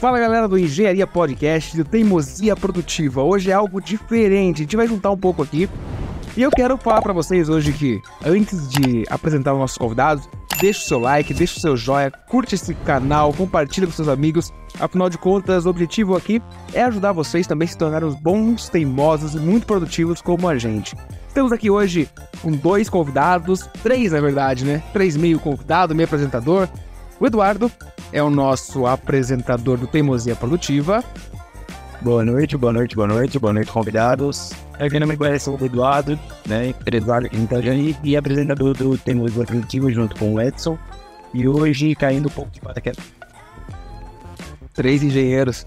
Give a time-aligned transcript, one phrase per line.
[0.00, 3.22] Fala galera do Engenharia Podcast, do Teimosia Produtiva.
[3.22, 5.68] Hoje é algo diferente, a gente vai juntar um pouco aqui.
[6.34, 10.26] E eu quero falar para vocês hoje que, antes de apresentar os nossos convidados,
[10.58, 14.50] deixa o seu like, deixa o seu joinha, curte esse canal, compartilha com seus amigos.
[14.80, 16.40] Afinal de contas, o objetivo aqui
[16.72, 20.56] é ajudar vocês também a se tornarem os bons, teimosos e muito produtivos como a
[20.56, 20.96] gente.
[21.28, 22.08] Estamos aqui hoje
[22.40, 24.82] com dois convidados, três na verdade, né?
[24.94, 26.70] Três meio convidado, meio apresentador.
[27.20, 27.70] O Eduardo
[28.12, 31.04] é o nosso apresentador do Teimosia Produtiva.
[32.00, 34.52] Boa noite, boa noite, boa noite, boa noite, convidados.
[34.78, 36.74] Eu quem não me conhece o Eduardo, né?
[36.86, 40.78] Eduardo Quintajani e apresentador do Teimosia Produtiva junto com o Edson.
[41.34, 43.04] E hoje caindo um pouco de paraquedas.
[44.74, 45.66] Três engenheiros.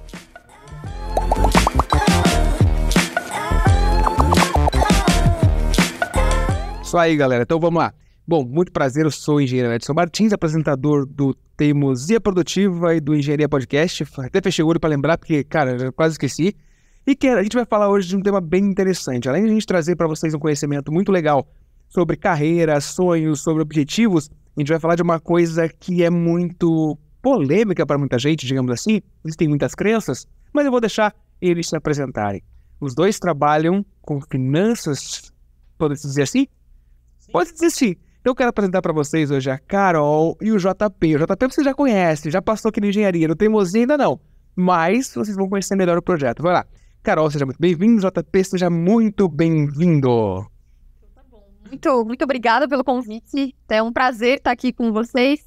[6.82, 7.44] Isso aí, galera.
[7.44, 7.94] Então vamos lá.
[8.26, 13.14] Bom, muito prazer, eu sou o engenheiro Edson Martins, apresentador do Teimosia Produtiva e do
[13.14, 14.06] Engenharia Podcast.
[14.18, 16.56] Até fechei o olho para lembrar, porque, cara, eu quase esqueci.
[17.06, 19.28] E que a gente vai falar hoje de um tema bem interessante.
[19.28, 21.46] Além de a gente trazer para vocês um conhecimento muito legal
[21.90, 26.98] sobre carreira, sonhos, sobre objetivos, a gente vai falar de uma coisa que é muito
[27.22, 29.02] polêmica para muita gente, digamos assim.
[29.26, 32.42] Existem muitas crenças, mas eu vou deixar eles se apresentarem.
[32.80, 35.34] Os dois trabalham com finanças,
[35.78, 36.48] pode dizer assim?
[37.30, 37.98] Pode dizer sim.
[38.24, 41.18] Então eu quero apresentar para vocês hoje a Carol e o JP.
[41.18, 44.18] O JP você já conhece, já passou aqui na engenharia, no Teimosia ainda não.
[44.56, 46.42] Mas vocês vão conhecer melhor o projeto.
[46.42, 46.66] Vai lá.
[47.04, 48.00] Carol, seja muito bem-vindo.
[48.00, 50.48] JP, seja muito bem-vindo.
[51.14, 51.22] Tá
[51.68, 53.54] muito, muito obrigada pelo convite.
[53.68, 55.46] É um prazer estar aqui com vocês.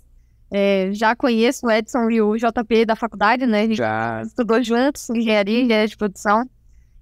[0.51, 3.61] É, já conheço o Edson e o JP da faculdade, né?
[3.61, 4.21] A gente Já.
[4.21, 6.45] estudou juntos, engenharia, engenharia de produção.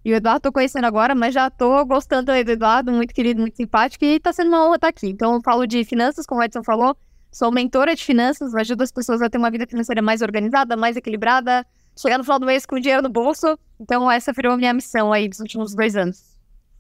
[0.05, 3.41] E o Eduardo tô conhecendo agora, mas já tô gostando aí do Eduardo, muito querido,
[3.41, 5.09] muito simpático, e tá sendo uma honra estar aqui.
[5.09, 6.95] Então, eu falo de finanças, como o Edson falou,
[7.33, 10.95] sou mentora de finanças, ajudo as pessoas a ter uma vida financeira mais organizada, mais
[10.95, 11.67] equilibrada,
[11.97, 13.59] chegar no final do mês com dinheiro no bolso.
[13.81, 16.37] Então, essa virou a minha missão aí dos últimos dois anos.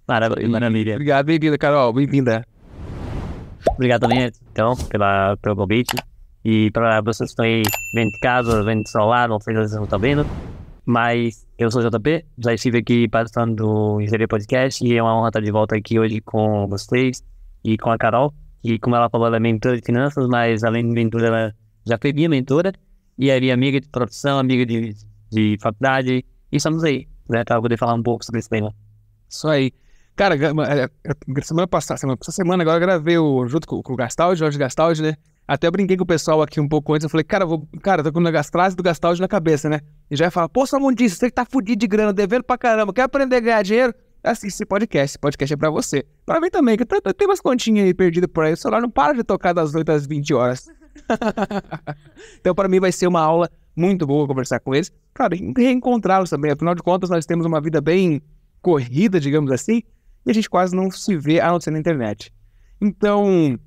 [0.06, 0.92] Maravilha, maravilha.
[0.92, 1.94] Obrigado, bem-vinda, Carol.
[1.94, 2.46] Bem-vinda.
[3.70, 5.96] Obrigado também, então, pela, pelo convite.
[6.44, 7.62] E para vocês que estão aí
[7.94, 10.26] vendo de casa, vendo do celular, não sei se vocês não estão vendo.
[10.84, 15.16] Mas eu sou o JP, já estive aqui participando do Engenharia Podcast e é uma
[15.16, 17.22] honra estar de volta aqui hoje com vocês
[17.62, 18.34] e com a Carol.
[18.62, 21.54] E como ela falou, ela é mentora de finanças, mas além de mentora, ela
[21.86, 22.72] já foi minha mentora
[23.16, 24.96] e é minha amiga de produção, amiga de,
[25.30, 26.24] de faculdade.
[26.50, 28.74] E estamos aí, né, para poder falar um pouco sobre esse tema.
[29.28, 29.72] Isso aí.
[30.16, 33.92] Cara, é, é, semana passada, semana, essa semana agora eu gravei o, junto com, com
[33.92, 35.16] o Gastaldi, Jorge Gastaldi, né?
[35.46, 37.04] Até brinquei com o pessoal aqui um pouco antes.
[37.04, 39.80] Eu falei, cara, eu vou, cara, tô com a gastrase do Gastaldi na cabeça, né?
[40.10, 42.92] E já ia falar, pô, disso, você que tá fudido de grana, devendo pra caramba,
[42.92, 43.94] quer aprender a ganhar dinheiro?
[44.22, 46.04] Assiste esse podcast, esse podcast é pra você.
[46.24, 49.12] Pra mim também, que tenho umas continhas aí perdidas por aí, o celular não para
[49.12, 50.66] de tocar das 8 às 20 horas.
[52.40, 54.90] então, pra mim, vai ser uma aula muito boa conversar com eles.
[55.30, 56.52] E reencontrá-los também.
[56.52, 58.22] Afinal de contas, nós temos uma vida bem
[58.62, 59.82] corrida, digamos assim,
[60.24, 62.32] e a gente quase não se vê a não ser na internet.
[62.80, 63.58] Então,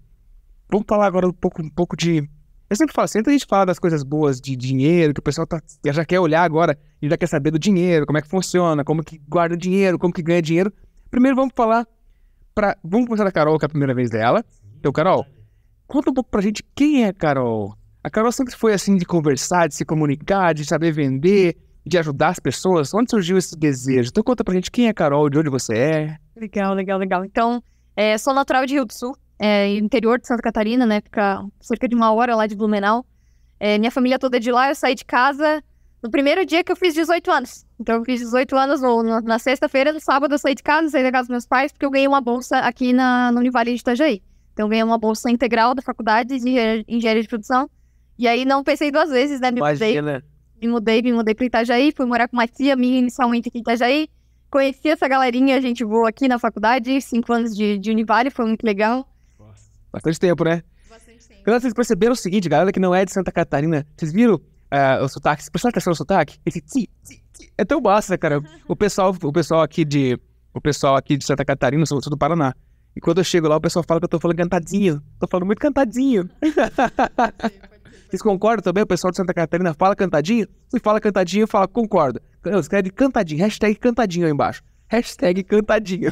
[0.69, 2.27] vamos falar agora um pouco, um pouco de.
[2.69, 5.47] Eu sempre falo, sempre a gente fala das coisas boas de dinheiro, que o pessoal
[5.47, 8.83] tá, já quer olhar agora e já quer saber do dinheiro, como é que funciona,
[8.83, 10.73] como que guarda dinheiro, como que ganha dinheiro.
[11.09, 11.87] Primeiro vamos falar
[12.53, 14.43] para Vamos começar da Carol, que é a primeira vez dela.
[14.79, 15.25] Então, Carol,
[15.87, 17.75] conta um pouco pra gente quem é a Carol.
[18.03, 22.29] A Carol sempre foi assim de conversar, de se comunicar, de saber vender, de ajudar
[22.29, 22.93] as pessoas.
[22.93, 24.09] Onde surgiu esse desejo?
[24.09, 26.17] Então conta pra gente quem é a Carol, de onde você é.
[26.35, 27.23] Legal, legal, legal.
[27.23, 27.61] Então,
[27.95, 31.01] é, sou natural de Rio do Sul, é, interior de Santa Catarina, né?
[31.01, 33.05] Fica cerca de uma hora lá de Blumenau.
[33.59, 35.63] É, minha família toda é de lá, eu saí de casa
[36.01, 37.65] no primeiro dia que eu fiz 18 anos.
[37.79, 40.89] Então, eu fiz 18 anos no- no- na sexta-feira, no sábado eu saí de casa,
[40.89, 43.79] saí da casa dos meus pais, porque eu ganhei uma bolsa aqui na, Univale de
[43.81, 44.21] Itajaí.
[44.53, 47.69] Então, eu ganhei uma bolsa integral da faculdade de engenharia- de produção.
[48.17, 49.51] E aí, não pensei duas vezes, né?
[49.51, 49.93] Me mudei
[50.59, 53.61] me mudei, me mudei pra Itajaí, fui morar com uma tia minha inicialmente aqui em
[53.61, 54.07] Itajaí.
[54.49, 58.45] Conheci essa galerinha, a gente voou aqui na faculdade, cinco anos de, de Univale, foi
[58.45, 59.07] muito legal.
[59.91, 60.63] Bastante tempo, né?
[60.89, 61.43] Bastante tempo.
[61.43, 64.99] Quando vocês perceberam o seguinte, galera que não é de Santa Catarina, vocês viram ah,
[65.01, 65.41] o sotaque?
[65.41, 66.37] Vocês prestaram atenção no sotaque?
[66.45, 67.53] Esse tsi, tsi, tsi.
[67.57, 68.41] É tão massa, cara.
[68.67, 70.19] O pessoal, o pessoal aqui de.
[70.53, 72.53] O pessoal aqui de Santa Catarina, eu sou, sou do Paraná.
[72.95, 75.01] E quando eu chego lá, o pessoal fala que eu tô falando cantadinho.
[75.19, 76.29] Tô falando muito cantadinho.
[78.09, 78.83] Vocês concordam também?
[78.83, 80.47] O pessoal de Santa Catarina fala cantadinho?
[80.69, 82.19] Se fala cantadinho, fala concordo.
[82.59, 84.63] Escreve cantadinho, hashtag cantadinho aí embaixo.
[84.87, 86.11] Hashtag cantadinho.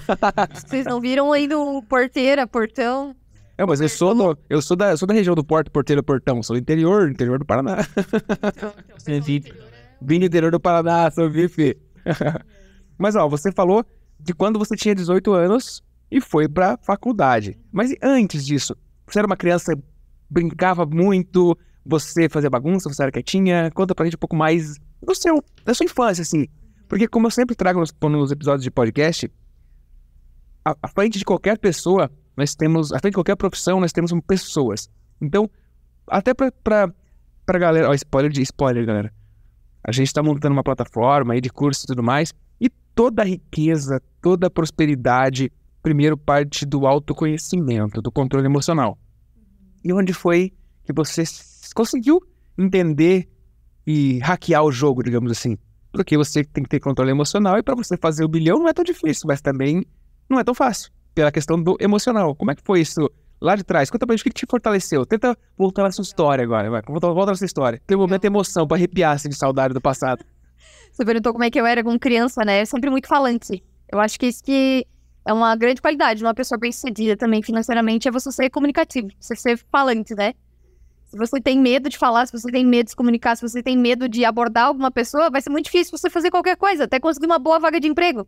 [0.53, 3.15] Vocês não viram ainda o porteira, portão?
[3.57, 6.03] É, mas eu sou, do- eu sou da, eu sou da região do Porto, Porteiro,
[6.03, 6.43] Portão.
[6.43, 7.77] Sou do interior, interior do Paraná.
[10.01, 11.77] Vim do interior do Paraná, sou bife.
[12.97, 13.85] mas, ó, você falou
[14.19, 15.81] de quando você tinha 18 anos
[16.11, 17.57] e foi pra faculdade.
[17.71, 18.75] Mas e antes disso?
[19.07, 19.73] Você era uma criança,
[20.29, 23.71] brincava muito, você fazia bagunça, você era quietinha?
[23.73, 26.47] Conta pra gente um pouco mais do seu, da sua infância, assim.
[26.89, 29.31] Porque como eu sempre trago nos, nos episódios de podcast,
[30.63, 34.89] à frente de qualquer pessoa, nós temos, frente de qualquer profissão, nós temos pessoas.
[35.21, 35.49] Então,
[36.07, 36.93] até pra, pra,
[37.45, 39.13] pra galera, ó, spoiler de spoiler, galera.
[39.83, 43.25] A gente tá montando uma plataforma aí de curso e tudo mais, e toda a
[43.25, 45.51] riqueza, toda a prosperidade,
[45.81, 48.97] primeiro parte do autoconhecimento, do controle emocional.
[49.83, 50.51] E onde foi
[50.83, 51.23] que você
[51.75, 52.19] conseguiu
[52.57, 53.29] entender
[53.85, 55.57] e hackear o jogo, digamos assim?
[55.91, 58.73] Porque você tem que ter controle emocional e para você fazer o bilhão não é
[58.73, 59.85] tão difícil, mas também
[60.27, 62.35] não é tão fácil, pela questão do emocional.
[62.35, 63.09] Como é que foi isso
[63.41, 63.89] lá de trás?
[63.89, 65.05] Conta pra gente o que te fortaleceu.
[65.05, 66.81] Tenta voltar na sua história agora, vai.
[66.85, 67.81] Volta, volta na sua história.
[67.87, 70.23] Tem um momento de emoção pra arrepiar assim, de saudade do passado.
[70.91, 72.61] Você perguntou como é que eu era como criança, né?
[72.61, 73.63] Eu sempre muito falante.
[73.91, 74.85] Eu acho que isso que
[75.25, 79.35] é uma grande qualidade de uma pessoa bem-sucedida também financeiramente é você ser comunicativo, você
[79.35, 80.33] ser falante, né?
[81.05, 83.63] Se você tem medo de falar, se você tem medo de se comunicar, se você
[83.63, 86.99] tem medo de abordar alguma pessoa, vai ser muito difícil você fazer qualquer coisa, até
[86.99, 88.27] conseguir uma boa vaga de emprego.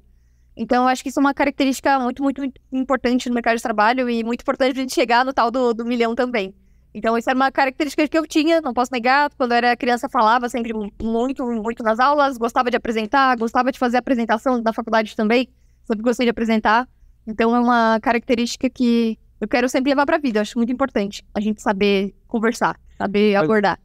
[0.58, 3.64] Então, eu acho que isso é uma característica muito, muito, muito importante no mercado de
[3.64, 6.54] trabalho e muito importante pra gente chegar no tal do, do milhão também.
[6.94, 9.30] Então, isso era uma característica que eu tinha, não posso negar.
[9.38, 13.78] Quando eu era criança, falava sempre muito, muito nas aulas, gostava de apresentar, gostava de
[13.78, 15.48] fazer apresentação na faculdade também
[15.88, 16.88] sempre gostei de apresentar.
[17.26, 20.40] Então é uma característica que eu quero sempre levar pra vida.
[20.40, 23.80] Eu acho muito importante a gente saber conversar, saber abordar.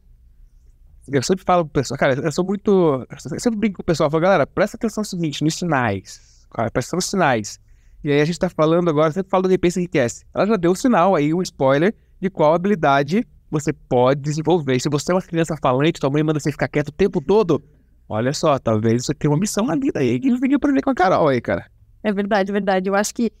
[1.07, 3.05] Eu sempre falo pro pessoal, cara, eu sou muito.
[3.09, 6.32] Eu sempre brinco com o pessoal, falo, galera, presta atenção no seguinte, nos sinais.
[6.53, 7.59] Cara, presta atenção nos sinais.
[8.03, 10.25] E aí a gente tá falando agora, sempre falo do Repense Enriquece.
[10.33, 14.79] Ela já deu um sinal aí, um spoiler, de qual habilidade você pode desenvolver.
[14.79, 17.63] Se você é uma criança falante, tua mãe manda você ficar quieto o tempo todo,
[18.09, 20.89] olha só, talvez você tenha uma missão na vida aí que não pra aprender com
[20.89, 21.65] a Carol aí, cara.
[22.03, 22.89] É verdade, é verdade.
[22.89, 23.31] Eu acho que,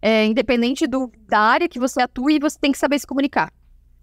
[0.00, 3.52] é, independente do, da área que você atue, você tem que saber se comunicar.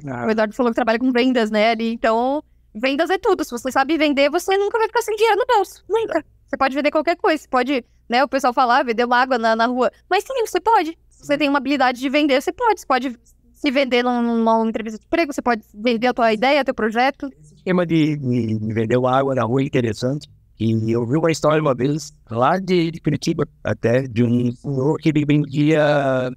[0.06, 0.26] Ah.
[0.26, 1.72] O Eduardo falou que trabalha com vendas, né?
[1.72, 2.44] Ali, então,
[2.74, 3.44] vendas é tudo.
[3.44, 5.84] Se você sabe vender, você nunca vai ficar sem dinheiro no bolso.
[5.90, 6.24] Nunca.
[6.48, 7.44] Você pode vender qualquer coisa.
[7.44, 8.24] Você pode, né?
[8.24, 9.92] O pessoal falar, vender uma água na, na rua.
[10.10, 10.98] Mas sim, você pode.
[11.10, 12.82] Se você tem uma habilidade de vender, você pode.
[12.82, 13.20] Você pode
[13.54, 17.30] se vender numa entrevista de emprego, você pode vender a tua ideia, teu projeto.
[17.42, 20.30] Esse esquema de, de vender água na rua é interessante.
[20.58, 24.98] E eu vi uma história uma vez, lá de, de Curitiba, até, de um senhor
[24.98, 26.32] que ele vendia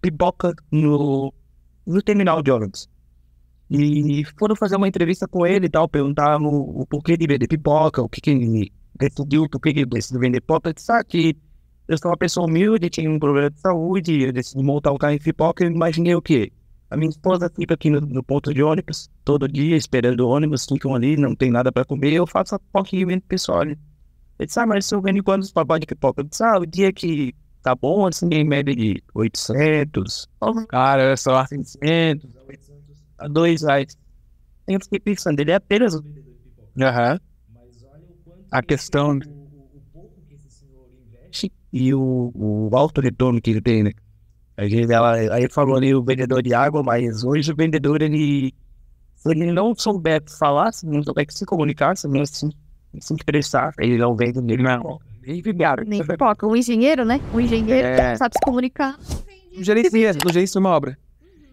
[0.00, 1.32] pipoca no,
[1.86, 2.88] no terminal de ônibus.
[3.70, 7.46] E foram fazer uma entrevista com ele e tal, perguntaram o, o porquê de vender
[7.46, 10.72] pipoca, o que, que decidiu, que ele decidiu vender pipoca.
[10.72, 11.36] Disse, ah, que
[11.88, 15.18] eu sou uma pessoa humilde, tinha um problema de saúde, eu decidi montar um carro
[15.18, 16.52] de pipoca, eu imaginei o quê?
[16.88, 20.66] A minha esposa fica aqui no, no, ponto de ônibus, todo dia, esperando o ônibus,
[20.66, 23.62] ficam ali, não tem nada para comer, eu faço a pipoquinha e vendo pessoal.
[23.62, 23.78] Ele
[24.38, 26.20] disse, ah, mas eu vendo quantos papai de pipoca?
[26.20, 30.28] Eu disse, ah, o dia que tá bom, assim, em média de 800,
[30.68, 32.72] cara, olha só, 600, 800,
[33.18, 33.96] a 2 reais.
[34.68, 36.88] Eu fiquei pensando, ele é apenas um vendedor de pipoca.
[36.88, 37.14] Aham.
[37.14, 37.31] O quanto...
[38.52, 39.18] A questão...
[41.14, 43.92] Investe e o, o alto retorno que ele tem, né?
[44.56, 48.52] A gente, ela, aí falou ali o vendedor de água, mas hoje o vendedor, ele,
[49.14, 52.50] se ele não souber falar, se não souber se comunicar, se não se,
[53.00, 55.00] se interessar, ele não vende ele não.
[55.26, 55.84] Nem pipoca.
[55.86, 56.46] Nem pipoca.
[56.46, 57.20] Um engenheiro, né?
[57.32, 58.14] Um engenheiro é...
[58.16, 58.98] sabe se comunicar.
[59.56, 60.98] Um gerente, no gerente de uma obra.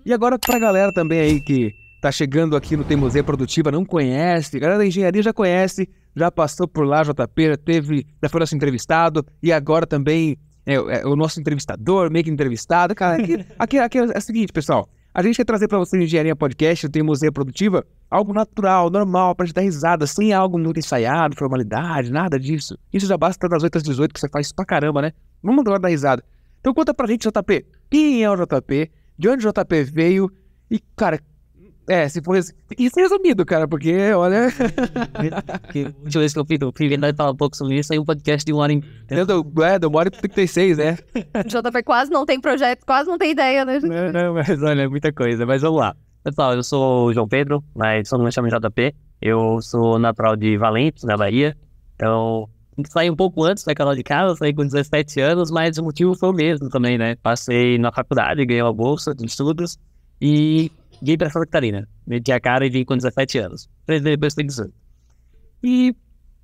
[0.06, 1.72] E agora pra galera também aí que
[2.02, 6.32] tá chegando aqui no Teimosia Produtiva, não conhece, a galera da engenharia já conhece, já
[6.32, 11.16] passou por lá, JP, teve, já foi nosso entrevistado, e agora também é, é, o
[11.16, 12.94] nosso entrevistador, meio que entrevistado.
[12.94, 14.88] Cara, aqui, aqui, aqui é, o seguinte, pessoal.
[15.12, 19.48] A gente quer trazer para vocês Engenharia Podcast, tem Museu Produtiva, algo natural, normal, pra
[19.48, 22.78] gente dar risada, sem algo muito ensaiado, formalidade, nada disso.
[22.94, 25.12] Isso já basta das 8 às 18, que você faz pra caramba, né?
[25.42, 26.24] Vamos agora dar risada.
[26.60, 30.32] Então conta pra gente, JP, quem é o JP, de onde o JP veio
[30.70, 31.20] e, cara,
[31.90, 32.54] é, se for isso
[32.96, 34.48] resumido, cara, porque, olha.
[35.74, 37.92] que, a última vez que eu fui, eu fui vendo falar um pouco sobre isso,
[37.92, 38.84] aí um podcast de uma hora em.
[39.08, 39.42] É, do
[39.88, 40.98] uma hora e 36, né?
[41.48, 43.80] JP quase não tem projeto, quase não tem ideia, né?
[43.80, 45.48] Não, não, mas olha, é muita coisa.
[45.48, 45.96] Mas vamos lá.
[46.24, 48.94] Pessoal, eu sou o João Pedro, mas todo mundo chama JP.
[49.20, 51.58] Eu sou natural de Valente, na Bahia.
[51.96, 52.48] Então,
[52.88, 56.14] saí um pouco antes da canal de casa, saí com 17 anos, mas o motivo
[56.14, 57.16] foi o mesmo também, né?
[57.16, 59.80] Passei na faculdade, ganhei uma bolsa de estudos
[60.22, 61.88] e vim para Santa Catarina.
[62.06, 63.70] Meti a cara e vim com 17 anos.
[63.88, 64.74] Depois tem 18.
[65.64, 65.96] E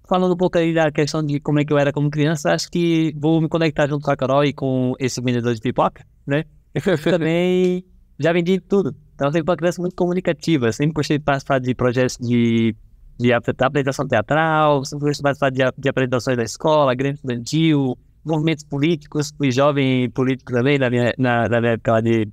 [0.08, 2.70] falando um pouco aí da questão de como é que eu era como criança, acho
[2.70, 6.44] que vou me conectar junto com a Carol e com esse vendedor de pipoca, né?
[6.74, 7.84] Eu também
[8.20, 8.96] já vendi tudo.
[9.14, 10.72] Então, eu sempre uma criança muito comunicativa.
[10.72, 12.76] Sempre gostei de participar de projetos de,
[13.18, 18.66] de apresentação teatral, sempre gostei de participar de, de apresentações da escola, grande estudantil, movimentos
[18.66, 19.32] políticos.
[19.38, 22.28] Fui jovem político também na minha, na, na minha época lá de,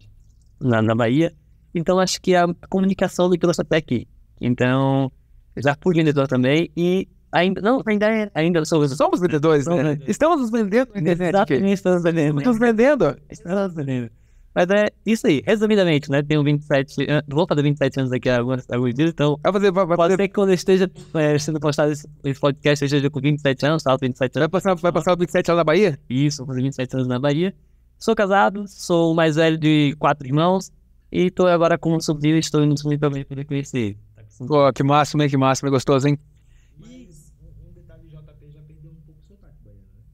[0.60, 1.32] na, na Bahia.
[1.74, 4.06] Então, acho que a comunicação me trouxe até aqui.
[4.40, 5.10] Então,
[5.56, 9.94] já fui vendedor também e Ainda, não, ainda, ainda sou Somos vendedores, né?
[9.94, 10.06] Somos.
[10.08, 11.30] Estamos nos vendendo na internet.
[11.34, 12.38] Exatamente, estamos vendendo.
[12.38, 13.16] Estamos vendendo.
[13.30, 14.10] Estamos vendendo.
[14.54, 16.22] Mas é isso aí, resumidamente, né?
[16.22, 19.72] Tenho 27, an- vou fazer 27 anos daqui a alguns, alguns dias, então Vai fazer,
[19.72, 23.08] vai, vai pode fazer, ser que quando esteja é, sendo postado esse, esse podcast, esteja
[23.08, 24.50] com 27 anos, salto 27 vai anos.
[24.50, 25.98] passar, vai passar o 27 lá na Bahia?
[26.10, 27.54] Isso, vou fazer 27 anos na Bahia.
[27.98, 30.70] Sou casado, sou o mais velho de quatro irmãos
[31.12, 33.99] e tô agora com um sobrinho e estou indo subir também para conhecer.
[34.16, 35.28] Tá Pô, que máximo, hein?
[35.28, 36.19] Que máximo, é gostoso, hein?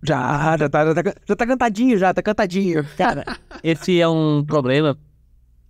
[0.03, 2.85] Já, já tá, já tá, já tá cantadinho, já, tá cantadinho.
[2.97, 3.25] Cara,
[3.63, 4.97] esse é um problema,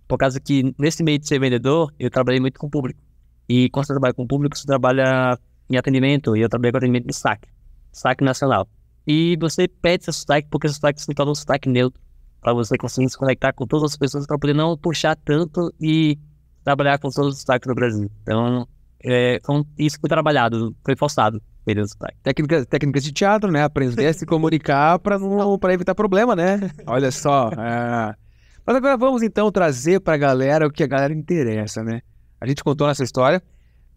[0.07, 2.99] por causa que nesse meio de ser vendedor, eu trabalhei muito com o público.
[3.47, 5.37] E quando você trabalha com o público, você trabalha
[5.69, 7.47] em atendimento, e eu trabalhei com atendimento de saque,
[7.91, 8.67] saque nacional.
[9.05, 12.01] E você pede seu sotaque, porque o sotaque se torna um sotaque neutro,
[12.41, 16.17] para você conseguir se conectar com todas as pessoas, para poder não puxar tanto e
[16.63, 18.09] trabalhar com todos os sotaques do Brasil.
[18.21, 18.67] Então,
[19.03, 21.41] é, então, isso foi trabalhado, foi forçado,
[21.87, 22.17] sotaque.
[22.23, 23.63] Técnicas, técnicas de teatro, né?
[23.63, 26.71] Aprender a se comunicar pra, não, pra evitar problema, né?
[26.85, 27.49] Olha só.
[27.57, 28.15] é.
[28.65, 32.01] Mas agora vamos então trazer pra galera o que a galera interessa, né?
[32.39, 33.41] A gente contou nossa história.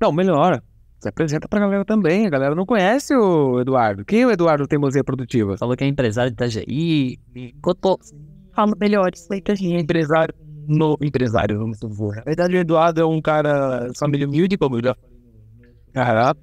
[0.00, 0.62] Não, melhor.
[0.98, 2.26] Se apresenta pra galera também.
[2.26, 4.04] A galera não conhece o Eduardo.
[4.04, 5.58] Quem é o Eduardo Teimosia Produtiva?
[5.58, 7.98] Falou que é empresário de Itajaí, me contou
[8.54, 9.52] Fala melhores, Leite.
[9.64, 10.34] empresário,
[10.66, 12.16] no empresário, vamos supor.
[12.16, 14.96] Na verdade, o Eduardo é um cara família humilde, como eu já
[15.96, 16.34] Aham.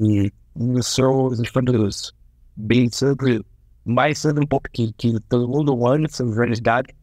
[0.00, 2.12] E eu sou os famílias
[2.56, 3.44] bem sobre,
[3.84, 6.94] mais sobre um pouco que, que todo mundo anda sobre verdade.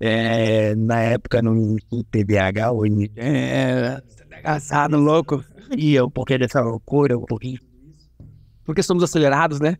[0.00, 4.02] É, na época não existia TDAH, hoje É.
[4.38, 5.44] Engraçado, louco.
[5.76, 7.60] e um pouquinho dessa loucura, um pouquinho.
[8.64, 9.76] Porque somos acelerados, né?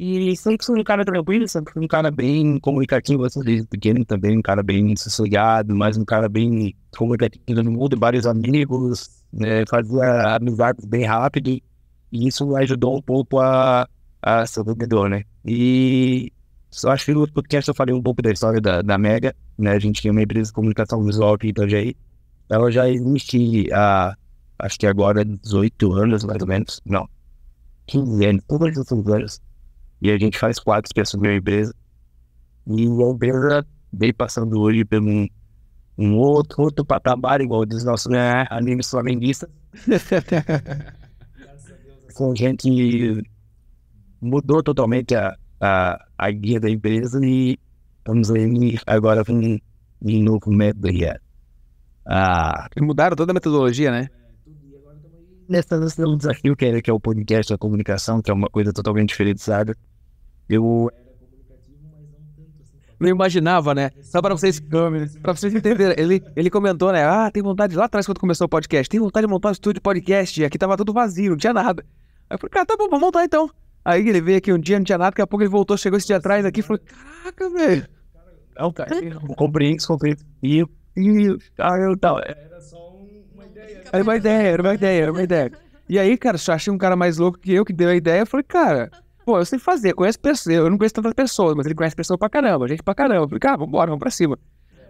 [0.00, 4.04] E sempre fui um cara tranquilo, sempre fui um cara bem comunicativo, assim, desde pequeno
[4.04, 9.64] também, um cara bem sossegado, mas um cara bem comunicativo no mundo, vários amigos, né,
[9.68, 11.62] fazia amizades bem rápido, e
[12.12, 13.88] isso ajudou um pouco a,
[14.22, 15.24] a ser vendedor, né?
[15.44, 16.32] E
[16.70, 19.72] só acho que no podcast eu falei um pouco da história da, da Mega, né?
[19.72, 21.96] A gente tinha uma empresa de comunicação visual aqui em Itajaí,
[22.48, 24.16] ela já existe há,
[24.60, 27.08] acho que agora 18 anos, mais ou menos, não,
[27.88, 29.47] 15 anos, todos esses anos.
[30.00, 31.74] E a gente faz quadros que assumiu a empresa.
[32.66, 35.26] E a empresa vem passando hoje por um,
[35.96, 39.48] um outro, outro patamar, igual diz nosso né, anime flamenguista.
[42.14, 43.22] Com gente
[44.20, 47.58] mudou totalmente a, a, a guia da empresa e
[47.98, 49.58] estamos aí agora com um,
[50.22, 51.18] novo método é.
[52.04, 54.08] Ah, Mudaram toda a metodologia, né?
[55.48, 58.72] Nessa nesse desafio que é, que é o podcast da comunicação, que é uma coisa
[58.72, 59.74] totalmente diferenciada.
[60.48, 60.90] Eu
[62.98, 63.90] Não imaginava, né?
[64.02, 65.94] Só pra vocês, pra vocês entenderem.
[65.98, 67.04] Ele, ele comentou, né?
[67.04, 68.88] Ah, tem vontade lá atrás quando começou o podcast.
[68.88, 70.40] Tem vontade de montar um estúdio de podcast.
[70.40, 71.84] E aqui tava tudo vazio, não tinha nada.
[72.28, 73.50] Aí eu falei, cara, tá bom, vamos montar então.
[73.84, 75.10] Aí ele veio aqui um dia, não tinha nada.
[75.10, 77.86] Daqui a pouco ele voltou, chegou esse dia atrás aqui e falou, caraca, velho.
[78.60, 78.90] Um cara.
[79.74, 80.16] Isso, comprei.
[80.42, 80.64] E.
[80.96, 82.20] E ah, eu tava.
[82.22, 82.60] Era
[84.02, 85.52] uma ideia, era uma ideia, era uma ideia.
[85.88, 88.20] E aí, cara, eu achei um cara mais louco que eu, que deu a ideia.
[88.20, 88.90] Eu falei, cara,
[89.24, 90.54] pô, eu sei fazer, conheço pessoas.
[90.54, 93.24] Eu não conheço tantas pessoas, mas ele conhece pessoas pra caramba, gente pra caramba.
[93.24, 94.38] Eu falei, cara, vambora, vamos pra cima.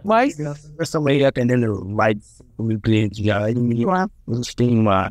[0.05, 0.39] Mas,
[0.81, 3.51] estamos aí atendendo mais de 5 mil clientes já.
[3.51, 5.11] E a gente tem uma.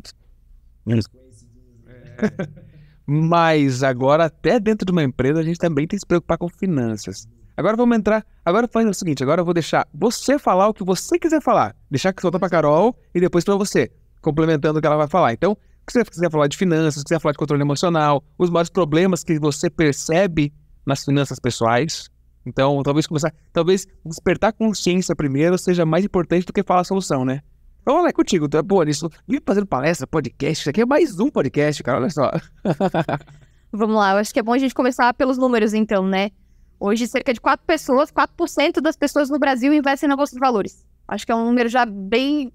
[3.06, 6.48] mas agora, até dentro de uma empresa, a gente também tem que se preocupar com
[6.48, 7.28] finanças.
[7.58, 8.24] Agora vamos entrar.
[8.44, 11.74] Agora fazendo o seguinte: agora eu vou deixar você falar o que você quiser falar.
[11.90, 13.90] Deixar que solta pra Carol e depois pra você,
[14.22, 15.32] complementando o que ela vai falar.
[15.32, 15.58] Então,
[15.90, 19.24] se você quiser falar de finanças, se quiser falar de controle emocional, os maiores problemas
[19.24, 20.52] que você percebe
[20.86, 22.08] nas finanças pessoais.
[22.46, 23.34] Então, talvez começar.
[23.52, 27.40] Talvez despertar consciência primeiro seja mais importante do que falar a solução, né?
[27.82, 28.48] Então, lá, é contigo.
[28.48, 29.10] Tu é boa nisso.
[29.26, 30.60] Vim fazendo palestra, podcast.
[30.60, 31.98] Isso aqui é mais um podcast, cara.
[31.98, 32.30] Olha só.
[33.72, 36.30] Vamos lá, eu acho que é bom a gente começar pelos números, então, né?
[36.80, 40.86] Hoje, cerca de 4 pessoas, 4% das pessoas no Brasil investem na Bolsa de Valores.
[41.08, 42.52] Acho que é um número já bem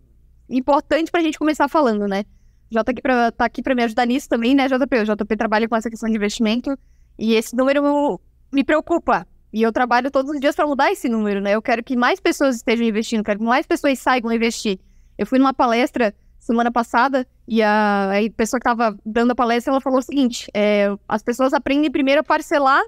[0.49, 2.23] importante pra gente começar falando, né?
[2.69, 4.99] Já tá aqui pra, tá aqui pra me ajudar nisso também, né, JP?
[4.99, 6.77] O JP trabalha com essa questão de investimento
[7.19, 8.19] e esse número
[8.51, 9.27] me preocupa.
[9.51, 11.51] E eu trabalho todos os dias pra mudar esse número, né?
[11.51, 14.79] Eu quero que mais pessoas estejam investindo, quero que mais pessoas saibam investir.
[15.17, 19.71] Eu fui numa palestra semana passada e a, a pessoa que tava dando a palestra,
[19.71, 22.83] ela falou o seguinte, é, as pessoas aprendem primeiro a parcelar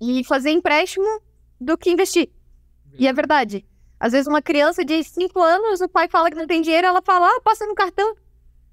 [0.00, 1.06] e fazer empréstimo
[1.60, 2.30] do que investir.
[2.98, 3.64] E é verdade.
[3.98, 7.02] Às vezes uma criança de 5 anos, o pai fala que não tem dinheiro, ela
[7.02, 8.14] fala, ah, passa no cartão.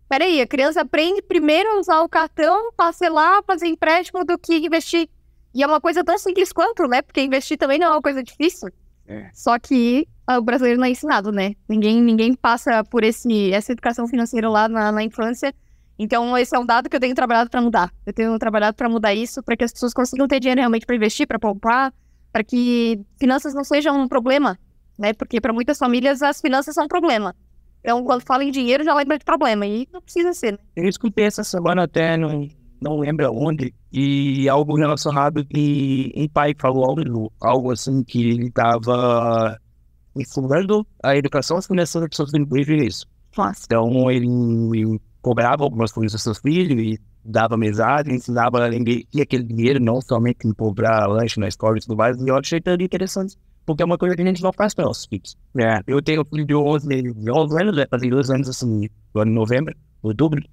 [0.09, 5.09] Peraí, a criança aprende primeiro a usar o cartão, parcelar, fazer empréstimo do que investir.
[5.53, 7.01] E é uma coisa tão simples quanto, né?
[7.01, 8.69] Porque investir também não é uma coisa difícil.
[9.07, 9.29] É.
[9.33, 11.55] Só que ah, o brasileiro não é ensinado, né?
[11.67, 15.53] Ninguém, ninguém passa por esse, essa educação financeira lá na, na infância.
[16.03, 17.89] Então, esse é um dado que eu tenho trabalhado para mudar.
[18.05, 20.97] Eu tenho trabalhado para mudar isso, para que as pessoas consigam ter dinheiro realmente para
[20.97, 21.93] investir, para poupar,
[22.29, 24.59] para que finanças não sejam um problema,
[24.97, 25.13] né?
[25.13, 27.33] Porque para muitas famílias as finanças são um problema.
[27.79, 29.65] Então, quando fala em dinheiro, já lembra de problema.
[29.65, 30.57] E não precisa ser, né?
[30.75, 32.49] Eu escutei essa semana até, não,
[32.81, 38.47] não lembro onde, e algo relacionado que um pai falou algo, algo assim, que ele
[38.47, 39.57] estava
[40.17, 43.07] ensinando a educação financeira seus filhos desde isso.
[43.37, 43.61] Nossa.
[43.65, 44.27] Então, ele,
[44.73, 49.79] ele cobrava algumas coisas dos seus filhos e dava mesada, ensinava a investir aquele dinheiro,
[49.79, 52.21] não somente em comprar lanche na escola e tudo mais.
[52.21, 54.83] E eu achei tão interessante, porque é uma coisa que a gente não faz para
[54.83, 55.37] nossos filhos.
[55.57, 58.89] É, eu tenho um filho de 11, de 11 anos, vai fazer dois anos assim,
[59.15, 60.43] no ano de novembro, outubro.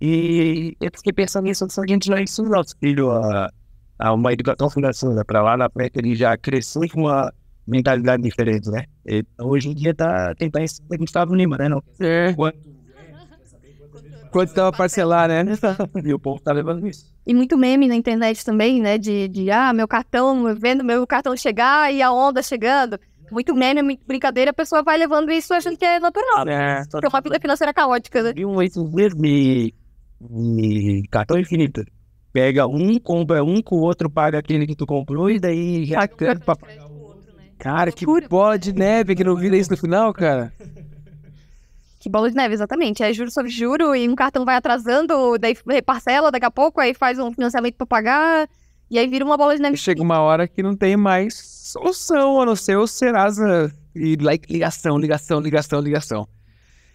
[0.00, 3.50] E eu fiquei pensando nisso, se a gente não ensina o nosso filho a,
[3.98, 7.32] a uma educação financeira, para lá na frente ele já cresceu com uma
[7.66, 8.84] mentalidade diferente, né?
[9.04, 11.68] E, hoje em dia tá tentar ensinar Gustavo Lima, né?
[11.68, 11.82] Não?
[11.98, 12.32] É.
[14.30, 15.44] Quanto, Quanto tava parcelar, né?
[16.04, 17.12] e o povo tá levando isso.
[17.26, 18.98] E muito meme na internet também, né?
[18.98, 22.98] De, de ah, meu cartão, vendo meu cartão chegar e a onda chegando.
[23.30, 26.48] Muito meme, muito brincadeira, a pessoa vai levando isso achando que é natural.
[26.48, 28.32] É, Porque é uma vida financeira caótica, né?
[28.36, 29.72] e um esses mesmo de,
[30.20, 31.84] de cartão infinito.
[32.32, 36.06] Pega um, compra um, com o outro paga aquele que tu comprou e daí já
[36.08, 36.56] quer pra
[37.58, 40.52] Cara, que bola de neve que não vira isso no final, cara.
[42.00, 43.02] Que bola de neve, exatamente.
[43.02, 45.54] É juro sobre juro e um cartão vai atrasando, daí
[45.84, 48.48] parcela daqui a pouco, aí faz um financiamento pra pagar,
[48.90, 49.76] e aí vira uma bola de neve.
[49.76, 54.50] Chega uma hora que não tem mais solução, a não ser o Serasa e like,
[54.50, 56.26] ligação, ligação, ligação, ligação.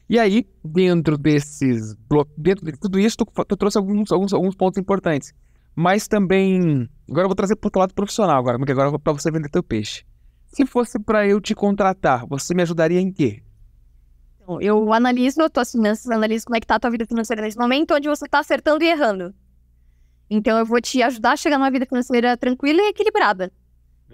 [0.10, 4.80] E aí, dentro desses blocos, dentro de tudo isso, tu trouxe alguns, alguns, alguns pontos
[4.80, 5.34] importantes.
[5.76, 9.14] Mas também, agora eu vou trazer para o lado profissional agora, porque agora eu para
[9.14, 10.04] você vender teu peixe.
[10.48, 13.44] Se fosse para eu te contratar, você me ajudaria em quê?
[14.46, 17.42] Então, Eu analiso as tuas finanças, analiso como é que tá a tua vida financeira
[17.42, 19.34] nesse momento, onde você tá acertando e errando.
[20.30, 23.52] Então eu vou te ajudar a chegar numa vida financeira tranquila e equilibrada.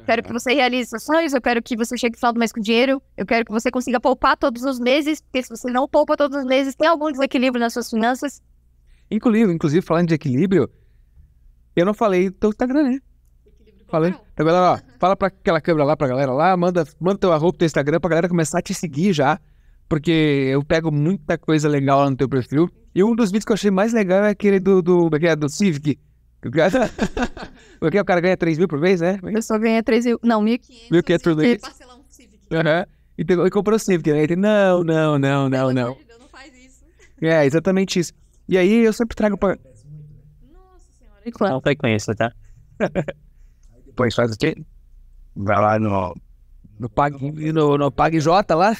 [0.05, 2.51] Quero que você realize seus sonhos, eu quero que você chegue no final do mês
[2.51, 5.87] com dinheiro, eu quero que você consiga poupar todos os meses, porque se você não
[5.87, 8.41] poupa todos os meses, tem algum desequilíbrio nas suas finanças.
[9.11, 10.69] Inclusive, inclusive falando de equilíbrio,
[11.75, 12.99] eu não falei do teu Instagram, né?
[13.87, 14.15] Falei.
[14.33, 17.57] Então, galera, ó, fala pra aquela câmera lá, pra galera lá, manda, manda teu arroba,
[17.57, 19.39] teu Instagram pra galera começar a te seguir já.
[19.91, 22.69] Porque eu pego muita coisa legal lá no teu perfil.
[22.95, 25.27] E um dos vídeos que eu achei mais legal é aquele do, do, como é
[25.27, 25.35] é?
[25.35, 25.99] do Civic.
[26.41, 29.19] Que O cara, ganha 3 mil por mês, né?
[29.21, 30.89] A pessoa ganha 3 mil, não, 1.500.
[30.91, 31.61] 1.500 por mês.
[31.61, 32.39] parcelar um Civic.
[32.51, 32.85] Aham.
[33.17, 34.23] E, e comprou o Civic, né?
[34.23, 35.97] Ele, não, não, não, não, não.
[36.19, 36.85] Não faz isso.
[37.21, 38.13] É, exatamente isso.
[38.47, 39.57] E aí eu sempre trago pra.
[40.51, 41.51] Nossa senhora.
[41.53, 42.31] Não frequência, tá?
[43.85, 44.55] Depois faz o quê?
[45.35, 46.15] Vai lá no.
[46.81, 47.15] No Pag,
[47.53, 48.75] no, no Pag J lá.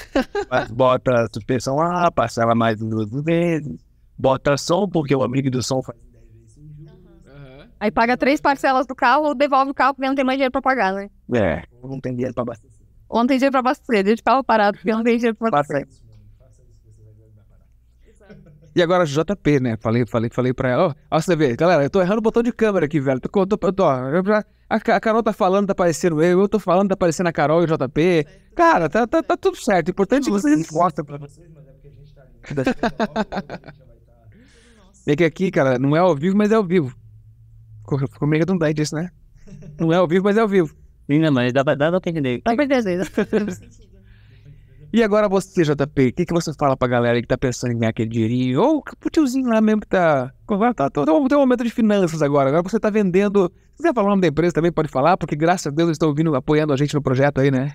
[0.72, 3.78] Bota a suspensão lá, parcela mais duas vezes.
[4.18, 5.96] Bota som, porque o amigo do som faz.
[7.78, 10.50] Aí paga três parcelas do carro ou devolve o carro porque não tem mais dinheiro
[10.50, 11.08] pra pagar, né?
[11.32, 12.80] É, não tem dinheiro pra abastecer.
[13.08, 15.48] Ou não tem dinheiro pra abastecer, deixa o carro parado porque não tem dinheiro pra
[15.48, 15.86] abastecer.
[18.74, 19.76] E agora JP, né?
[19.80, 22.42] Falei, falei, falei pra ela, ó, ó, você vê, galera, eu tô errando o botão
[22.42, 23.20] de câmera aqui, velho.
[23.20, 23.84] Tô, tô, tô,
[24.24, 27.32] já- a, a Carol tá falando, tá aparecendo eu, eu tô falando, tá aparecendo a
[27.32, 28.26] Carol e o JP.
[28.56, 29.88] Cara, tá, tá, tá tudo certo.
[29.88, 32.22] O importante é que vocês mostram pra vocês, mas é porque a gente tá
[35.06, 36.94] É que aqui, cara, não é ao vivo, mas é ao vivo.
[38.10, 39.10] Ficou meio redundante isso, né?
[39.78, 40.74] Não é ao vivo, mas é ao vivo.
[41.10, 42.40] Sim, não, mas dá, pra- dá, dá pra entender.
[42.44, 43.10] Dá pra entender.
[44.92, 47.78] E agora você, JP, o que, que você fala pra galera que tá pensando em
[47.78, 48.60] ganhar aquele dinheirinho?
[48.60, 50.30] Ou pro tiozinho lá mesmo que tá.
[50.46, 52.50] Tá, tá, tá tem um momento de finanças agora.
[52.50, 53.50] Agora você tá vendendo.
[53.70, 55.94] Se quiser falar o nome da empresa também, pode falar, porque graças a Deus eles
[55.94, 57.72] estão vindo apoiando a gente no projeto aí, né?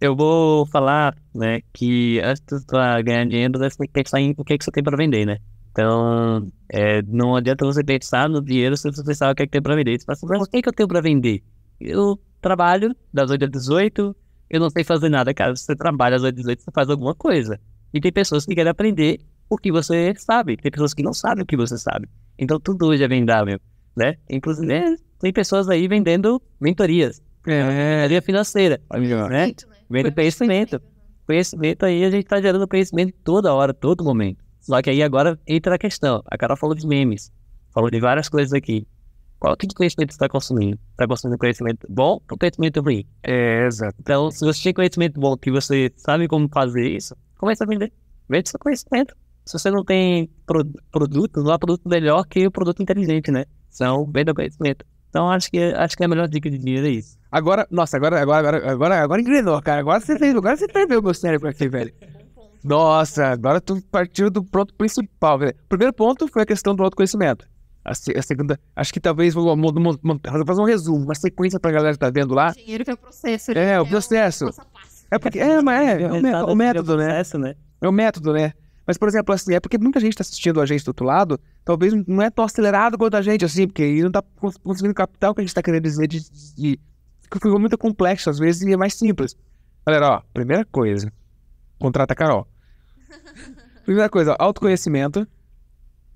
[0.00, 4.34] Eu vou falar, né, que antes de tu ganhar dinheiro, você tem que pensar em
[4.36, 5.38] o que, que você tem pra vender, né?
[5.72, 9.52] Então, é, não adianta você pensar no dinheiro se você pensar o que, é que
[9.52, 9.98] tem pra vender.
[9.98, 11.42] Você fala assim, mas o que, é que eu tenho pra vender?
[11.80, 14.16] Eu trabalho das 8 às 18,
[14.54, 15.54] eu não sei fazer nada, cara.
[15.56, 17.58] Se você trabalha às 8 às 18, você faz alguma coisa.
[17.92, 20.56] E tem pessoas que querem aprender o que você sabe.
[20.56, 22.08] Tem pessoas que não sabem o que você sabe.
[22.38, 23.60] Então, tudo hoje é vendável,
[23.96, 24.16] né?
[24.30, 27.22] Inclusive, é, tem pessoas aí vendendo mentorias.
[27.46, 28.80] É, Mentoria financeira,
[29.28, 29.52] né?
[29.90, 30.80] Vendo conhecimento.
[31.26, 34.42] Conhecimento aí, a gente tá gerando conhecimento toda hora, todo momento.
[34.60, 36.22] Só que aí agora entra a questão.
[36.26, 37.30] A Carol falou de memes.
[37.72, 38.86] Falou de várias coisas aqui.
[39.38, 40.78] Qual tipo de conhecimento você está consumindo?
[40.92, 43.04] Está consumindo conhecimento bom ou conhecimento ruim?
[43.22, 43.94] é, exato.
[44.00, 47.92] Então, se você tem conhecimento bom que você sabe como fazer isso, comece a vender.
[48.28, 49.14] Vende seu conhecimento.
[49.44, 53.44] Se você não tem pro- produto, não há produto melhor que o produto inteligente, né?
[53.74, 54.84] Então, venda conhecimento.
[55.10, 57.16] Então acho que, acho que a melhor dica de dinheiro é isso.
[57.30, 59.80] Agora, nossa, agora, agora, agora, agora, agora engrenou, cara.
[59.80, 61.92] Agora você fez, agora você ferveu meu cérebro aqui, velho.
[62.64, 65.54] Nossa, agora tu partiu do ponto principal, velho.
[65.68, 67.46] Primeiro ponto foi a questão do autoconhecimento.
[67.84, 71.60] A, a segunda, acho que talvez vou, vou- vou- vou fazer um resumo, uma sequência
[71.60, 72.52] pra galera que tá vendo lá.
[72.52, 73.52] Dinheiro que é o processo.
[73.52, 74.46] É, o processo.
[75.10, 77.04] É porque, é, mas é, é o, mé- o método, né?
[77.08, 77.54] Processo, né?
[77.80, 78.52] É o método, né?
[78.86, 81.38] Mas, por exemplo, assim, é porque muita gente tá assistindo a gente do outro lado,
[81.64, 84.94] talvez não é tão acelerado quanto a gente, assim, porque aí não tá cons- conseguindo
[84.94, 86.20] captar o que a gente tá querendo dizer de,
[86.54, 86.78] de,
[87.30, 89.36] que ficou muito complexo às vezes e é mais simples.
[89.86, 91.10] Galera, ó, primeira coisa,
[91.78, 92.46] contrata a Carol.
[93.84, 95.26] primeira coisa, ó, autoconhecimento.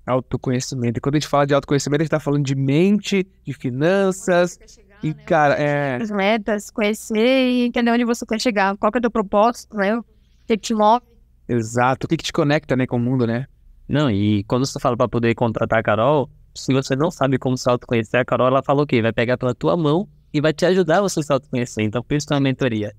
[0.09, 0.97] Autoconhecimento.
[0.97, 4.57] E quando a gente fala de autoconhecimento, a gente tá falando de mente, de finanças.
[5.03, 5.97] E, cara, é.
[6.01, 8.75] As metas, conhecer e entender onde você quer chegar.
[8.77, 9.97] Qual que é o teu propósito, né?
[9.97, 10.03] O
[10.47, 11.05] que te move.
[11.47, 12.05] Exato.
[12.05, 13.47] O que, que te conecta, né, com o mundo, né?
[13.87, 17.57] Não, e quando você fala pra poder contratar a Carol, se você não sabe como
[17.57, 19.01] se autoconhecer, a Carol ela falou o quê?
[19.01, 21.83] Vai pegar pela tua mão e vai te ajudar a você se autoconhecer.
[21.83, 22.93] Então, por isso que é uma mentoria.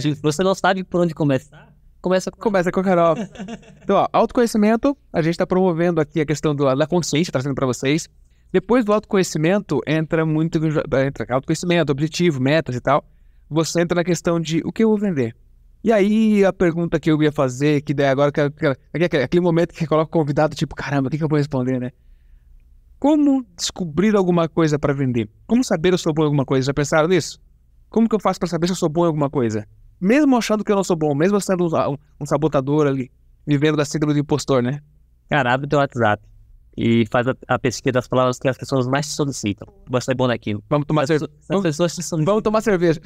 [0.00, 1.71] Se você não sabe por onde começar,
[2.02, 3.14] começa com Começa com a Carol.
[3.82, 7.66] Então, ó, autoconhecimento, a gente está promovendo aqui a questão do, da consciência, trazendo para
[7.66, 8.08] vocês.
[8.52, 10.58] Depois do autoconhecimento, entra muito.
[10.64, 13.02] Entra autoconhecimento, objetivo, metas e tal.
[13.48, 15.34] Você entra na questão de o que eu vou vender.
[15.82, 19.16] E aí, a pergunta que eu ia fazer, que daí agora, que, que, que- que-
[19.16, 21.90] aquele momento que coloca o convidado, tipo, caramba, o que, que eu vou responder, né?
[22.98, 25.28] Como descobrir alguma coisa para vender?
[25.46, 26.66] Como saber se eu sou bom em alguma coisa?
[26.66, 27.40] Já pensaram nisso?
[27.90, 29.66] Como que eu faço para saber se eu sou bom em alguma coisa?
[30.02, 33.08] Mesmo achando que eu não sou bom, mesmo sendo um, um sabotador ali,
[33.46, 34.80] vivendo da síndrome do impostor, né?
[35.30, 36.22] Cara, abre teu WhatsApp
[36.76, 39.68] e faz a, a pesquisa das palavras que as pessoas mais solicitam.
[39.88, 40.62] Você é bom naquilo.
[40.68, 41.30] Vamos tomar cerveja.
[41.48, 41.96] as pessoas.
[42.24, 43.00] Vamos tomar cerveja.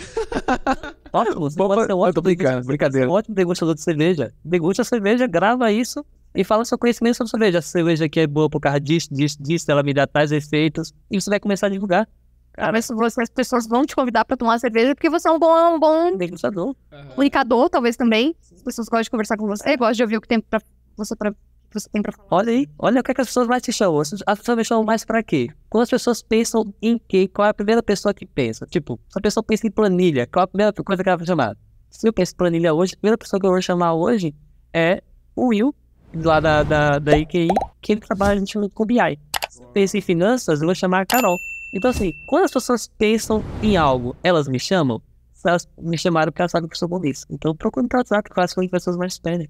[1.12, 3.08] Ótimo, você Vamos- pode ser um eu ótimo tô brincando, brincadeira.
[3.08, 4.32] um ótimo degustador de cerveja.
[4.44, 6.04] Degusta a cerveja, grava isso
[6.34, 7.58] e fala seu conhecimento sobre cerveja.
[7.58, 10.92] Essa cerveja aqui é boa por causa disso, disso, disso, ela me dá tais efeitos.
[11.10, 12.08] E você vai começar a divulgar.
[12.56, 15.76] Talvez você, as pessoas vão te convidar para tomar cerveja porque você é um bom,
[15.76, 16.74] um bom Degustador.
[17.10, 18.34] comunicador, talvez também.
[18.54, 20.60] As pessoas gostam de conversar com você, gostam de ouvir o que tem pra
[20.96, 21.36] você, pra, que
[21.74, 22.28] você tem pra falar.
[22.30, 24.00] Olha aí, olha o que, é que as pessoas mais te chamam.
[24.00, 25.48] As as pessoas me chamam mais pra quê?
[25.68, 27.28] Quando as pessoas pensam em quê?
[27.28, 28.66] Qual é a primeira pessoa que pensa?
[28.66, 31.26] Tipo, se a pessoa pensa em planilha, qual é a primeira coisa que ela vai
[31.26, 31.56] chamar?
[31.90, 34.34] Se eu penso em planilha hoje, a primeira pessoa que eu vou chamar hoje
[34.72, 35.02] é
[35.34, 35.74] o Will,
[36.14, 37.48] lá da, da, da IQI,
[37.82, 39.18] que ele trabalha junto com o BI.
[39.50, 41.36] Se eu penso em finanças, eu vou chamar a Carol.
[41.72, 45.02] Então, assim, quando as pessoas pensam em algo, elas me chamam,
[45.44, 47.26] elas me chamaram porque elas sabem que eu sou bom nisso.
[47.30, 49.48] Então, procura no WhatsApp, quais são as pessoas mais pedem.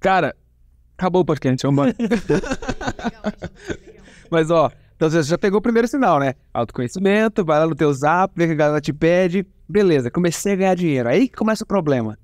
[0.00, 0.36] Cara,
[0.96, 1.96] acabou o podcast, vamos embora.
[4.30, 6.34] Mas, ó, então você já pegou o primeiro sinal, né?
[6.52, 9.46] Autoconhecimento, vai lá no teu zap, vê que a galera te pede.
[9.68, 11.08] Beleza, comecei a ganhar dinheiro.
[11.08, 12.18] Aí que começa o problema.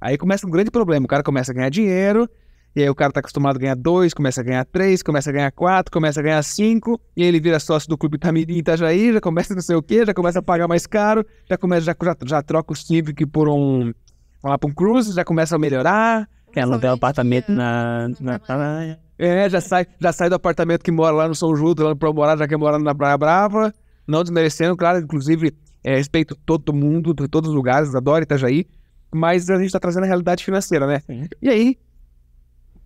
[0.00, 1.04] Aí começa um grande problema.
[1.04, 2.30] O cara começa a ganhar dinheiro,
[2.74, 5.32] e aí o cara tá acostumado a ganhar dois, começa a ganhar três, começa a
[5.32, 8.58] ganhar quatro, começa a ganhar cinco, e aí ele vira sócio do Clube Itamirim em
[8.58, 11.82] Itajaí, já começa não sei o quê, já começa a pagar mais caro, já começa,
[11.86, 13.92] já, já, já troca o Civic por um,
[14.42, 18.38] vamos lá, por um Cruze, já começa a melhorar, Quer alugar um apartamento na, na
[18.38, 19.00] praia.
[19.18, 21.96] é, já sai, já sai do apartamento que mora lá no São Judas, lá no
[21.96, 23.72] Promorado, já quer morar na Praia Brava.
[24.06, 28.66] Não desmerecendo, claro, inclusive, é, respeito todo mundo, de todos os lugares, adoro Itajaí.
[29.14, 31.00] Mas a gente tá trazendo a realidade financeira, né?
[31.40, 31.78] E aí,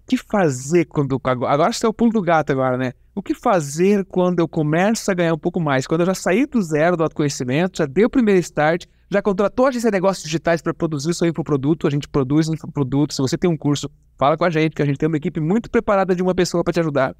[0.06, 1.20] que fazer quando.
[1.24, 2.92] Agora, que é o pulo do gato agora, né?
[3.14, 5.86] O que fazer quando eu começo a ganhar um pouco mais?
[5.86, 9.66] Quando eu já saí do zero do autoconhecimento, já dei o primeiro start, já contratou
[9.66, 13.14] a agência de negócios digitais para produzir o seu infoproduto, a gente produz infoproduto.
[13.14, 15.40] Se você tem um curso, fala com a gente, que a gente tem uma equipe
[15.40, 17.16] muito preparada de uma pessoa para te ajudar.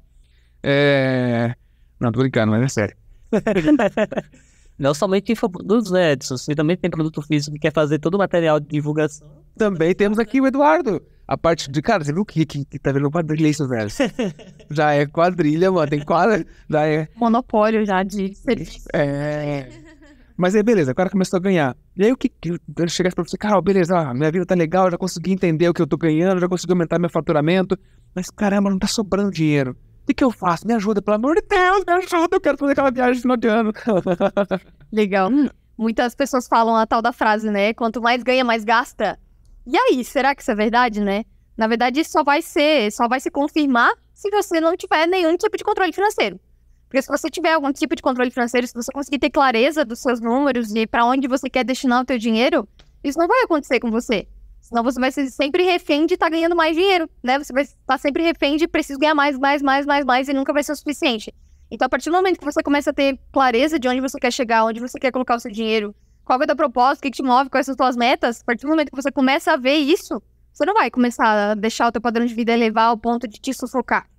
[0.63, 1.55] É...
[1.99, 2.97] Não, tô brincando, mas é sério.
[4.77, 6.37] Não somente infoprodutos, né, Edson?
[6.37, 9.27] Você também tem produto físico que quer fazer todo o material de divulgação.
[9.57, 11.01] Também temos aqui o Eduardo.
[11.27, 11.81] A parte de.
[11.81, 13.89] Cara, você viu o que, que, que tá vendo quadrilha isso, velho?
[14.71, 15.89] já é quadrilha, mano.
[15.89, 16.45] Tem quadra.
[16.69, 17.09] Já é.
[17.15, 18.87] Monopólio já de serviço.
[18.93, 19.67] É.
[20.37, 21.75] Mas aí, beleza, o cara começou a ganhar.
[21.97, 22.29] E aí, o que.
[22.29, 25.31] que ele chegasse pra você, Carol, beleza, ó, minha vida tá legal, eu já consegui
[25.33, 27.77] entender o que eu tô ganhando, já consegui aumentar meu faturamento.
[28.15, 29.71] Mas caramba, não tá sobrando dinheiro.
[30.03, 30.65] O que, que eu faço?
[30.65, 33.37] Me ajuda, pelo amor de Deus, me ajuda, eu quero fazer aquela viagem no final
[33.37, 33.73] de ano.
[34.93, 35.29] Legal.
[35.77, 37.73] Muitas pessoas falam a tal da frase, né?
[37.73, 39.19] Quanto mais ganha, mais gasta.
[39.69, 41.25] E aí, será que isso é verdade, né?
[41.57, 45.35] Na verdade, isso só vai ser, só vai se confirmar se você não tiver nenhum
[45.35, 46.39] tipo de controle financeiro.
[46.87, 49.99] Porque se você tiver algum tipo de controle financeiro, se você conseguir ter clareza dos
[49.99, 52.65] seus números e para onde você quer destinar o teu dinheiro,
[53.03, 54.25] isso não vai acontecer com você.
[54.61, 57.37] Senão você vai ser sempre refém de estar ganhando mais dinheiro, né?
[57.37, 60.53] Você vai estar sempre refém de preciso ganhar mais, mais, mais, mais, mais e nunca
[60.53, 61.33] vai ser o suficiente.
[61.69, 64.31] Então, a partir do momento que você começa a ter clareza de onde você quer
[64.31, 65.93] chegar, onde você quer colocar o seu dinheiro,
[66.27, 68.41] qual é o teu propósito, o que, que te move, quais são as tuas metas,
[68.41, 71.55] a partir do momento que você começa a ver isso, você não vai começar a
[71.55, 74.09] deixar o teu padrão de vida elevar ao ponto de te sufocar.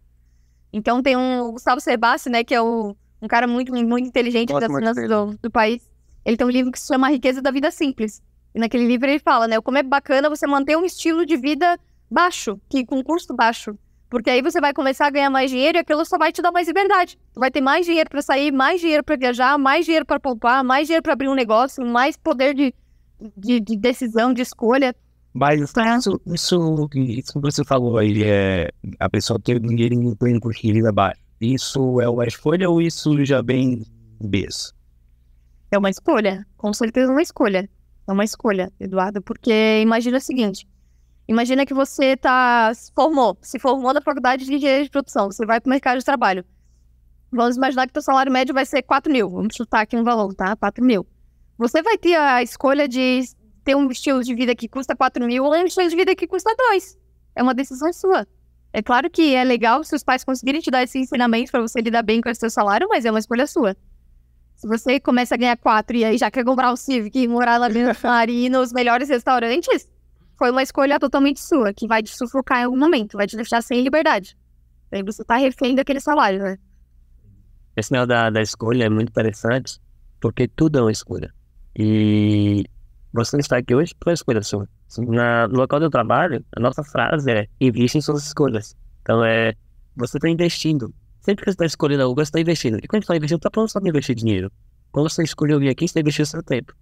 [0.73, 4.53] Então tem um o Gustavo Sebassi, né, que é o um cara muito, muito inteligente
[4.53, 5.87] Gosto das finanças do, do país.
[6.25, 8.23] Ele tem um livro que se chama A Riqueza da Vida Simples.
[8.55, 9.61] E naquele livro ele fala, né?
[9.61, 11.79] Como é bacana você manter um estilo de vida
[12.11, 13.77] baixo, que com custo baixo.
[14.09, 16.51] Porque aí você vai começar a ganhar mais dinheiro e aquilo só vai te dar
[16.51, 17.18] mais liberdade.
[17.33, 20.64] Tu vai ter mais dinheiro pra sair, mais dinheiro pra viajar, mais dinheiro pra poupar,
[20.64, 22.75] mais dinheiro pra abrir um negócio, mais poder de,
[23.37, 24.97] de, de decisão, de escolha.
[25.35, 30.40] Mas isso, isso, isso que você falou aí, é a pessoa ter dinheiro em pleno
[30.40, 31.21] de vida baixo.
[31.40, 33.85] Isso é uma escolha ou isso já vem
[34.21, 34.75] berço?
[35.71, 37.68] É uma escolha, com certeza uma escolha.
[38.09, 40.66] É uma escolha, Eduardo, porque imagina o seguinte:
[41.28, 45.44] imagina que você tá, se formou, se formou na faculdade de engenharia de produção, você
[45.44, 46.44] vai para o mercado de trabalho.
[47.30, 50.34] Vamos imaginar que teu salário médio vai ser 4 mil, vamos chutar aqui um valor,
[50.34, 50.56] tá?
[50.56, 51.06] 4 mil.
[51.58, 53.20] Você vai ter a escolha de
[53.62, 56.26] ter um estilo de vida que custa 4 mil ou um estilo de vida que
[56.26, 56.98] custa 2.
[57.36, 58.26] É uma decisão sua.
[58.72, 61.80] É claro que é legal se os pais conseguirem te dar esse ensinamento para você
[61.80, 63.76] lidar bem com esse seu salário, mas é uma escolha sua.
[64.56, 67.58] Se você começa a ganhar quatro e aí já quer comprar um Civic e morar
[67.58, 69.88] na Beira-Mar e nos melhores restaurantes,
[70.38, 73.61] foi uma escolha totalmente sua, que vai te sufocar em algum momento, vai te deixar
[73.61, 74.37] sem liberdade.
[74.92, 76.57] Aí você tá refém daquele salário, né?
[77.77, 79.81] Esse negócio da, da escolha é muito interessante,
[80.20, 81.35] porque tudo é uma escolha.
[81.77, 82.64] E
[83.12, 84.68] você está aqui hoje por escolha sua.
[84.98, 88.77] Na, no local do trabalho, a nossa frase é invista em suas escolhas.
[89.03, 89.55] Então é,
[89.96, 90.94] você está investindo.
[91.20, 92.79] Sempre que você está escolhendo algo, você está investindo.
[92.79, 94.51] E quando você está investindo, está falando só de investir dinheiro.
[94.90, 96.72] Quando você escolheu vir aqui, você investiu seu tempo.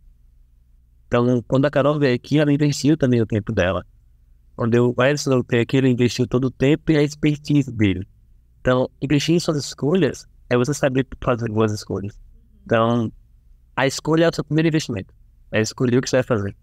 [1.07, 3.85] Então, quando a Carol veio aqui, ela investiu também o tempo dela.
[4.57, 8.07] Quando o Edson veio aqui, ele investiu todo o tempo e a expertise dele.
[8.61, 12.19] Então, investir em suas escolhas é você saber fazer boas escolhas.
[12.64, 13.12] Então,
[13.77, 15.14] a escolha é o seu primeiro investimento.
[15.53, 16.57] É escolher o que você vai fazer.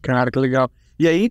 [0.00, 0.70] Cara, que legal.
[0.98, 1.30] E aí,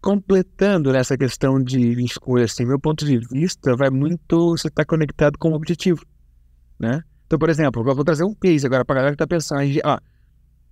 [0.00, 5.38] completando nessa questão de escolha, assim, meu ponto de vista vai muito você estar conectado
[5.38, 6.04] com o objetivo,
[6.78, 7.04] né?
[7.26, 9.62] Então, por exemplo, eu vou trazer um case agora pra galera que tá pensando.
[9.84, 10.02] Ah,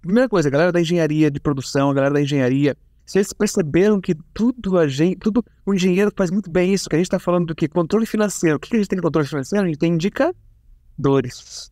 [0.01, 4.15] primeira coisa, a galera da engenharia de produção, a galera da engenharia, vocês perceberam que
[4.33, 7.47] tudo a gente, tudo o engenheiro faz muito bem isso, que a gente tá falando
[7.47, 7.67] do que?
[7.69, 8.57] Controle financeiro.
[8.57, 9.65] O que a gente tem de controle financeiro?
[9.65, 11.71] A gente tem indicadores.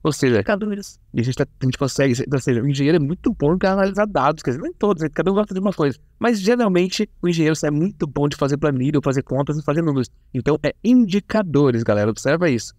[0.00, 1.00] Ou seja, Indicadores.
[1.12, 3.66] e a gente, tá- a gente consegue, ou seja, o engenheiro é muito bom em
[3.66, 5.08] analisar dados, quer dizer, nem todos, né?
[5.12, 5.98] cada um gosta de uma coisa.
[6.20, 9.82] Mas geralmente o engenheiro é muito bom de fazer planilha, ou fazer contas e fazer
[9.82, 10.08] números.
[10.32, 12.72] Então é indicadores, galera, observa isso.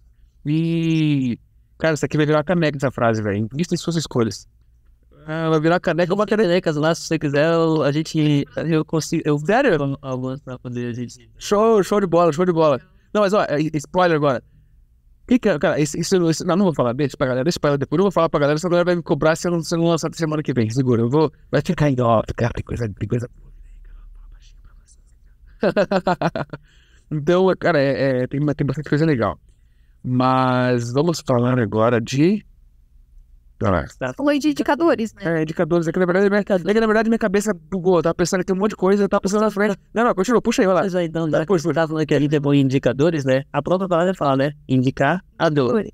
[0.45, 1.37] E,
[1.77, 3.49] cara, isso aqui vai virar uma caneca essa frase, velho.
[3.53, 4.47] Invista em suas escolhas.
[5.31, 6.47] Ah, vai virar caneca, uma caneca.
[6.49, 8.45] canecas lá, se você quiser, eu- a gente.
[8.67, 9.21] Eu consigo.
[9.23, 9.97] Eu Sério?
[10.01, 11.29] algumas pra poder a gente.
[11.37, 12.81] Show, show de bola, show de bola.
[13.13, 14.41] Não, mas ó, é- spoiler agora.
[15.27, 17.69] Que que, cara, isso, isso, isso- não, não vou falar, deixa pra galera, deixa pra
[17.69, 17.99] ela depois.
[17.99, 19.75] Eu vou falar pra galera, senão a galera vai me cobrar se eu não, se
[19.75, 20.67] eu não lançar semana que vem.
[20.71, 21.31] Segura, eu vou.
[21.51, 23.29] Vai ficar em off, cara, tem coisa, tem coisa.
[27.11, 29.39] então, cara, é, é, tem, tem bastante coisa legal.
[30.03, 32.43] Mas vamos falar agora de.
[33.61, 34.13] Olha lá.
[34.13, 35.39] Falou de indicadores, né?
[35.39, 35.87] É, indicadores.
[35.87, 37.97] É que na verdade, minha, é que, na verdade minha cabeça bugou.
[37.97, 39.77] Eu tava pensando que tem um monte de coisa, eu tava pensando na frente.
[39.93, 40.81] Não, não, continua, puxa aí, vai lá.
[40.83, 42.61] Mas aí, então, já que Pois, você tá falando que a gente é bom em
[42.61, 43.43] indicadores, né?
[43.51, 44.53] A própria palavra fala, né?
[44.67, 45.85] Indicar a dor.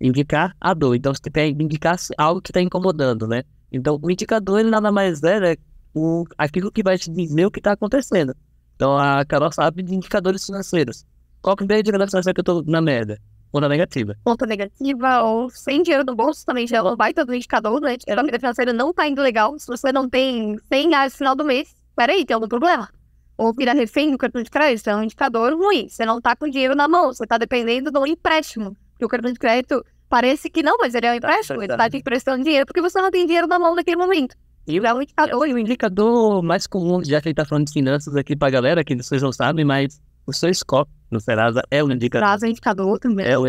[0.00, 0.96] Indicar a dor.
[0.96, 3.44] Então, você tem que indicar algo que está incomodando, né?
[3.70, 5.56] Então, o indicador, ele nada mais é, né?
[5.94, 8.34] O, aquilo que vai te dizer o que está acontecendo.
[8.74, 11.04] Então, a Carol sabe de indicadores financeiros.
[11.40, 13.18] Qual que é o indicador financeiro que eu tô na merda?
[13.60, 14.16] Na negativa?
[14.24, 17.98] Conta negativa ou sem dinheiro no bolso também já é um baita do indicador, né?
[17.98, 19.58] Tipo, a vida financeira não tá indo legal.
[19.58, 22.88] Se você não tem 100 reais no final do mês, peraí, tem algum problema?
[23.36, 25.88] Ou virar refém do cartão de crédito, é um indicador ruim.
[25.88, 28.76] Você não tá com dinheiro na mão, você tá dependendo de um empréstimo.
[28.92, 31.88] Porque o cartão de crédito parece que não, mas ele é um empréstimo, ele tá
[31.88, 34.36] te emprestando dinheiro porque você não tem dinheiro na mão naquele momento.
[34.66, 35.40] E É um indicador.
[35.40, 38.94] o indicador mais comum, já que gente tá falando de finanças aqui pra galera, que
[38.94, 42.26] vocês não sabem, mas o seu score no Serasa é um indicador.
[42.26, 43.26] Traz um indicador também.
[43.26, 43.46] É o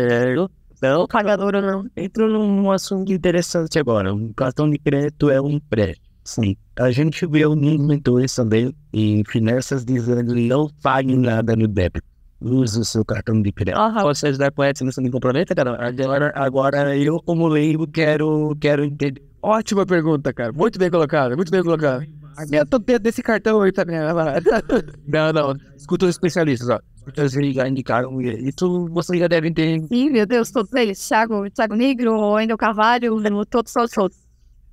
[0.76, 1.86] Então, Pagador ou não.
[1.96, 4.12] Entrou num assunto interessante agora.
[4.12, 6.04] Um cartão de crédito é um empréstimo.
[6.24, 6.56] Sim.
[6.78, 12.06] A gente vê alguns mentores também em finanças dizendo não pague nada no débito.
[12.40, 13.78] Use o seu cartão de crédito.
[13.78, 14.02] Aham.
[14.02, 15.78] Pode ajudar com essa, você não compromete, cara?
[15.86, 19.22] Agora, agora eu, como leigo, quero, quero entender.
[19.40, 20.52] Ótima pergunta, cara.
[20.52, 22.06] Muito bem colocada, muito bem colocada.
[22.50, 23.96] Eu tô dentro desse cartão aí também.
[25.06, 25.56] Não, não.
[25.76, 26.80] Escuta os especialistas, ó.
[27.04, 29.80] Vocês já indicaram isso, vocês já devem ter.
[29.88, 31.06] Sim, meu Deus, todos eles.
[31.06, 34.20] Thiago, Thiago Negro, Wendel Carvalho, todos são os outros.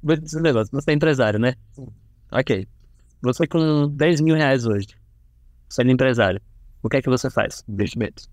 [0.01, 1.53] Vou dizer um negócio, você é empresário, né?
[2.31, 2.67] Ok.
[3.21, 4.87] Você com 10 mil reais hoje,
[5.69, 6.41] sendo empresário,
[6.81, 7.63] o que é que você faz?
[7.67, 8.29] Investimentos.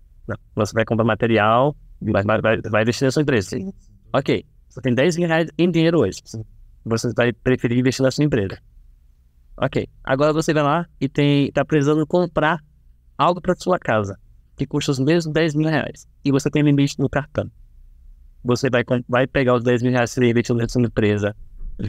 [0.55, 3.57] Você vai comprar material, vai, vai, vai, investir na sua empresa.
[4.13, 4.45] Ok.
[4.69, 6.21] Você tem 10 mil reais em dinheiro hoje.
[6.85, 8.57] Você vai preferir investir na sua empresa.
[9.57, 9.87] Ok.
[10.03, 12.59] Agora você vai lá e tem, tá precisando comprar
[13.19, 14.17] algo para sua casa,
[14.55, 16.07] que custa os mesmos 10 mil reais.
[16.23, 17.51] E você tem limite no cartão.
[18.41, 21.35] você vai, vai pegar os 10 mil reais que você investiu nessa empresa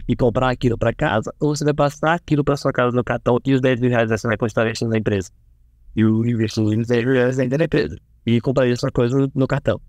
[0.09, 3.38] e comprar aquilo para casa, ou você vai passar aquilo para sua casa no cartão
[3.45, 5.31] e os 10 mil reais você vai continuar investindo na empresa.
[5.95, 7.97] E o investimento nos 10 reais ainda na empresa.
[8.27, 9.81] E comprar essa coisa no cartão.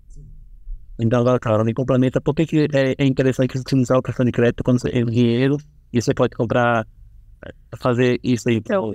[0.98, 2.20] Então, agora, cara, me complementa.
[2.20, 5.56] Por que, que é, é interessante utilizar o cartão de crédito quando você tem dinheiro
[5.92, 6.86] e você pode comprar,
[7.78, 8.56] fazer isso aí?
[8.56, 8.92] Então,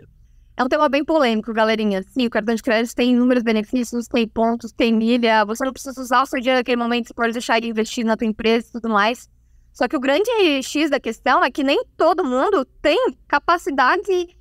[0.58, 2.02] É um tema bem polêmico, galerinha.
[2.02, 5.46] Sim, o cartão de crédito tem inúmeros benefícios, tem pontos, tem milha.
[5.46, 8.18] Você não precisa usar o seu dinheiro naquele momento, você pode deixar ele investido na
[8.18, 9.30] tua empresa e tudo mais.
[9.72, 10.32] Só que o grande
[10.64, 14.36] X da questão é que nem todo mundo tem capacidade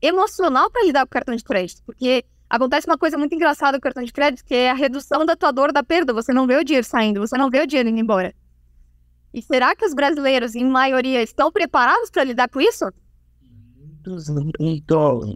[0.00, 1.82] emocional para lidar com o cartão de crédito.
[1.84, 5.26] Porque acontece uma coisa muito engraçada com o cartão de crédito, que é a redução
[5.26, 6.12] da tua dor da perda.
[6.12, 8.32] Você não vê o dinheiro saindo, você não vê o dinheiro indo embora.
[9.34, 12.84] E será que os brasileiros, em maioria, estão preparados para lidar com isso?
[14.60, 15.34] Então,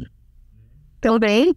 [1.00, 1.54] Também.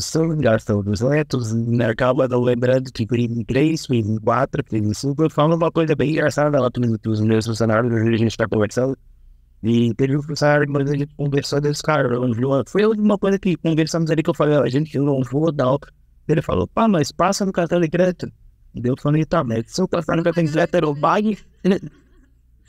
[0.00, 1.54] são gastam 200,
[1.88, 5.22] acaba não lembrando que em 3, fez em 4, fez em 5.
[5.22, 8.96] Eu falo uma coisa bem engraçada lá para os meus funcionários, a gente está conversando.
[9.62, 12.08] E teve um funcionário, mas a gente conversou desse cara?
[12.66, 15.76] Foi uma coisa que conversamos ali que eu falei, a gente eu não vou dar.
[16.28, 18.30] Ele falou, pá, mas passa no cartão de crédito.
[18.74, 21.38] Eu falei, tá, mas se eu passar no cartão de crédito, eu pague.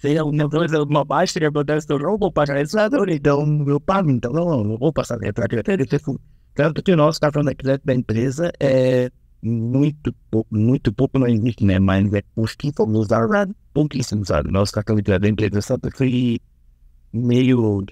[0.03, 3.79] Se alguma coisa, uma baixa que acontece, eu não vou pagar esse lado, então eu
[3.79, 6.19] pago, então não, vou passar no cartão de crédito.
[6.53, 9.09] Tanto que o nosso cartão de crédito da empresa é
[9.41, 11.79] muito pouco, muito pouco não existe, né?
[11.79, 14.51] Mas é pouquíssimo usado, pouquíssimo usado.
[14.51, 16.37] Nosso cartão de crédito da empresa só foi
[17.13, 17.85] meio,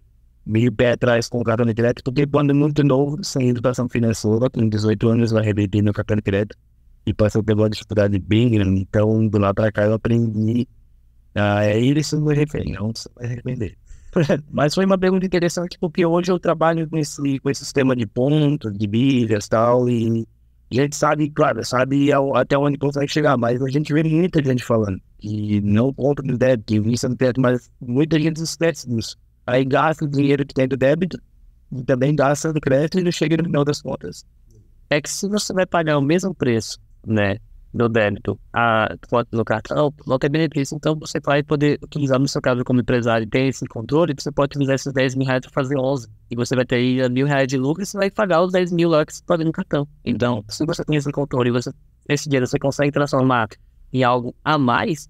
[0.45, 3.87] meio pé atrás com o cartão de crédito, porque quando é muito novo, sem educação
[3.87, 6.57] financeira, com 18 anos, eu arrebentei meu cartão de crédito
[7.05, 8.81] e passou pela dificuldade bem grande.
[8.81, 10.67] Então, do lá pra cá, eu aprendi
[11.35, 13.77] a é ele se não refém, não você vai arrepender.
[14.51, 18.05] Mas foi uma pergunta interessante, porque hoje eu trabalho com esse, com esse sistema de
[18.05, 20.27] pontos, de milhas e tal, e
[20.71, 24.63] a gente sabe, claro, sabe até onde consegue chegar, mas a gente vê muita gente
[24.63, 29.17] falando que não compra no débito, que vista no débito, mas muita gente esquece disso.
[29.45, 31.21] Aí gasta o dinheiro que tem do débito
[31.71, 34.25] e também gasta no crédito e não chega no final das contas.
[34.89, 37.37] É que se você vai pagar o mesmo preço, né,
[37.73, 40.75] do débito a quanto no cartão, não tem benefício.
[40.75, 44.51] Então você vai poder utilizar, no seu caso como empresário, tem esse controle, você pode
[44.51, 46.07] utilizar esses 10 mil reais para fazer 11.
[46.29, 48.71] E você vai ter aí mil reais de lucro e você vai pagar os 10
[48.71, 49.87] mil lá que você paga no cartão.
[50.03, 51.71] Então, se você tem esse controle e você,
[52.07, 53.47] esse dinheiro você consegue transformar
[53.93, 55.09] em algo a mais,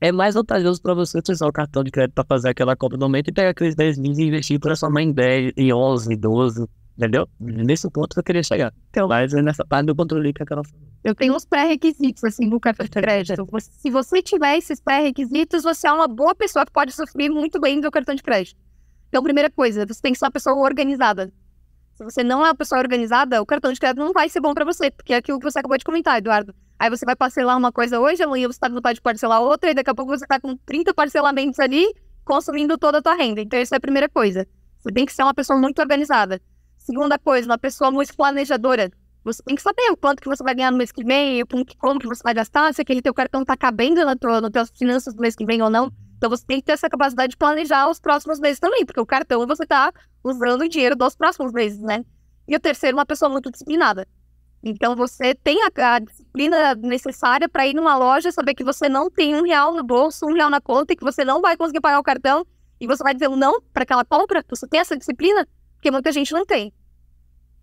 [0.00, 3.06] é mais vantajoso para você utilizar o cartão de crédito para fazer aquela compra no
[3.06, 6.66] momento e pegar aqueles 10 mil e investir e transformar em 10, em 11, 12,
[6.98, 7.28] entendeu?
[7.38, 8.74] Nesse ponto que eu queria chegar.
[8.90, 9.08] Então.
[9.08, 10.91] Mas é nessa parte do controle que Carol falou.
[11.04, 13.44] Eu tenho uns pré-requisitos, assim, no cartão de crédito.
[13.60, 17.80] Se você tiver esses pré-requisitos, você é uma boa pessoa que pode sofrer muito bem
[17.80, 18.60] do cartão de crédito.
[19.08, 21.32] Então, primeira coisa, você tem que ser uma pessoa organizada.
[21.94, 24.54] Se você não é uma pessoa organizada, o cartão de crédito não vai ser bom
[24.54, 26.54] pra você, porque é aquilo que você acabou de comentar, Eduardo.
[26.78, 29.74] Aí você vai parcelar uma coisa hoje, amanhã você tá vontade de parcelar outra, e
[29.74, 31.84] daqui a pouco você tá com 30 parcelamentos ali,
[32.24, 33.40] consumindo toda a tua renda.
[33.40, 34.46] Então, isso é a primeira coisa.
[34.78, 36.40] Você tem que ser uma pessoa muito organizada.
[36.78, 38.90] Segunda coisa, uma pessoa muito planejadora.
[39.24, 41.64] Você tem que saber o quanto que você vai ganhar no mês que vem, como
[41.64, 44.50] que, como que você vai gastar, se aquele teu cartão tá cabendo na tua, nas
[44.50, 45.92] tuas finanças do mês que vem ou não.
[46.16, 49.06] Então você tem que ter essa capacidade de planejar os próximos meses também, porque o
[49.06, 49.92] cartão você tá
[50.24, 52.04] usando o dinheiro dos próximos meses, né?
[52.48, 54.06] E o terceiro, uma pessoa muito disciplinada.
[54.62, 59.10] Então você tem a, a disciplina necessária para ir numa loja, saber que você não
[59.10, 61.80] tem um real no bolso, um real na conta, e que você não vai conseguir
[61.80, 62.46] pagar o cartão,
[62.80, 64.44] e você vai dizer um não para aquela compra.
[64.48, 65.46] Você tem essa disciplina?
[65.74, 66.72] Porque muita gente não tem.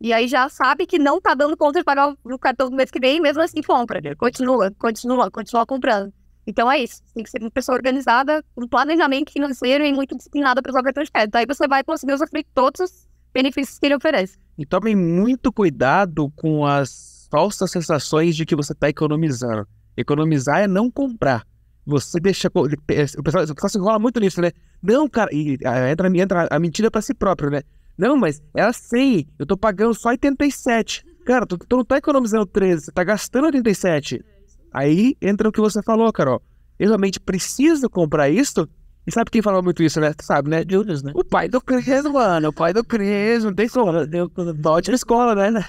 [0.02, 2.90] E aí já sabe que não tá dando conta de pagar o cartão do mês
[2.90, 4.02] que vem, mesmo assim compra.
[4.16, 6.14] Continua, continua, continua comprando.
[6.48, 7.02] Então é isso.
[7.14, 10.84] Tem que ser uma pessoa organizada, com planejamento financeiro e muito disciplinada para usar o
[10.84, 11.36] cartão de crédito.
[11.36, 14.38] Aí você vai conseguir usufruir todos os benefícios que ele oferece.
[14.58, 19.68] E tomem muito cuidado com as falsas sensações de que você está economizando.
[19.96, 21.46] Economizar é não comprar.
[21.86, 22.50] Você deixa.
[22.50, 22.78] co- O
[23.24, 24.52] pessoal, o pessoal se enrola muito nisso, né?
[24.82, 27.62] Não, cara, e ah, entra, entra a mentira pra si próprio, né?
[28.00, 31.06] Não, mas é assim, eu tô pagando só 87.
[31.26, 34.24] Cara, tu, tu não tá economizando 13, você tá gastando 87.
[34.74, 36.42] Aí entra o que você falou, Carol.
[36.80, 38.68] Eu realmente preciso comprar isso?
[39.06, 40.14] E sabe quem falou muito isso, né?
[40.14, 40.64] Tu sabe, né?
[40.70, 41.12] Julius, né?
[41.14, 42.50] O pai do Cris, mano.
[42.50, 43.44] O pai do Cris.
[43.44, 44.06] Não tem como.
[44.08, 45.66] Deu bote na escola, né?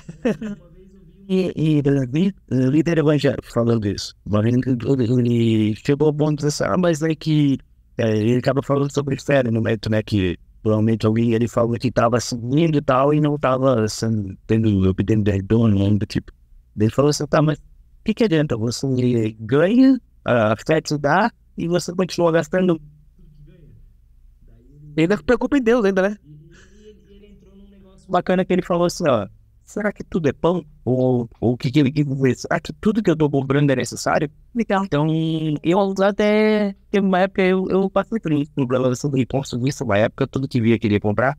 [1.29, 4.15] E, e vi- líder evangélico falando isso.
[4.45, 7.59] Ele- ele chegou ao ponto de dizer, ah, mas é que
[7.97, 10.03] é, ele acaba falando sobre fé no momento, né?
[10.03, 13.87] Que provavelmente alguém ele falou que estava seguindo e tal e não estava
[14.47, 16.33] tendo obtendo retorno, né, do tipo.
[16.79, 17.63] Ele falou assim, tá, mas o
[18.05, 18.57] que, que adianta?
[18.57, 18.87] Você
[19.39, 22.81] ganha, a fé te dá e você continua gastando.
[24.97, 26.17] E ainda preocupa em Deus, ainda, né?
[28.09, 29.29] Bacana que ele falou assim, ó.
[29.71, 30.65] Será que tudo é pão?
[30.85, 32.35] Ou ou o que que dizer?
[32.37, 34.31] Será que tudo que eu tô comprando é necessário?
[34.55, 34.85] Legal.
[34.85, 35.07] Então,
[35.63, 40.27] eu até teve uma época eu, eu passei por isso, problema sobre consumir, uma época,
[40.27, 41.39] tudo que via queria comprar.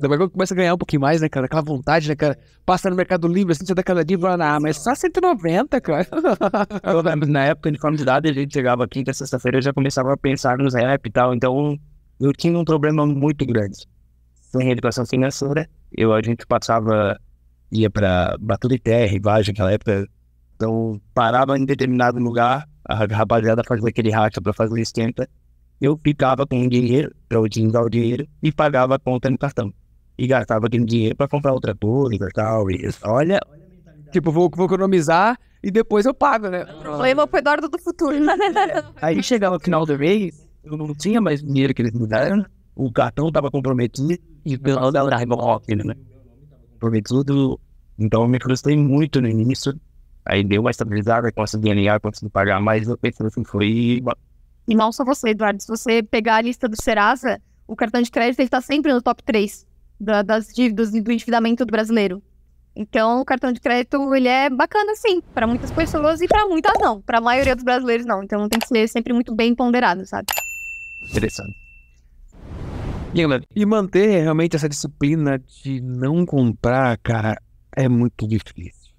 [0.00, 1.46] Depois quando começa a ganhar um pouquinho mais, né, cara?
[1.46, 2.38] Aquela vontade, né, cara?
[2.64, 6.06] Passa no Mercado Livre, assim, você dá cada fala, ah, mas só 190, cara.
[7.26, 10.74] Na época de faculdade, a gente chegava quinta, sexta-feira, eu já começava a pensar nos
[10.74, 11.76] rap e tal, então
[12.20, 13.88] eu tinha um problema muito grande.
[14.52, 17.18] Sem educação financeira, eu, a gente passava,
[17.70, 20.08] ia pra Baturité, Rivagem, naquela época,
[20.56, 25.28] então parava em determinado lugar, a rapaziada fazia aquele racha pra fazer esquenta,
[25.80, 29.38] eu ficava com o dinheiro, pra eu usar o dinheiro, e pagava a conta no
[29.38, 29.72] cartão.
[30.16, 33.40] E gastava aquele dinheiro pra comprar outra coisa e tal, e olha,
[34.10, 36.64] tipo, vou, vou economizar e depois eu pago, né?
[36.64, 38.16] O problema foi Eduardo do futuro.
[39.00, 42.44] Aí chegava no final do mês, eu não tinha mais dinheiro que eles me deram,
[42.78, 44.16] o cartão tava comprometido
[44.46, 45.94] e o pessoal da raiva rock, né?
[46.74, 47.60] Comprometido,
[47.98, 49.74] então eu me frustrei muito no início.
[50.24, 54.00] Aí deu uma estabilizada, consegui alinhar, consegui pagar, mas eu pensei assim, foi.
[54.68, 55.60] E não só você, Eduardo.
[55.60, 59.22] Se você pegar a lista do Serasa, o cartão de crédito está sempre no top
[59.24, 59.66] 3
[59.98, 62.22] da- das dívidas e do endividamento do brasileiro.
[62.76, 66.74] Então, o cartão de crédito, ele é bacana, sim, para muitas pessoas e para muitas
[66.78, 67.02] não.
[67.02, 68.22] Para a maioria dos brasileiros, não.
[68.22, 70.26] Então, tem que ser sempre muito bem ponderado, sabe?
[71.10, 71.56] Interessante.
[73.14, 77.40] E E manter realmente essa disciplina de não comprar, cara,
[77.74, 78.92] é muito difícil.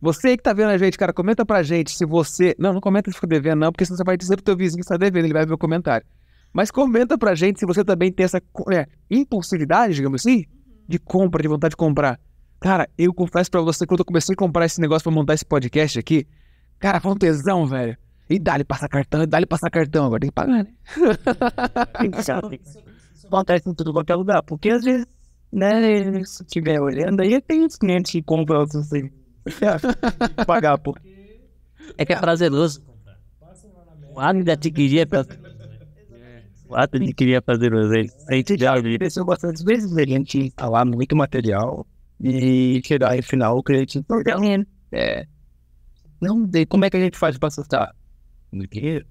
[0.00, 2.54] Você que tá vendo a gente, cara, comenta pra gente se você.
[2.58, 4.82] Não, não comenta se fica devendo, não, porque senão você vai dizer pro teu vizinho
[4.82, 6.06] que tá devendo, ele vai ver o comentário.
[6.52, 10.44] Mas comenta pra gente se você também tem essa é, impulsividade, digamos assim,
[10.88, 12.18] de compra, de vontade de comprar.
[12.60, 15.44] Cara, eu confesso pra você, quando eu comecei a comprar esse negócio pra montar esse
[15.44, 16.26] podcast aqui,
[16.78, 17.96] cara, foi um tesão, velho.
[18.28, 20.66] E dá-lhe passar cartão, dá-lhe passar cartão, agora tem que pagar, né?
[22.58, 22.78] Isso
[23.34, 25.06] acontece em tudo qualquer lugar, porque às vezes,
[25.52, 29.10] né, se estiver olhando, aí tem os clientes que compram assim,
[30.46, 31.40] pagar, porque
[31.96, 32.82] É que é prazeroso.
[34.14, 35.48] O ato de adquirir é prazeroso.
[36.68, 37.92] O ato de adquirir é prazeroso.
[38.28, 41.86] A gente já aconteceu bastante vezes a gente falar muito material
[42.20, 44.66] e chegar no final o cliente não ganha.
[44.92, 45.26] É.
[46.20, 47.94] Não, daí como é que a gente faz pra assustar?
[48.52, 49.06] No dinheiro?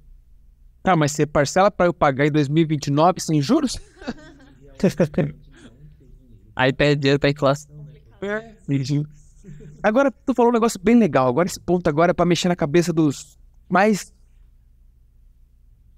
[0.84, 3.78] Tá, mas você parcela pra eu pagar em 2029 sem juros?
[6.56, 7.72] aí perde dinheiro pra inflação.
[9.84, 11.28] Agora, tu falou um negócio bem legal.
[11.28, 14.14] Agora, esse ponto agora é pra mexer na cabeça dos mais,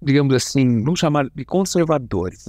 [0.02, 2.46] digamos assim, vamos chamar de conservadores.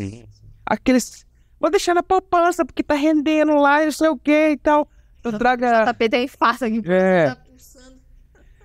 [0.66, 1.26] Aqueles,
[1.58, 4.88] vou deixar na poupança porque tá rendendo lá não sei o que e tal.
[5.22, 5.90] Eu traga...
[5.90, 6.82] JP tem farsa aqui.
[6.86, 7.36] É.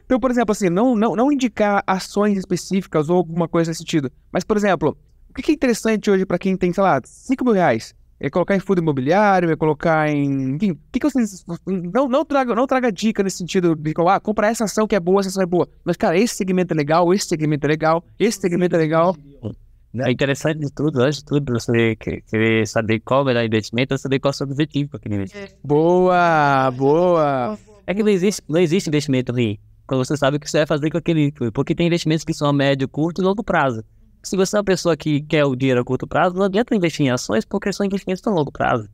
[0.10, 4.12] Então, por exemplo, assim, não, não, não indicar ações específicas ou alguma coisa nesse sentido.
[4.32, 4.98] Mas, por exemplo,
[5.30, 7.94] o que é interessante hoje pra quem tem, sei lá, 5 mil reais?
[8.20, 10.56] É colocar em fundo imobiliário, é colocar em.
[10.56, 11.46] Enfim, o que, que vocês.
[11.94, 15.00] Não, não, traga, não traga dica nesse sentido de ah, compra essa ação que é
[15.00, 15.70] boa, essa ação é boa.
[15.86, 19.16] Mas, cara, esse segmento é legal, esse segmento é legal, esse segmento é legal.
[19.94, 23.46] É interessante de tudo, antes de tudo, você que- querer saber qual é o melhor
[23.46, 25.54] investimento, é saber qual é o seu objetivo com aquele investimento.
[25.64, 27.58] Boa, boa.
[27.86, 29.58] É que não existe, não existe investimento ruim.
[29.90, 31.34] Quando você sabe o que você vai fazer com aquele.
[31.52, 33.84] Porque tem investimentos que são a médio, curto e longo prazo.
[34.22, 37.08] Se você é uma pessoa que quer o dinheiro a curto prazo, não adianta investir
[37.08, 38.88] em ações porque são investimentos a longo prazo.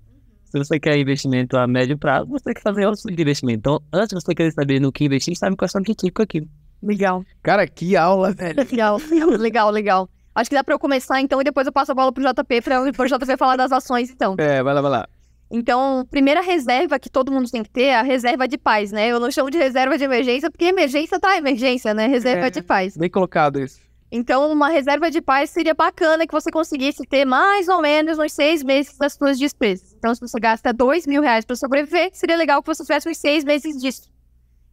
[0.46, 3.58] Se você quer investimento a médio prazo, você tem que fazer outros tipos de investimento.
[3.60, 6.14] Então, antes de você querer saber no que investir, sabe qual é o seu objetivo
[6.14, 6.48] com aquilo.
[6.82, 7.26] Legal.
[7.44, 8.56] Cara, que aula, velho.
[8.56, 8.98] Legal,
[9.38, 10.10] legal, legal.
[10.34, 12.62] Acho que dá pra eu começar, então, e depois eu passo a bola pro JP
[12.62, 14.36] pra o JP falar das ações, então.
[14.38, 15.10] É, vai lá, vai lá.
[15.50, 19.08] Então, primeira reserva que todo mundo tem que ter é a reserva de paz, né?
[19.08, 22.08] Eu não chamo de reserva de emergência, porque emergência tá emergência, né?
[22.08, 22.50] Reserva É.
[22.50, 22.98] de paz.
[22.98, 23.80] Bem colocado isso.
[24.12, 28.34] Então, uma reserva de paz seria bacana que você conseguisse ter mais ou menos uns
[28.34, 29.94] seis meses das suas despesas.
[29.98, 33.18] Então, se você gasta dois mil reais para sobreviver, seria legal que você tivesse uns
[33.18, 34.10] seis meses disso.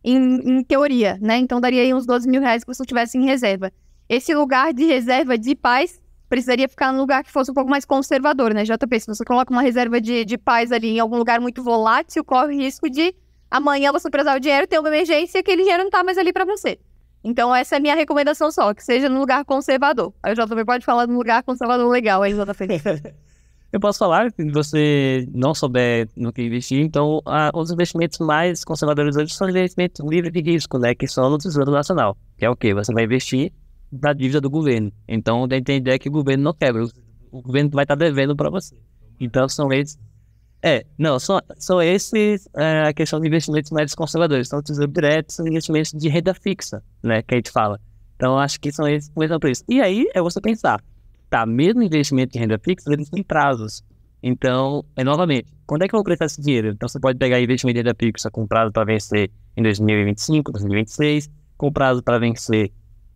[0.05, 1.37] Em, em teoria, né?
[1.39, 3.73] Então, daria aí uns 12 mil reais que você tivesse em reserva.
[4.09, 6.02] Esse lugar de reserva de paz
[6.33, 8.65] precisaria ficar num lugar que fosse um pouco mais conservador, né?
[8.65, 12.25] JP, se você coloca uma reserva de, de paz ali em algum lugar muito volátil,
[12.25, 13.15] corre o risco de
[13.51, 16.33] amanhã você precisar o dinheiro, ter uma emergência e aquele dinheiro não tá mais ali
[16.33, 16.79] para você.
[17.23, 20.15] Então, essa é a minha recomendação só, que seja num lugar conservador.
[20.23, 23.13] Aí o JP pode falar num lugar conservador legal aí, JP.
[23.71, 27.21] Eu posso falar, se você não souber no que investir, então
[27.55, 30.95] os investimentos mais conservadores hoje são investimentos livres de risco, né?
[30.95, 32.17] Que são no Tesouro Nacional.
[32.39, 32.73] Que é o quê?
[32.73, 33.53] Você vai investir
[33.93, 34.93] na dívida do governo.
[35.07, 36.85] Então, tem a ideia que o governo não quebra.
[37.31, 38.75] o- governo vai estar devendo para você.
[39.21, 39.99] Então, são esses.
[40.65, 44.49] É, não, são, são esses é, a questão de investimentos mais conservadores.
[44.49, 47.23] São tesouro direto, são investimentos de renda fixa, né?
[47.23, 47.81] Que a gente fala.
[48.17, 49.65] Então, acho que são esses começam por isso.
[49.69, 50.81] E aí é você pensar,
[51.29, 53.83] tá, mesmo investimento de renda fixa, eles têm prazos.
[54.23, 56.69] Então, é novamente, quando é que eu vou prestar esse dinheiro?
[56.69, 62.19] Então, você pode pegar investimento da Pix comprado para vencer em 2025, 2026, comprado para
[62.21, 62.71] vencer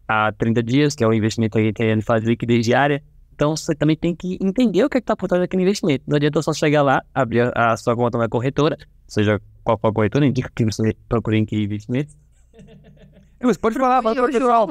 [0.08, 3.02] a 30 dias, que é o investimento que ele faz liquidez diária.
[3.34, 6.04] Então, você também tem que entender o que é está por trás daquele investimento.
[6.06, 9.92] Não adianta só chegar lá, abrir a sua conta na corretora, seja qual for a
[9.92, 12.14] corretora, indica que você procure em que investimento.
[13.42, 14.66] Você pode falar, fala pro pessoal.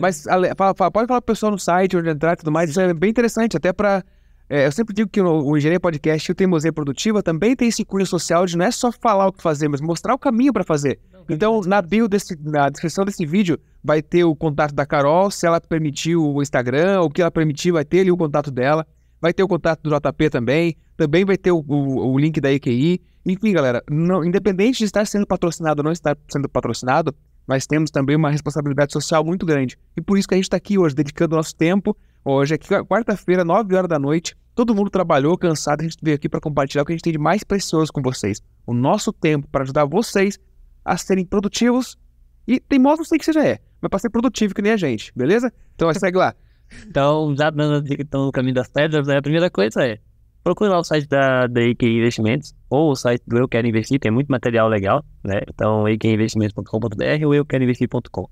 [0.00, 2.68] Mas fala- fala- pode falar pro pessoal no site, onde entrar e tudo mais.
[2.68, 4.04] Isso é bem interessante, até pra.
[4.48, 7.68] É, eu sempre digo que o, o Engenharia Podcast e o Teimosia Produtiva também tem
[7.68, 10.52] esse cunho social de não é só falar o que fazer, mas mostrar o caminho
[10.52, 10.98] pra fazer.
[11.28, 15.46] Então, na bio desse, na descrição desse vídeo, vai ter o contato da Carol, se
[15.46, 18.86] ela permitir o Instagram, o que ela permitir, vai ter ali o contato dela.
[19.20, 20.76] Vai ter o contato do JP também.
[20.98, 23.00] Também vai ter o, o- o link da EQI.
[23.24, 27.14] Enfim, galera, não- independente de estar sendo patrocinado ou não estar sendo patrocinado,
[27.48, 29.78] nós temos também uma responsabilidade social muito grande.
[29.96, 31.96] E por isso que a gente está aqui hoje, dedicando nosso tempo.
[32.24, 34.34] Hoje é qu- quarta-feira, 9 horas da noite.
[34.54, 35.80] Todo mundo trabalhou, cansado.
[35.80, 38.00] A gente veio aqui para compartilhar o que a gente tem de mais precioso com
[38.00, 38.40] vocês.
[38.66, 40.38] O nosso tempo para ajudar vocês
[40.84, 41.98] a serem produtivos.
[42.46, 45.12] E teimoso não sei que seja é, mas para ser produtivo que nem a gente,
[45.16, 45.52] beleza?
[45.74, 46.34] Então segue lá.
[46.88, 49.98] Então, já dando dica que estão no caminho das pedras, né, a primeira coisa é
[50.42, 54.10] procure lá o site da, da Investimentos ou o site do Eu Quero Investir, tem
[54.10, 55.40] muito material legal, né?
[55.48, 58.28] Então, eqiinvestimentos.com.br ou euqueroinvestir.com.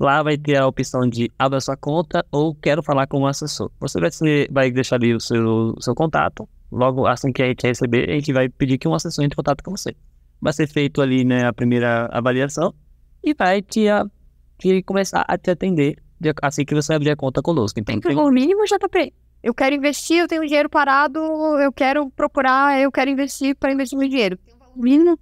[0.00, 3.70] Lá vai ter a opção de abra sua conta ou quero falar com um assessor.
[3.78, 4.10] Você vai,
[4.50, 6.48] vai deixar ali o seu, o seu contato.
[6.72, 9.36] Logo assim que a gente receber, a gente vai pedir que um assessor entre em
[9.36, 9.94] contato com você.
[10.40, 12.72] Vai ser feito ali né, a primeira avaliação
[13.22, 14.06] e vai te, a-
[14.58, 17.78] te começar a te atender de- assim que você abrir a conta conosco.
[17.78, 19.12] Então, Tem que tem- o mínimo JP.
[19.42, 21.18] Eu quero investir, eu tenho dinheiro parado,
[21.60, 24.38] eu quero procurar, eu quero investir para investir meu dinheiro.
[24.38, 25.18] Tem um valor mínimo.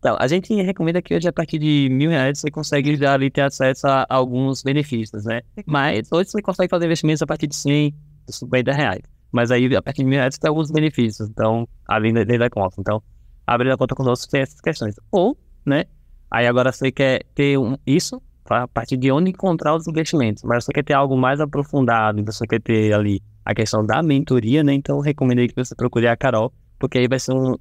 [0.00, 3.30] Então, a gente recomenda que hoje, a partir de mil reais, você consegue já ali
[3.30, 5.42] ter acesso a alguns benefícios, né?
[5.66, 7.94] Mas hoje você consegue fazer investimentos a partir de 100,
[8.26, 9.02] de 50 reais.
[9.30, 12.48] Mas aí, a partir de mil reais, você tem alguns benefícios, então, além da, da
[12.48, 12.76] conta.
[12.78, 13.02] Então,
[13.46, 14.94] abrir a conta conosco tem essas questões.
[15.12, 15.36] Ou,
[15.66, 15.84] né?
[16.30, 20.42] Aí agora você quer ter um, isso, a partir de onde encontrar os investimentos.
[20.44, 24.64] Mas você quer ter algo mais aprofundado, você quer ter ali a questão da mentoria,
[24.64, 24.72] né?
[24.72, 27.54] Então, eu recomendei que você procure a Carol, porque aí vai ser um,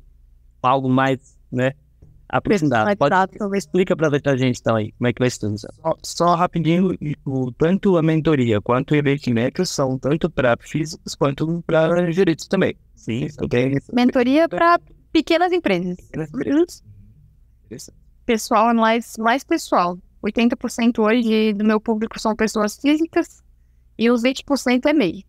[0.64, 1.74] algo mais, né?
[2.30, 2.96] Aprofundado.
[2.96, 5.50] Pode, explica pra, pra gente, então, aí, como é que vai ser.
[5.58, 11.64] Só, só rapidinho, o, tanto a mentoria quanto o investimento são tanto para físicos quanto
[11.66, 12.76] para jurídicos também.
[12.96, 13.78] Sim, Ok?
[13.94, 14.80] Mentoria para
[15.12, 15.98] pequenas empresas.
[18.26, 19.98] Pessoal é mais, mais pessoal.
[20.24, 23.42] 80% hoje do meu público são pessoas físicas
[23.98, 25.26] e os 20% é MEI.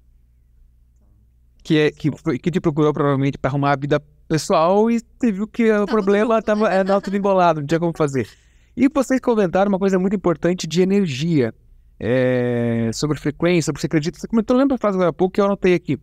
[1.63, 5.47] que, é, que, que te procurou provavelmente para arrumar a vida pessoal e você viu
[5.49, 8.29] que o problema estava é, tudo embolado, não tinha como fazer.
[8.77, 11.53] E vocês comentaram uma coisa muito importante de energia,
[11.99, 14.21] é, sobre frequência, sobre você acredita.
[14.21, 15.99] Você comentou, lembra a frase agora há pouco que eu anotei aqui,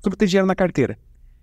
[0.00, 0.96] sobre ter dinheiro na carteira.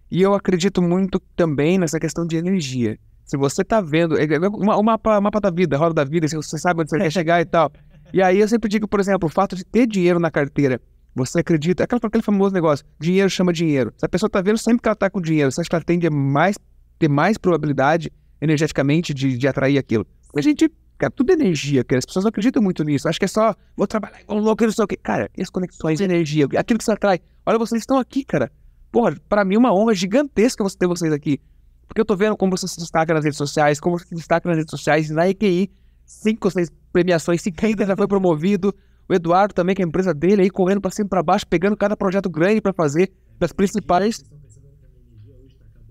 [0.10, 2.98] E eu acredito muito também nessa questão de energia.
[3.26, 6.04] Se você tá vendo, é, é, uma- o mapa, mapa da vida, a roda da
[6.06, 7.70] vida, se você sabe onde você quer chegar e tal.
[8.14, 10.82] E aí eu sempre digo, por exemplo, o fato de ter dinheiro na carteira
[11.14, 13.94] você acredita, aquela, aquele famoso negócio, dinheiro chama dinheiro.
[13.98, 15.84] Se a pessoa tá vendo sempre que ela tá com dinheiro, você acha que ela
[15.84, 16.58] tende a mais,
[16.98, 20.06] ter mais probabilidade energeticamente de, de atrair aquilo?
[20.36, 22.00] A gente, cara, tudo é energia, cara.
[22.00, 23.10] As pessoas não acreditam muito nisso.
[23.10, 24.96] Acho que é só, vou trabalhar igual louco, não sei o quê.
[24.96, 27.20] Cara, as conexões, energia, aquilo que você atrai.
[27.46, 28.52] Olha, vocês estão aqui, cara.
[28.92, 31.40] Porra, pra mim é uma honra gigantesca você ter vocês aqui.
[31.88, 34.48] Porque eu tô vendo como você se destaca nas redes sociais, como você se destaca
[34.48, 35.70] nas redes sociais, na EQI,
[36.06, 38.74] cinco ou seis premiações, cinco ainda já foi promovido.
[39.12, 41.46] O Eduardo também, que é a empresa dele, aí correndo pra cima e pra baixo,
[41.46, 44.24] pegando cada projeto grande pra fazer, das principais.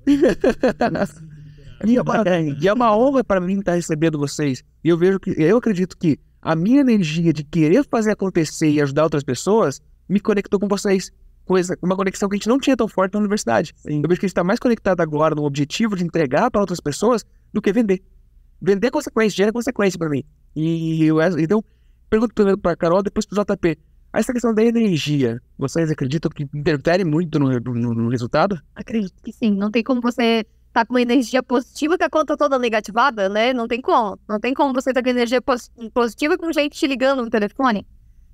[1.85, 2.25] e, é uma,
[2.59, 4.65] e é uma honra pra mim estar recebendo vocês.
[4.83, 8.81] E eu vejo que, eu acredito que a minha energia de querer fazer acontecer e
[8.81, 11.13] ajudar outras pessoas me conectou com vocês.
[11.45, 13.75] Coisa, uma conexão que a gente não tinha tão forte na universidade.
[13.85, 16.81] Eu vejo que a gente está mais conectado agora no objetivo de entregar para outras
[16.81, 18.03] pessoas do que vender.
[18.63, 20.25] Vender é consequência, gera consequência para mim.
[20.57, 21.63] E eu, então,
[22.11, 23.79] pergunto primeiro para Carol, depois para o JP.
[24.13, 28.61] Essa questão da energia, vocês acreditam que interfere muito no, no, no resultado?
[28.75, 29.53] Acredito que sim.
[29.53, 33.53] Não tem como você tá com uma energia positiva com a conta toda negativada, né?
[33.53, 34.19] Não tem como.
[34.29, 37.87] Não tem como você tá com energia pos- positiva com gente te ligando no telefone.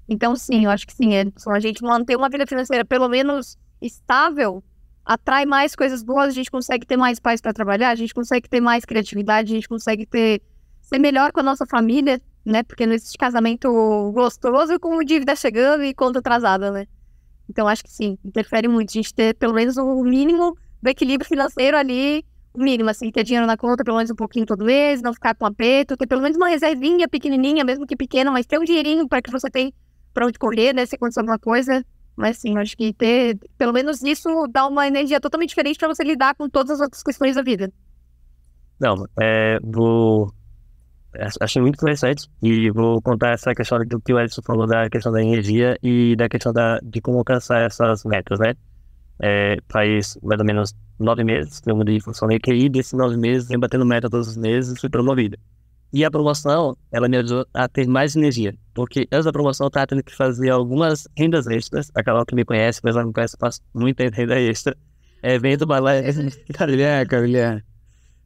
[0.09, 1.15] Então, sim, eu acho que sim.
[1.15, 4.65] É, a gente manter uma vida financeira pelo menos estável,
[5.05, 8.49] atrai mais coisas boas, a gente consegue ter mais paz para trabalhar, a gente consegue
[8.49, 10.41] ter mais criatividade, a gente consegue ter
[10.81, 12.63] ser melhor com a nossa família, né?
[12.63, 13.69] Porque não existe casamento
[14.15, 16.87] gostoso com dívida chegando e conta atrasada, né?
[17.49, 18.91] Então, acho que sim, interfere muito.
[18.91, 22.25] A gente ter pelo menos o mínimo do equilíbrio financeiro ali,
[22.55, 25.35] o mínimo, assim, ter dinheiro na conta pelo menos um pouquinho todo mês, não ficar
[25.35, 29.09] com aperto, ter pelo menos uma reservinha pequenininha, mesmo que pequena, mas ter um dinheirinho
[29.09, 29.73] para que você tenha
[30.15, 30.87] para onde correr, né?
[30.87, 31.85] Se acontecer alguma coisa,
[32.17, 36.03] Mas sim, acho que ter, pelo menos isso dá uma energia totalmente diferente para você
[36.03, 37.71] lidar com todas as outras questões da vida.
[38.81, 40.33] Não, é, vou.
[41.41, 45.13] Achei muito interessante e vou contar essa questão do que o Edson falou da questão
[45.13, 48.55] da energia e da questão da, de como alcançar essas metas, né?
[49.23, 52.93] É, faz mais ou menos nove meses que eu mudei de função em QI, desses
[52.93, 55.39] nove meses, venho batendo meta todos os meses fui promovido.
[55.93, 59.69] E a promoção, ela me ajudou a ter mais energia, porque antes da promoção eu
[59.69, 61.91] estava tendo que fazer algumas rendas extras.
[61.95, 64.77] Aquela que me conhece, mas ela não conhece, eu faço muita renda extra.
[65.23, 66.03] É, vendo balé,
[66.53, 67.65] carilhar, carilhar.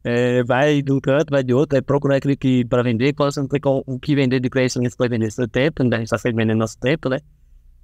[0.03, 3.33] É, vai de um canto, vai de outro, é procurar aquilo que para vender, quando
[3.33, 5.97] você não tem o que vender de crescimento, você vai vender seu tempo, né?
[5.97, 7.19] a gente está sempre vendendo nosso tempo, né?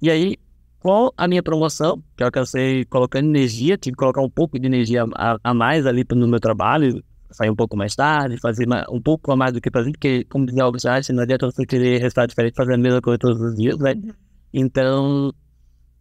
[0.02, 0.36] E aí,
[0.80, 4.66] com a minha promoção, que eu alcancei colocando energia, tive que colocar um pouco de
[4.66, 9.00] energia a, a mais ali no meu trabalho, sair um pouco mais tarde, fazer um
[9.00, 11.98] pouco a mais do que fazer, porque, como dizia o Albert não adianta você querer
[12.00, 13.92] resultado diferente fazer a mesma coisa todos os dias, né?
[13.92, 14.10] Uhum.
[14.52, 15.32] Então,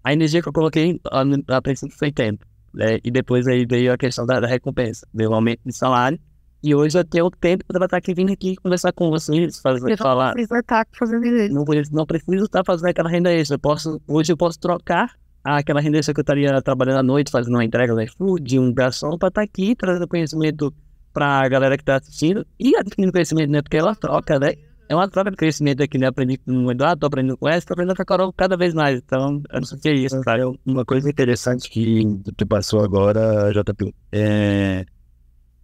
[0.03, 2.45] a energia que eu coloquei, a, a princípio, foi tempo.
[2.73, 2.99] Né?
[3.03, 6.19] E depois aí veio a questão da, da recompensa, veio o aumento de salário.
[6.63, 9.97] E hoje eu tenho tempo para estar aqui vindo aqui conversar com vocês, fazer, eu
[9.97, 10.27] falar.
[10.27, 11.53] Não preciso estar fazendo isso.
[11.53, 13.55] Não, não preciso estar fazendo aquela renda extra.
[13.55, 15.13] Eu posso, hoje eu posso trocar
[15.43, 18.73] aquela renda extra que eu estaria trabalhando à noite, fazendo uma entrega da iFood, um
[18.73, 20.73] garçom, para estar aqui trazendo conhecimento
[21.13, 23.61] para a galera que está assistindo e adquirindo conhecimento, né?
[23.61, 24.53] Porque ela troca, né?
[24.89, 26.07] É uma troca de crescimento aqui, né?
[26.07, 28.73] Aprendi com o Eduardo, tô aprendendo com essa, tô aprendendo com a Carol cada vez
[28.73, 28.99] mais.
[28.99, 30.49] Então, eu não sei o que é isso, cara.
[30.65, 32.03] Uma coisa interessante que
[32.37, 34.85] tu passou agora, JP, é.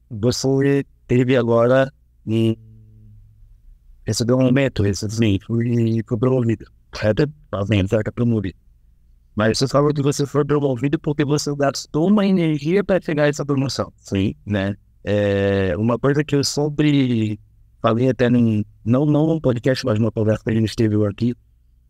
[0.10, 1.92] Você teve agora
[2.26, 2.54] um.
[4.06, 6.66] Recebeu um aumento recentemente, foi, foi promovido.
[6.92, 8.58] Até fazendo, é promovido?
[9.36, 13.28] Mas você falou que você foi promovido porque você gastou uma energia para chegar a
[13.28, 13.92] essa promoção.
[13.98, 14.36] Sim.
[14.46, 14.76] Né?
[15.04, 17.40] É, uma coisa que eu sempre
[17.84, 21.36] falei até num, não, não num podcast, mas numa conversa que a gente teve aqui.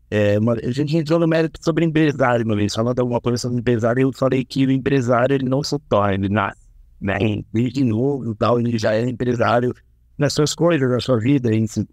[0.10, 3.60] É, uma, a gente entrou no mérito sobre empresário uma vez, falando alguma coisa sobre
[3.60, 6.68] empresário, eu falei que o empresário ele não se torna, ele nasce,
[7.00, 7.18] né?
[7.54, 9.74] Desde novo tal, ele já é empresário
[10.18, 11.88] nas suas coisas, na sua vida, enfim.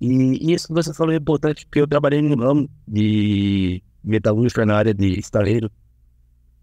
[0.00, 4.76] E isso que você falou é importante, porque eu trabalhei no ramo de metalúrgica na
[4.76, 5.70] área de estaleiro,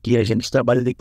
[0.04, 0.94] que a gente trabalha ali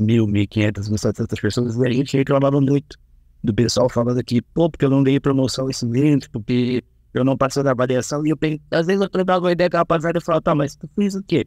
[0.00, 2.98] mil quinhentas, mil setecentas pessoas, e a gente reclamava muito
[3.42, 6.84] do pessoal falando aqui, pô, porque eu não dei promoção esse mês, porque
[7.14, 8.24] eu não passei na avaliação.
[8.26, 10.76] E eu penso, às vezes eu lembrava uma ideia que a rapaziada fala, tá, mas
[10.76, 11.46] tu fez o quê?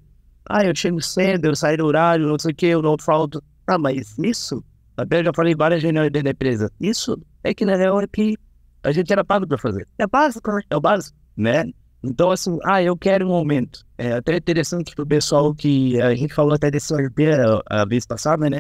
[0.50, 3.42] Ah, eu chego cedo, eu saio do horário, não sei o quê, eu não falto.
[3.66, 4.64] Ah, mas isso,
[4.98, 8.08] até eu já falei várias reuniões dentro da empresa, isso é que na real é
[8.08, 8.36] que
[8.84, 9.88] a gente era pago para fazer.
[9.98, 10.62] É básico, né?
[10.70, 11.66] É o básico, né?
[12.04, 13.86] Então, assim, ah, eu quero um aumento.
[13.98, 17.28] É até interessante pro pessoal que a gente falou até desse ORP
[17.70, 18.60] a, a vez passada, né?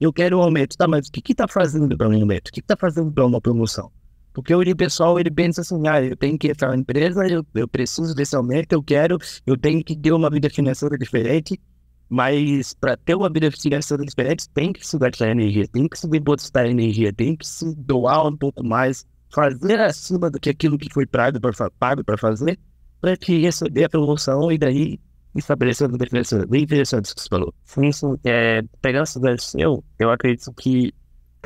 [0.00, 0.76] Eu quero um aumento.
[0.76, 2.48] Tá, mas o que que tá fazendo para um aumento?
[2.48, 3.90] O que que tá fazendo para uma promoção?
[4.32, 7.66] Porque o pessoal, ele pensa assim, ah, eu tenho que entrar na empresa, eu, eu
[7.66, 11.60] preciso desse aumento, eu quero, eu tenho que ter uma vida financeira diferente,
[12.08, 16.08] mas para ter uma vida financeira diferente, tem que se gastar energia, tem que se
[16.08, 20.92] depositar energia, tem que se doar um pouco mais, fazer acima do que aquilo que
[20.92, 22.58] foi pago para fazer,
[23.00, 25.00] para que receber a promoção e daí
[25.34, 27.54] estabelecendo defesa bem interessante isso que você falou.
[27.64, 27.90] Sim.
[28.24, 30.92] É, pegando essa seu, eu acredito que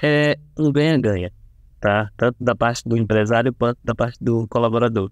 [0.03, 1.31] é um ganha-ganha,
[1.81, 2.11] tá?
[2.17, 5.11] Tanto da parte do empresário quanto da parte do colaborador.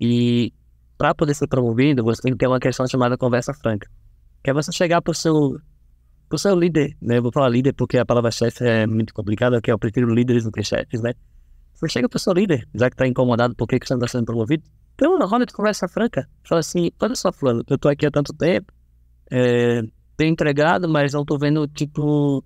[0.00, 0.52] E
[0.96, 3.88] para poder ser promovido, você tem que ter uma questão chamada conversa franca.
[4.42, 5.58] Que é você chegar para o seu,
[6.28, 7.18] pro seu líder, né?
[7.18, 10.44] Eu vou falar líder porque a palavra chefe é muito complicada, que eu prefiro líderes
[10.44, 11.12] do que chefes, né?
[11.74, 14.18] Você chega para o seu líder, já que está incomodado por que você não está
[14.18, 14.62] sendo promovido,
[15.00, 16.28] então, uma roda de conversa franca.
[16.44, 18.70] Fala assim, olha só, fulano, eu tô aqui há tanto tempo,
[19.30, 19.80] é,
[20.14, 22.44] tenho entregado, mas não tô vendo, tipo,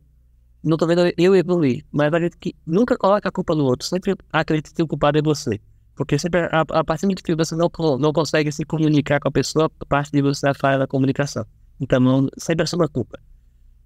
[0.62, 1.84] não tô vendo eu evoluir.
[1.90, 5.22] Mas acredito que nunca coloca a culpa no outro, sempre acredito que o culpado é
[5.22, 5.60] você.
[5.96, 9.32] Porque sempre, a, a partir do que você não, não consegue se comunicar com a
[9.32, 11.44] pessoa, a parte de você é a falha da comunicação.
[11.80, 13.18] Então, não, sempre assume a culpa.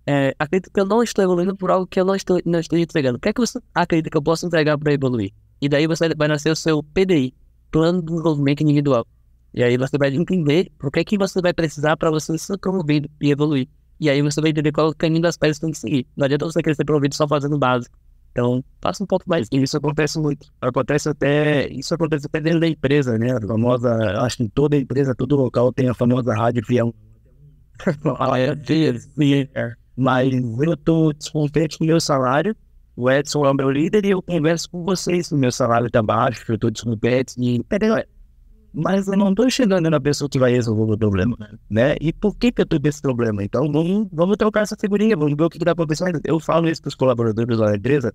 [0.06, 2.78] É, acredito que eu não estou evoluindo por algo que eu não estou, não estou
[2.78, 3.16] entregando.
[3.16, 5.32] O que é que você acredita que eu posso entregar para evoluir?
[5.58, 7.34] E daí você vai nascer o seu PDI,
[7.70, 9.06] plano de desenvolvimento individual.
[9.54, 12.58] E aí você vai entender o que é que você vai precisar para você ser
[12.58, 13.68] promovido e evoluir.
[14.00, 16.06] E aí você vai entender qual é o caminho das pedras que tem que seguir.
[16.16, 17.96] Não adianta você querer ser promovido só fazendo básico.
[18.30, 19.48] Então, passa um pouco mais.
[19.50, 20.46] Isso acontece muito.
[20.60, 21.66] Acontece até.
[21.68, 23.32] Isso acontece até dentro da empresa, né?
[23.32, 23.92] A famosa.
[24.20, 26.94] Acho que em toda empresa, todo local tem a famosa rádio fiel.
[29.54, 29.72] É.
[29.96, 32.54] Mas eu estou descontente com o meu salário
[32.98, 35.30] o Edson é o meu líder e eu converso com vocês.
[35.30, 37.34] O meu salário está baixo, eu estou descontente.
[37.38, 37.64] E...
[38.74, 41.36] Mas eu não estou chegando na pessoa que vai resolver o problema,
[41.70, 41.94] né?
[42.00, 43.44] E por que, que eu estou com esse problema?
[43.44, 46.20] Então vamos, vamos trocar essa figurinha, vamos ver o que está acontecendo.
[46.24, 48.12] Eu falo isso para os colaboradores da empresa.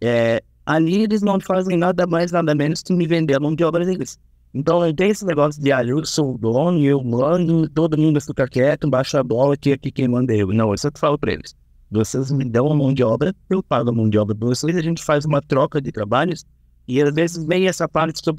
[0.00, 3.62] É, ali eles não fazem nada mais, nada menos que me vender a mão de
[3.64, 4.18] obra deles.
[4.54, 8.18] Então não tem esse negócio de, ah, eu sou o dono, eu mando, todo mundo
[8.18, 10.48] fica quieto, baixa a bola, que aqui quem manda é eu.
[10.48, 11.54] Não, isso eu falo pra eles.
[11.92, 14.74] Vocês me dão a mão de obra, eu pago a mão de obra pra vocês,
[14.74, 16.42] a gente faz uma troca de trabalhos,
[16.88, 18.30] e às vezes vem essa parte que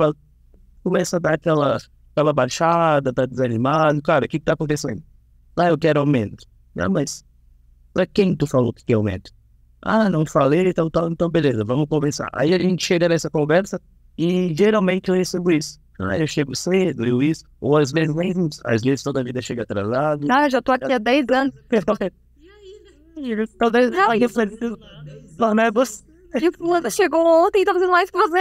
[0.84, 1.78] começa a dar aquela,
[2.12, 5.04] aquela baixada, tá desanimado, cara, o que que tá acontecendo?
[5.56, 6.46] Ah, eu quero aumento.
[6.76, 7.24] Ah, mas
[7.94, 9.32] pra quem tu falou que quer aumento?
[9.84, 12.30] Ah, não falei, então, então, então beleza, vamos conversar.
[12.34, 13.80] Aí a gente chega nessa conversa
[14.18, 15.80] e geralmente eu recebo isso.
[16.00, 17.46] Ah, eu chego cedo, eu isso.
[17.62, 18.16] Ou às vezes,
[18.66, 20.26] às vezes toda a vida chega atrasado.
[20.32, 21.54] Ah, já tô aqui há 10 anos.
[23.72, 24.30] Vez, ai, eu
[25.38, 26.04] não, né, você-
[26.58, 28.40] fulano chegou ontem e tá fazendo mais que você.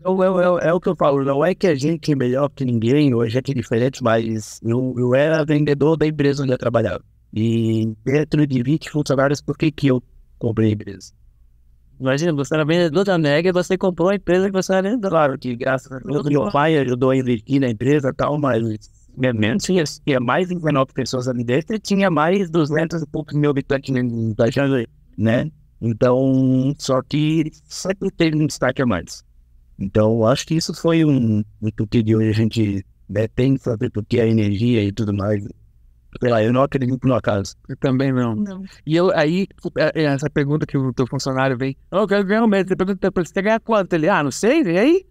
[0.00, 2.48] Então, é, é- é o que eu falo, não é que a gente é melhor
[2.50, 6.52] que ninguém, ou a gente é diferente, mas eu, eu era vendedor da empresa onde
[6.52, 7.04] eu trabalhava.
[7.32, 10.02] E dentro de 20 funcionários, por que, que eu
[10.38, 11.12] comprei a empresa?
[12.00, 15.10] Imagina, você era vendedor da Mega e você comprou a empresa que você era vendedor.
[15.10, 18.62] Claro que graças a Deus meu pai ajudou a investir na empresa e tal, mas
[19.18, 23.34] mente tinha, tinha mais de 19 pessoas ali dentro e tinha mais 200 e poucos
[23.34, 23.92] mil habitantes
[24.36, 25.50] da Jandaí, né?
[25.80, 29.22] Então, só que sempre teve um destaque a mais.
[29.78, 33.62] Então, acho que isso foi um, um que de hoje a gente né, tem que
[33.62, 35.46] fazer porque a energia e tudo mais.
[36.20, 37.54] Sei lá, eu não acredito no acaso.
[37.68, 38.34] Eu também não.
[38.34, 38.64] Não.
[38.84, 39.46] E eu, aí,
[39.76, 42.68] é- é essa pergunta que o teu funcionário vem, oh, eu quero ganhar aumento.
[42.68, 43.92] Você pergunta pra ele, você quer ganhar quanto?
[43.92, 45.06] Ele, ah, não sei, e aí?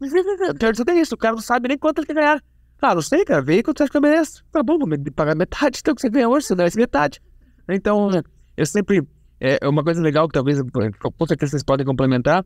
[0.00, 2.42] Eu quero dizer isso, o cara não sabe nem quanto ele quer ganhar.
[2.82, 4.44] Ah, não sei, cara, vem quanto você acha que eu mereço.
[4.50, 7.20] Tá bom, vou me pagar metade, então que você ganha hoje, você merece metade.
[7.68, 8.10] Então,
[8.56, 9.06] eu sempre,
[9.38, 12.44] é uma coisa legal que talvez, com certeza vocês podem complementar,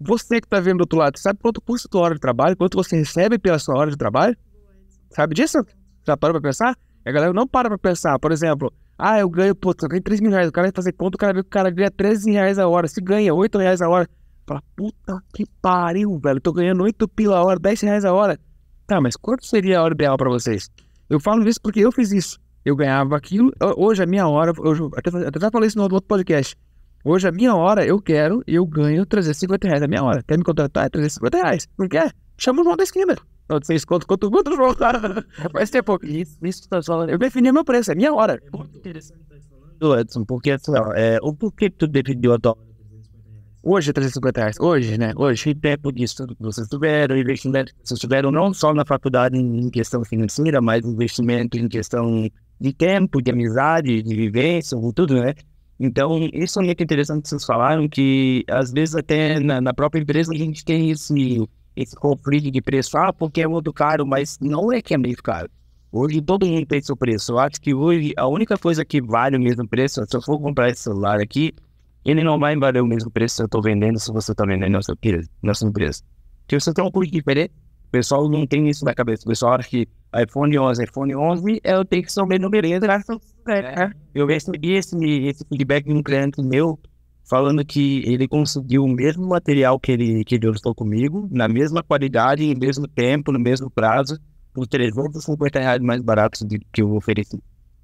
[0.00, 2.56] você que tá vendo do outro lado, sabe quanto custa a tua hora de trabalho,
[2.56, 4.36] quanto você recebe pela sua hora de trabalho?
[5.10, 5.58] Sabe disso?
[6.06, 6.76] Já parou pra pensar?
[7.04, 8.18] A galera não para pra pensar.
[8.18, 10.48] Por exemplo, ah, eu ganho, pô, eu ganho 3 mil reais.
[10.48, 12.68] O cara vai fazer conta, o cara vê que o cara ganha 13 reais a
[12.68, 12.86] hora.
[12.86, 14.08] Se ganha 8 reais a hora.
[14.46, 16.40] Fala, puta que pariu, velho.
[16.40, 18.38] Tô ganhando 8 pila a hora, 10 reais a hora.
[18.88, 20.68] Tá, mas quanto seria a hora ideal pra vocês?
[21.10, 22.38] Eu falo isso porque eu fiz isso.
[22.64, 23.52] Eu ganhava aquilo.
[23.62, 26.56] Ho- Hoje a minha hora, eu até, até já falei isso no outro podcast.
[27.04, 30.22] Hoje a minha hora eu quero e eu ganho 350 reais a minha hora.
[30.26, 30.86] Quer me contratar?
[30.86, 31.66] É 350 reais.
[31.76, 32.10] Por quê?
[32.38, 33.14] Chama o João da esquina.
[33.48, 34.74] Eu Vocês contam quanto quanto João?
[35.52, 35.98] Faz tempo.
[36.02, 37.10] Isso, isso que tá falando.
[37.10, 38.40] Eu defini meu preço, é minha hora.
[39.78, 42.56] Do Edson, porque assim, é, o porquê que tu definiu a tua
[43.70, 44.56] Hoje é 350 reais.
[44.58, 45.12] Hoje, né?
[45.14, 45.54] Hoje.
[45.54, 49.68] tempo de estudo que vocês tiveram, investimento que vocês tiveram não só na faculdade em
[49.68, 55.34] questão financeira, mas investimento em questão de tempo, de amizade, de vivência, tudo, né?
[55.78, 60.00] Então, isso é muito interessante que vocês falaram, que às vezes até na, na própria
[60.00, 61.46] empresa a gente tem esse,
[61.76, 65.18] esse conflito de preço, ah, porque é muito caro, mas não é que é meio
[65.22, 65.50] caro.
[65.92, 67.32] Hoje todo mundo tem seu preço.
[67.32, 70.40] Eu acho que hoje a única coisa que vale o mesmo preço, se eu for
[70.40, 71.52] comprar esse celular aqui,
[72.04, 74.72] ele não vai valer o mesmo preço se eu estou vendendo se você está vendendo
[74.72, 75.28] na sua empresa.
[75.42, 76.02] Na sua empresa.
[76.42, 77.52] Porque você tem um custo diferente,
[77.88, 79.24] o pessoal não tem isso na cabeça.
[79.24, 82.86] O pessoal acha que iPhone 11, iPhone 11, eu tenho que saber no beleza.
[83.48, 83.90] É.
[84.14, 84.96] Eu recebi esse,
[85.26, 86.78] esse feedback de um cliente meu
[87.28, 91.82] falando que ele conseguiu o mesmo material que ele, que ele usou comigo, na mesma
[91.82, 94.18] qualidade, no mesmo tempo, no mesmo prazo,
[94.54, 97.38] por 350 reais mais baratos do que eu ofereci.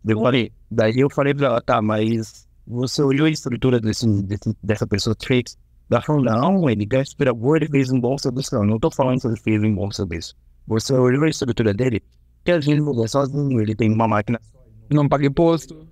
[0.06, 4.56] Eu falei, daí eu falei pra ela, tá, mas você olhou a estrutura desse, desse-
[4.62, 5.56] dessa pessoa fez?
[5.90, 8.54] Ela falou, não, ele super boa, ele fez um bom serviço.
[8.54, 10.34] Não, não tô falando se ele fez um bom serviço.
[10.66, 12.02] Você olhou a estrutura dele,
[12.44, 14.40] que vezes ele é sozinho, ele tem uma máquina
[14.90, 15.86] Não paga imposto.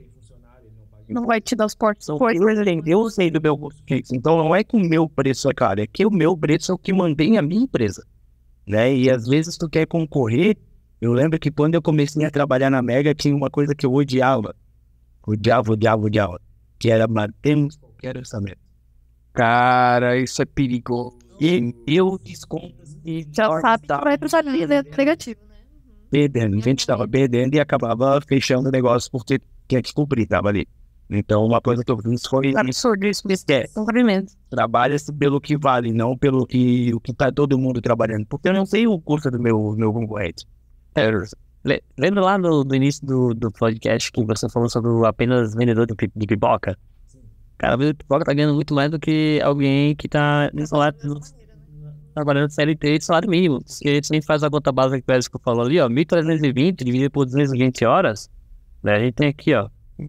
[1.09, 2.07] Não vai te dar os portos.
[2.19, 2.39] Pois.
[2.39, 3.59] coisas que eu sei do meu.
[4.13, 6.75] Então não é que o meu preço é caro, é que o meu preço é
[6.75, 8.03] o que mantém a minha empresa.
[8.67, 8.95] Né?
[8.97, 10.57] E às vezes tu quer concorrer.
[11.01, 13.93] Eu lembro que quando eu comecei a trabalhar na Mega, tinha uma coisa que eu
[13.93, 14.55] odiava.
[15.27, 16.41] Odiava, odiava, odiava.
[16.83, 18.59] Que era mantermos qualquer orçamento.
[19.33, 21.17] Cara, isso é perigoso.
[21.41, 22.75] E eu desconto
[23.05, 24.67] e Já sabe que vai pro salário
[24.97, 25.41] negativo.
[26.11, 26.57] perdendo.
[26.57, 30.67] A gente estava perdendo e acabava fechando o negócio porque tinha que cumprir, tava ali.
[31.09, 33.23] Então uma coisa que eu fiz foi Absurdo isso.
[33.73, 34.33] Cumprimento.
[34.51, 38.27] trabalha-se pelo que vale, não pelo que o que tá todo mundo trabalhando.
[38.27, 40.45] Porque eu não sei o custo do meu, meu concorrente.
[40.97, 41.13] É,
[41.99, 45.87] lembra lá no, no início do, do podcast que você falou sobre o apenas vendedor
[45.87, 46.77] de, de pipoca?
[47.59, 50.67] Cara, o vendedor de pipoca tá ganhando muito mais do que alguém que tá no
[50.67, 51.21] salário, no-
[52.15, 53.63] trabalhando CLT de salário mínimo.
[53.65, 57.25] Se a gente faz a conta básica que o falou ali, ó, 1.320 dividido por
[57.25, 58.29] 220 horas,
[58.83, 59.69] né, a gente tem aqui, ó,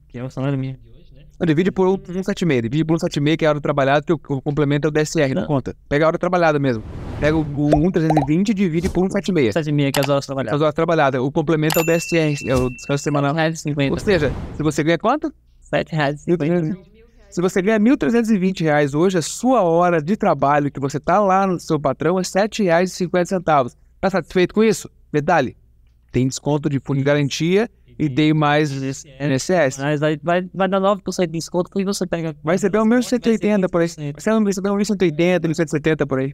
[0.10, 0.80] que é o salário mínimo
[1.46, 2.62] Divide por 176.
[2.64, 5.42] Divide por 176, que é a hora trabalhada, que o, complemento é o DSR, não
[5.42, 5.48] Não.
[5.48, 5.76] conta.
[5.90, 6.84] Pega a hora trabalhada mesmo.
[7.20, 9.54] Pega o, o 1,320 e divide por 176.
[9.68, 10.62] 7,5 que as horas As trabalhadas.
[10.62, 11.22] horas trabalhadas.
[11.22, 13.32] O complemento é o DSR, é o descanso semanal.
[13.32, 14.00] Ou R$7,50.
[14.00, 15.28] seja, se você ganha quanto?
[15.72, 16.78] R$7,50.
[17.30, 21.48] Se você ganha 1.320 reais hoje, a sua hora de trabalho que você tá lá
[21.48, 23.74] no seu patrão é R$ 7,50.
[24.00, 24.90] Tá satisfeito com isso?
[25.12, 25.56] Detalhe,
[26.12, 29.78] tem desconto de fundo de garantia e dei mais INSS.
[29.80, 32.36] Mas vai, vai, vai dar 9% de desconto e você pega.
[32.44, 33.88] Vai receber um 1.180 por aí.
[33.88, 36.34] Você vai receber um 1.180, 1.170 por aí.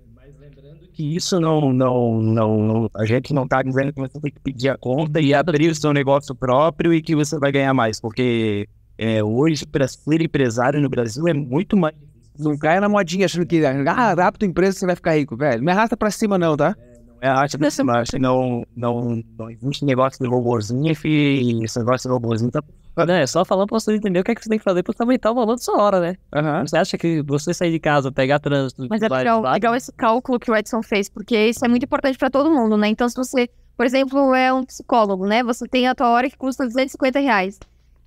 [0.93, 4.39] que isso não, não, não, não- a gente não tá dizendo que você tem que
[4.41, 8.01] pedir a conta e abrir o seu negócio próprio e que você vai ganhar mais,
[8.01, 11.95] porque é, hoje, para ser empresário no Brasil, é muito mais.
[12.37, 15.61] Não caia na modinha achando que ah, rápido empresa você vai ficar rico, velho.
[15.63, 16.75] Não arrasta pra cima não, tá?
[16.77, 16.88] É,
[17.21, 22.09] acho que assim, acho que não, não, não existe negócio de robôzinho e esse negócio
[22.09, 22.61] de robôzinho tá.
[22.97, 24.83] Não, é só falando pra você entender o que é que você tem que fazer
[24.83, 26.15] pra você aumentar o valor da sua hora, né?
[26.33, 26.67] Aham.
[26.67, 28.85] Você acha que você sair de casa, pegar trânsito.
[28.89, 32.17] Mas é legal, legal esse cálculo que o Edson fez, porque isso é muito importante
[32.17, 32.89] pra todo mundo, né?
[32.89, 35.43] Então, se você, por exemplo, é um psicólogo, né?
[35.43, 37.57] Você tem a tua hora que custa 250 reais.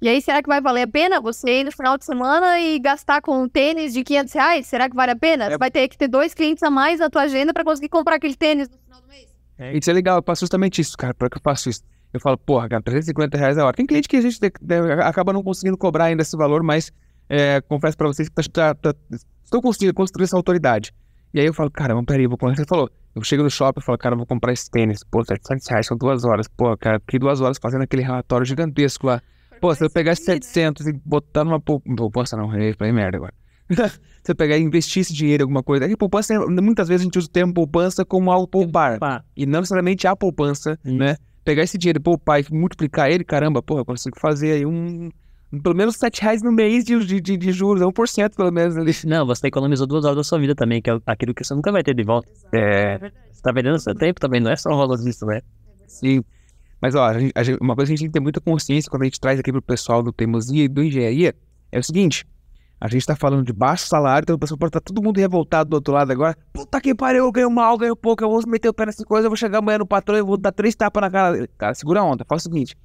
[0.02, 2.76] E aí, será que vai valer a pena você ir no final de semana e
[2.80, 4.66] gastar com um tênis de 500 reais?
[4.66, 5.44] Será que vale a pena?
[5.44, 5.50] É.
[5.50, 8.16] Você vai ter que ter dois clientes a mais na tua agenda pra conseguir comprar
[8.16, 9.28] aquele tênis no final do mês.
[9.78, 11.14] Isso é legal, eu faço justamente isso, cara.
[11.14, 11.82] Por que eu faço isso?
[12.12, 13.76] Eu falo, porra, cara, 350 reais a hora.
[13.76, 16.90] Tem cliente que a gente de- de- acaba não conseguindo cobrar ainda esse valor, mas
[17.28, 18.98] é, confesso pra vocês que tá, tá, tá-
[19.44, 20.92] estou conseguindo construir essa autoridade.
[21.32, 22.56] E aí eu falo, cara, vamos peraí, vou comprar.
[22.56, 25.04] Você falou, eu chego no shopping e falo, cara, eu vou comprar esse tênis.
[25.04, 26.48] Pô, 700 reais, são duas horas.
[26.48, 29.22] Pô, cara, fiquei duas horas fazendo aquele relatório gigantesco lá.
[29.62, 33.16] Pô, se eu pegar esses 700 e botar numa pou- poupança, não, eu falei merda
[33.18, 33.32] agora.
[34.24, 35.84] se eu pegar e investir esse dinheiro em alguma coisa.
[35.84, 38.98] Aí poupança, muitas vezes a gente usa o termo poupança como algo poupar.
[38.98, 40.96] Pá, E não necessariamente a poupança, Isso.
[40.96, 41.16] né?
[41.44, 45.08] Pegar esse dinheiro, poupar e multiplicar ele, caramba, porra, eu consigo fazer aí um.
[45.52, 48.90] um- Pelo menos 7 reais no mês de, de, de, juros, 1% pelo menos ali.
[49.06, 51.70] Não, você economizou duas horas da sua vida também, que é aquilo que você nunca
[51.70, 52.28] vai ter de volta.
[52.52, 52.98] É,
[53.30, 55.40] Você tá vendendo seu tempo também, não é só o valor disso, né?
[55.86, 56.24] sim.
[56.82, 58.40] Mas ó, a gente- a gente- uma coisa que a gente tem que ter muita
[58.40, 61.32] consciência quando a gente traz aqui pro pessoal do teimosia e do engenharia
[61.70, 62.26] é o seguinte.
[62.80, 65.70] A gente tá falando de baixo salário, então o pessoal pode estar todo mundo revoltado
[65.70, 66.36] do outro lado agora.
[66.52, 69.26] Puta que pariu, eu ganho mal, ganho pouco, eu vou meter o pé nessa coisa,
[69.26, 71.48] eu vou chegar amanhã no patrão e vou dar três tapas na cara dele.
[71.56, 72.76] Cara, segura a onda, faz o seguinte.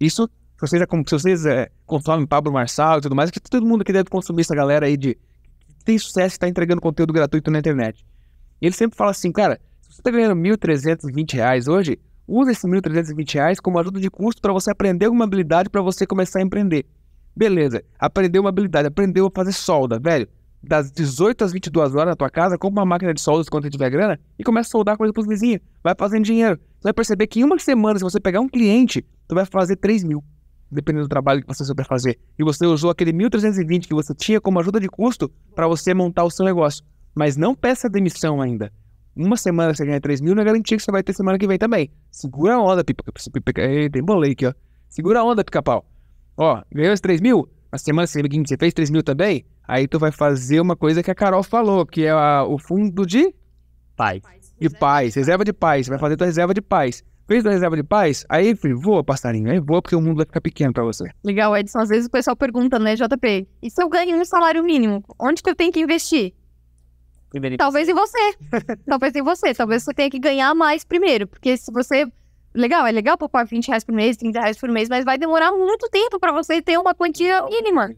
[0.00, 3.64] Isso, se vocês, é se vocês é, consomem Pablo Marçal e tudo mais, que todo
[3.64, 7.12] mundo aqui deve consumir essa galera aí de que tem sucesso e tá entregando conteúdo
[7.12, 8.04] gratuito na internet.
[8.60, 12.64] E ele sempre fala assim, cara, se você tá ganhando 1.320 reais hoje, usa esses
[12.64, 16.42] 1.320 reais como ajuda de custo para você aprender alguma habilidade para você começar a
[16.42, 16.84] empreender.
[17.34, 20.28] Beleza, aprendeu uma habilidade, aprendeu a fazer solda, velho.
[20.60, 23.70] Das 18 às 22 horas na tua casa, compra uma máquina de solda quando você
[23.70, 25.60] tiver grana e começa a soldar coisa pros vizinhos.
[25.82, 26.58] Vai fazendo dinheiro.
[26.78, 29.76] Você vai perceber que em uma semana, se você pegar um cliente, tu vai fazer
[29.76, 30.22] 3 mil.
[30.70, 32.18] Dependendo do trabalho que você souber fazer.
[32.38, 36.24] E você usou aquele 1.320 que você tinha como ajuda de custo para você montar
[36.24, 36.84] o seu negócio.
[37.14, 38.70] Mas não peça demissão ainda.
[39.18, 41.46] Uma semana você ganha 3 mil, não é garantia que você vai ter semana que
[41.46, 41.90] vem também.
[42.10, 43.02] Segura a onda, pipa.
[43.60, 44.52] Eita, embolei aqui, ó.
[44.88, 45.84] Segura a onda, pica-pau.
[46.36, 47.48] Ó, ganhou os 3 mil?
[47.72, 49.44] Na semana seguinte você fez 3 mil também?
[49.66, 53.04] Aí tu vai fazer uma coisa que a Carol falou, que é a- o fundo
[53.04, 53.34] de,
[53.96, 54.22] Pai.
[54.60, 55.86] de paz, reserva de paz.
[55.86, 57.02] Você vai fazer tua reserva de paz.
[57.26, 58.24] Fez tua reserva de paz?
[58.28, 59.50] Aí, filho, voa, passarinho.
[59.50, 61.10] Aí voa porque o mundo vai ficar pequeno pra você.
[61.22, 61.80] Legal, Edson.
[61.80, 63.46] Às vezes o pessoal pergunta, né, JP?
[63.60, 66.32] E se eu ganho um salário mínimo, onde que eu tenho que investir?
[67.30, 68.34] Primeiro Talvez em você.
[68.86, 69.54] Talvez em você.
[69.54, 71.26] Talvez você tenha que ganhar mais primeiro.
[71.26, 72.06] Porque se você.
[72.54, 75.52] Legal, é legal poupar 20 reais por mês, 30 reais por mês, mas vai demorar
[75.52, 77.94] muito tempo pra você ter uma quantia mínima.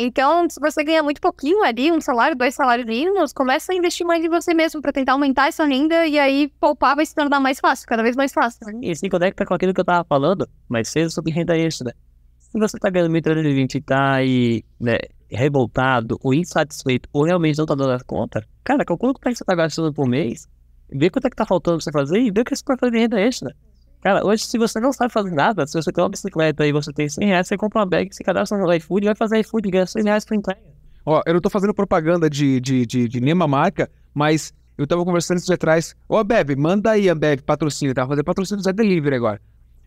[0.00, 4.06] Então, se você ganha muito pouquinho ali, um salário, dois salários mínimos, começa a investir
[4.06, 7.40] mais em você mesmo pra tentar aumentar essa renda e aí poupar vai se tornar
[7.40, 8.64] mais fácil, cada vez mais fácil.
[8.66, 8.78] né?
[8.80, 11.92] E se conecta com aquilo que eu tava falando, mas cedo sobre renda extra.
[12.38, 14.98] Se você tá ganhando 1.320 e tá aí, né,
[15.30, 19.38] revoltado ou insatisfeito ou realmente não tá dando as contas, cara, calcula quanto é que
[19.38, 20.46] você tá gastando por mês,
[20.90, 22.80] vê quanto é que tá faltando pra você fazer e vê o que você pode
[22.80, 23.54] fazer de renda extra.
[24.00, 26.92] Cara, hoje se você não sabe fazer nada, se você tem uma bicicleta e você
[26.92, 29.70] tem 100 reais, você compra uma bag, se cadastra no iFood, vai fazer iFood e
[29.72, 30.60] ganha 100 reais por entrega.
[31.04, 35.04] Ó, eu não tô fazendo propaganda de, de, de, de nenhuma marca, mas eu tava
[35.04, 35.96] conversando isso atrás.
[36.08, 38.06] Ô, Ambev, manda aí, Ambev, patrocínio, tá?
[38.06, 39.40] Fazer patrocínio do Zé Delivery agora.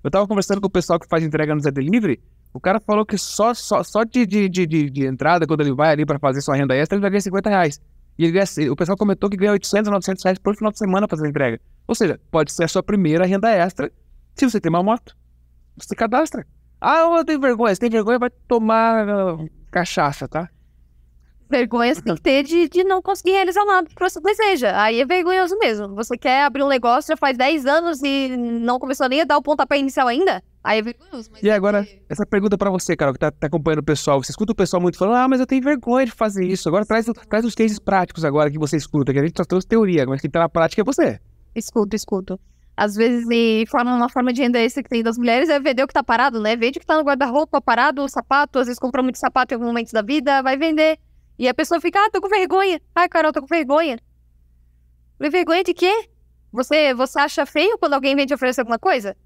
[0.03, 2.19] Eu tava conversando com o pessoal que faz entrega no Zé Delivery,
[2.53, 5.91] o cara falou que só, só, só de, de, de, de, entrada, quando ele vai
[5.91, 7.81] ali pra fazer sua renda extra, ele vai ganhar 50 reais.
[8.17, 11.17] E ele o pessoal comentou que ganha 800, 900 reais por final de semana pra
[11.17, 11.59] fazer entrega.
[11.87, 13.91] Ou seja, pode ser a sua primeira renda extra
[14.35, 15.15] se você tem uma moto.
[15.77, 16.45] Você cadastra.
[16.79, 17.73] Ah, eu tenho vergonha.
[17.73, 19.37] Se tem vergonha, vai tomar ah,
[19.71, 20.49] cachaça, tá?
[21.51, 24.81] Vergonha você tem que ter de, de não conseguir realizar nada que você deseja.
[24.81, 25.93] Aí é vergonhoso mesmo.
[25.95, 29.37] Você quer abrir um negócio já faz 10 anos e não começou nem a dar
[29.37, 30.41] o pontapé inicial ainda?
[30.63, 31.29] Aí é vergonhoso.
[31.43, 34.23] E é agora, porque- essa pergunta pra você, Carol, que tá, tá acompanhando o pessoal.
[34.23, 36.69] Você escuta o pessoal muito falando, ah, mas eu tenho vergonha de fazer isso.
[36.69, 39.67] Agora traz, traz os cases práticos agora que você escuta, que a gente só trouxe
[39.67, 41.19] teoria, mas quem tá na prática é você.
[41.53, 42.39] Escuto, escuto.
[42.77, 45.83] às vezes, e forma uma forma de renda extra que tem das mulheres é vender
[45.83, 46.55] o que tá parado, né?
[46.55, 49.55] Vende o que tá no guarda-roupa parado, o sapato, às vezes comprou muito sapato em
[49.55, 50.97] algum momento da vida, vai vender.
[51.41, 52.79] E a pessoa fica, ah, tô com vergonha.
[52.95, 53.97] Ai, Carol, tô com vergonha.
[55.17, 56.07] Falei, vergonha de quê?
[56.51, 59.17] Você, você acha feio quando alguém vem te oferecer alguma coisa?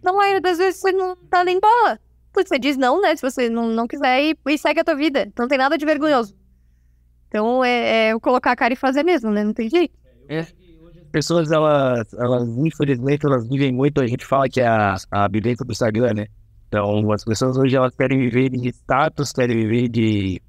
[0.00, 1.98] Na maioria das vezes você não tá nem bola.
[2.32, 3.16] Você diz não, né?
[3.16, 5.28] Se você não, não quiser e, e segue a tua vida.
[5.36, 6.36] Não tem nada de vergonhoso.
[7.26, 9.42] Então é, é colocar a cara e fazer mesmo, né?
[9.42, 9.92] Não tem jeito.
[10.28, 10.46] É.
[11.10, 15.66] Pessoas, elas, elas, infelizmente, elas vivem muito, a gente fala que é a, a vivência
[15.66, 16.26] do Instagram, né?
[16.68, 20.40] Então, as pessoas hoje, elas querem viver de status, querem viver de,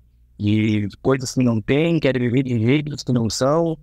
[0.41, 3.77] de coisas que não tem, querem viver de jeitos que não são.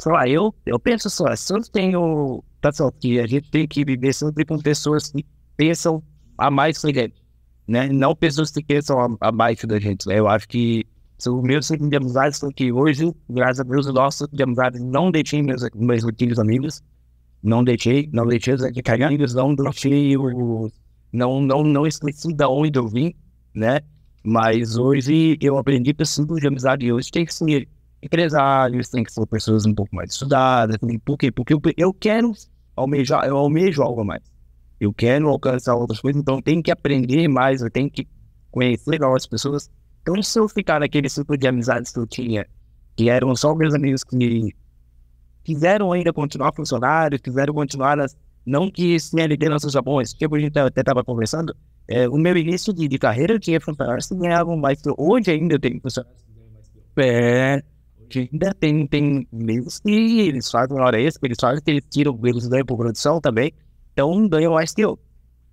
[0.00, 3.68] Sei lá, eu, eu penso só, se eu tenho, tá só, que a gente tem
[3.68, 5.24] que viver sempre com pessoas que
[5.56, 6.02] pensam
[6.36, 7.22] a mais que a gente,
[7.68, 7.88] né?
[7.88, 10.06] Não pessoas que pensam abaixo da gente?
[10.10, 10.84] Eu acho que
[11.28, 15.10] o meu ciclo de amizades que hoje, graças a Deus, o nosso de amizades não
[15.10, 16.82] deixei meus, meus antigos amigos.
[17.42, 20.70] Não deixei, não deixei os amigos, não deixei o.
[21.12, 23.14] Não, não, não esqueci de onde eu vim,
[23.54, 23.80] né?
[24.22, 27.68] Mas hoje eu aprendi ciclo de amizade hoje tem que ser
[28.02, 30.76] empresários, tem que ser pessoas um pouco mais estudadas.
[31.04, 31.30] Por quê?
[31.30, 32.32] Porque eu, eu quero
[32.76, 34.22] almejar, eu almejo algo mais.
[34.78, 38.06] Eu quero alcançar outras coisas, então tenho que aprender mais, eu tenho que
[38.50, 39.70] conhecer novas pessoas
[40.02, 42.46] então, se eu ficar naquele ciclo de amizades que eu tinha,
[42.96, 44.54] que eram só meus amigos que
[45.44, 47.98] quiseram ainda continuar funcionários, quiseram continuar.
[48.44, 51.54] Não que CLT não seja bom, esse tipo a gente até estava conversando.
[51.90, 54.94] É, o meu início de, de carreira eu tinha funcionários que ganhavam mais que eu.
[54.96, 57.04] Hoje ainda eu tenho funcionários que que eu.
[57.04, 57.62] É,
[58.32, 62.46] ainda tem, tem amigos que eles fazem hora extra, eles fazem que eles tiram, eles
[62.46, 63.52] ganham por produção também,
[63.92, 64.96] então ganham mais que eu.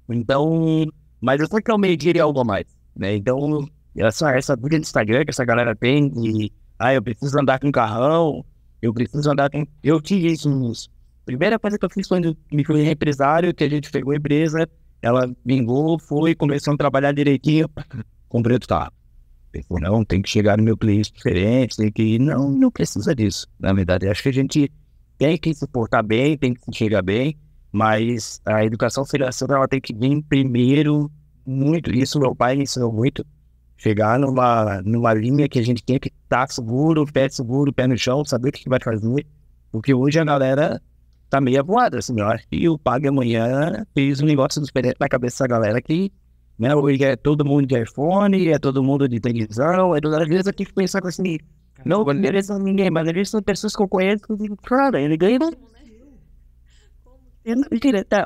[0.08, 0.86] Então,
[1.20, 3.16] mas eu sempre almejei algo a mais, né?
[3.16, 7.60] Então, essa, essa dúvida de Instagram que essa galera tem de, ah, eu preciso andar
[7.60, 8.46] com carrão,
[8.80, 9.66] eu preciso andar com.
[9.84, 10.88] Eu tive isso.
[11.26, 14.70] Primeira coisa que eu fiz quando me fui empresário, que a gente pegou a empresa,
[15.02, 17.70] ela vingou, foi, começou a trabalhar direitinho,
[18.28, 18.92] comprei outro carro.
[19.52, 22.20] Pensei, não, tem que chegar no meu cliente diferente, tem que.
[22.20, 23.48] Não, não precisa disso.
[23.60, 24.72] Na verdade, acho que a gente
[25.18, 27.38] tem que se portar bem, tem que chegar bem,
[27.72, 31.10] mas a educação financeira ela tem que vir primeiro,
[31.46, 31.92] muito.
[31.92, 33.26] Isso meu pai ensinou muito
[33.78, 37.88] chegar numa, numa linha que a gente tem que estar tá seguro, pé seguro, pé
[37.88, 39.26] no chão, saber o que, vai fazer.
[39.72, 40.82] Porque hoje a galera
[41.30, 45.08] tá meio voada, assim, eu acho que o Pague amanhã fez um negócio diferente na
[45.08, 46.12] cabeça da galera que,
[46.58, 50.48] né, hoje é todo mundo de iPhone, é todo mundo de televisão, é toda vez
[50.48, 51.38] aqui que pensar assim,
[51.86, 55.40] não merece ninguém, mas eles são pessoas que eu conheço que dizem, cara, ele ganha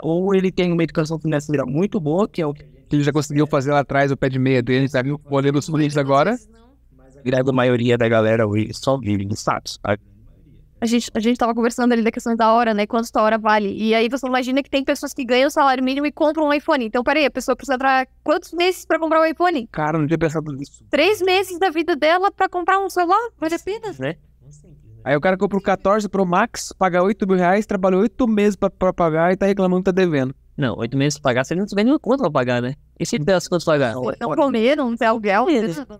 [0.01, 3.13] ou ele tem uma educação financeira muito boa, que é o que que ele já
[3.13, 5.15] conseguiu fazer lá atrás o pé de meia dele, sabe?
[5.29, 6.37] Olhando os políticos agora.
[6.99, 8.43] A grande maioria da galera
[8.73, 9.79] só vive de status.
[10.81, 12.87] A gente, a gente tava conversando ali da questão da hora, né?
[12.87, 13.71] Quanto a hora vale.
[13.71, 16.53] E aí você imagina que tem pessoas que ganham o salário mínimo e compram um
[16.53, 16.83] iPhone.
[16.83, 19.67] Então, peraí, a pessoa precisa entrar quantos meses pra comprar um iPhone?
[19.71, 20.83] Cara, não tinha pensado nisso.
[20.89, 23.29] Três meses da vida dela pra comprar um celular?
[23.39, 23.95] Vale a pena?
[23.99, 24.15] Né?
[25.03, 28.55] Aí o cara compra o 14 Pro Max, paga 8 mil reais, trabalhou 8 meses
[28.55, 30.33] pra, pra pagar e tá reclamando que tá devendo.
[30.57, 32.75] Não, oito meses pra pagar, você não tiver nenhuma conta pra pagar, né?
[32.99, 33.95] E se der as contas pra pagar?
[33.95, 35.47] Não comer, não ter aluguel.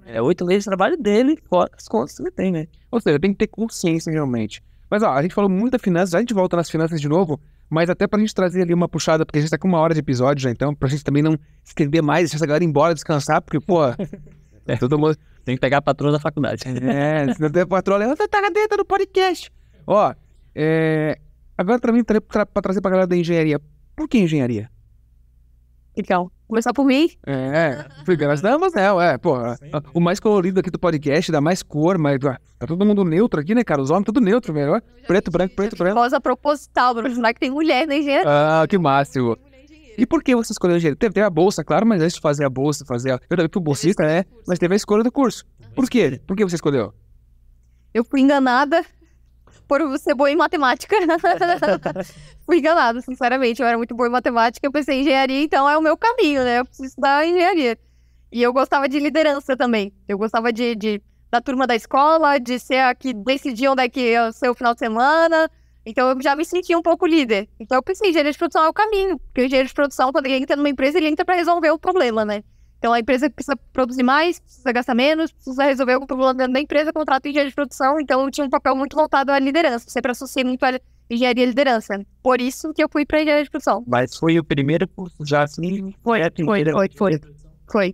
[0.06, 2.68] É oito meses de trabalho dele, fora as contas que ele tem, né?
[2.92, 4.62] Ou seja, tem que ter consciência realmente.
[4.92, 7.40] Mas ó, a gente falou muito da finanças, a gente volta nas finanças de novo,
[7.70, 9.94] mas até pra gente trazer ali uma puxada, porque a gente tá com uma hora
[9.94, 13.42] de episódio já, então, pra gente também não estender mais, deixar essa galera embora, descansar,
[13.42, 13.86] porque, pô,
[14.68, 15.16] é, todo mundo
[15.46, 16.64] tem que pegar a patroa da faculdade.
[16.68, 19.50] É, se não tem a patroa, ela tá dentro do podcast.
[19.88, 20.14] Ó,
[20.54, 21.18] é,
[21.58, 23.62] agora pra mim, pra, pra trazer pra galera da engenharia,
[23.96, 24.70] por que engenharia?
[25.96, 27.10] Então, começar por mim.
[27.26, 27.86] É,
[28.26, 28.92] nós damos, né?
[28.94, 29.36] Ué, pô,
[29.94, 33.54] o mais colorido aqui do podcast, dá mais cor, mas tá todo mundo neutro aqui,
[33.54, 33.82] né, cara?
[33.82, 34.82] Os homens tudo neutro, melhor.
[35.06, 36.00] Preto, branco, preto, branco.
[36.00, 38.24] Rosa proposital, pra mostrar que tem mulher na engenharia.
[38.26, 39.38] Ah, que máximo.
[39.98, 40.96] E por que você escolheu engenharia?
[40.96, 43.20] Teve, teve a bolsa, claro, mas antes de fazer a bolsa, fazer a...
[43.30, 44.24] Eu também fui bolsista, né?
[44.48, 45.46] Mas teve a escolha do curso.
[45.76, 46.22] Por quê?
[46.26, 46.94] Por que você escolheu?
[47.94, 48.86] Eu fui enganada
[49.72, 50.98] por ser boa em matemática.
[52.46, 53.62] Fui enganada, sinceramente.
[53.62, 54.68] Eu era muito boa em matemática.
[54.68, 56.60] Eu pensei, engenharia, então é o meu caminho, né?
[56.60, 57.80] Eu preciso estudar engenharia.
[58.34, 59.94] E eu gostava de liderança também.
[60.10, 61.02] Eu gostava de, de
[61.32, 64.54] da turma da escola, de ser a que decidia onde é que ia ser o
[64.54, 65.50] final de semana.
[65.86, 67.48] Então eu já me sentia um pouco líder.
[67.58, 69.18] Então eu pensei, engenharia de produção é o caminho.
[69.20, 71.80] Porque o engenheiro de produção, quando ele entra numa empresa, ele entra para resolver o
[71.80, 72.44] problema, né?
[72.82, 76.60] Então a empresa precisa produzir mais, precisa gastar menos, precisa resolver algum problema dentro da
[76.60, 78.00] empresa, contrata engenheiro de produção.
[78.02, 79.88] Então eu tinha um papel muito voltado à liderança.
[79.88, 82.04] Sempre associei muito a engenharia e liderança.
[82.24, 83.84] Por isso que eu fui para engenharia de produção.
[83.86, 85.94] Mas foi o primeiro curso já assim?
[86.04, 87.22] Foi, foi, foi, foi.
[87.72, 87.94] Foi.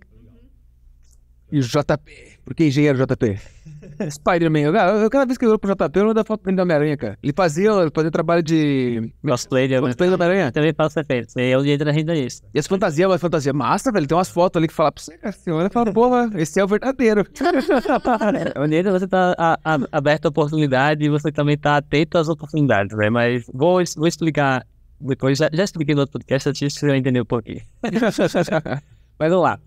[1.50, 2.38] E o JP.
[2.44, 3.38] Por que engenheiro JP?
[4.10, 4.58] Spider-Man.
[4.60, 6.62] Eu, eu, cada vez que eu olho pro JP, eu lembro da foto dele do
[6.62, 7.18] Homem-Aranha, cara.
[7.22, 9.12] Ele fazia, ele fazia trabalho de.
[9.26, 10.52] Cosplay de Cosplay do Homem-Aranha.
[10.52, 11.34] Também faço efeitos.
[11.36, 12.42] É o jeito da renda isso.
[12.54, 14.06] E as fantasias, uma fantasia massa, velho.
[14.06, 15.32] Tem umas fotos ali que fala pra você, cara.
[15.32, 17.24] Você olha e fala, porra, esse é o verdadeiro.
[18.54, 22.28] É maneiro você tá a- a- aberto à oportunidade e você também tá atento às
[22.28, 23.10] oportunidades, né?
[23.10, 24.66] Mas vou, vou explicar
[25.00, 25.38] depois.
[25.38, 27.60] Já, já expliquei no outro podcast, tinha que entender um pouquinho.
[29.18, 29.58] Mas vamos lá.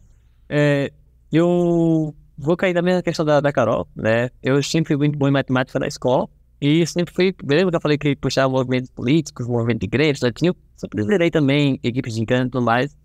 [0.50, 0.92] É,
[1.32, 4.30] eu vou cair na mesma questão da, da Carol, né?
[4.42, 6.28] Eu sempre fui muito bom em matemática na escola.
[6.60, 10.32] E sempre fui, lembra que eu falei que puxava movimentos políticos, movimento de igreja, eu
[10.32, 12.96] tinha, sempre liderei também equipes de encanto e tudo mais.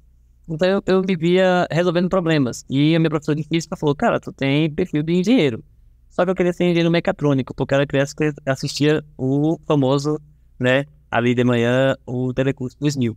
[0.46, 2.64] Então eu, eu vivia resolvendo problemas.
[2.68, 5.64] E a minha professora de física falou, cara, tu tem perfil de engenheiro.
[6.10, 10.20] Só que eu queria ser engenheiro mecatrônico, porque era criança que assistia o famoso,
[10.58, 13.16] né, ali de manhã, o Telecurso 2000.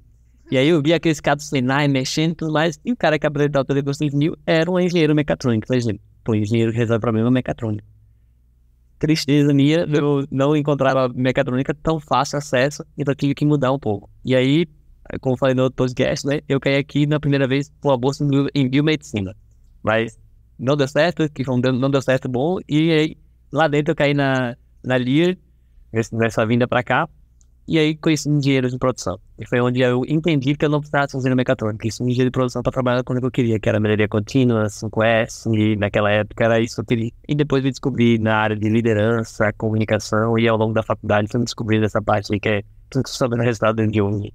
[0.51, 3.27] E aí eu via aqueles do Senai mexendo e tudo mais, e o cara que
[3.27, 5.67] apresentava o Telecurso 2000 era um engenheiro mecatrônico.
[5.67, 7.87] Por exemplo, pô, engenheiro que resolve problema mecatrônico.
[8.97, 14.09] Tristeza minha, eu não encontrava mecatrônica tão fácil acesso, então tive que mudar um pouco.
[14.25, 14.65] E aí,
[15.21, 18.23] como falei no outro podcast, né, eu caí aqui na primeira vez com a bolsa
[18.23, 19.33] em bio- em biomedicina.
[19.81, 20.17] Mas
[20.57, 23.17] não deu certo, que um- não deu certo bom, e aí
[23.53, 24.97] lá dentro eu caí na, na
[25.93, 27.07] nesse- nessa vinda pra cá,
[27.69, 29.19] e aí conheci engenheiros de produção.
[29.37, 32.31] E foi onde eu entendi que eu não precisava ser engenheiro mecatrônico, isso engenheiro de
[32.31, 36.59] produção para trabalhar quando eu queria, que era melhoria contínua, 5S, e naquela época era
[36.59, 37.11] isso que eu queria.
[37.27, 41.39] E depois me descobri na área de liderança, comunicação, e ao longo da faculdade fui
[41.39, 44.33] me descobrindo essa parte aí que é que sabendo o resultado de hoje.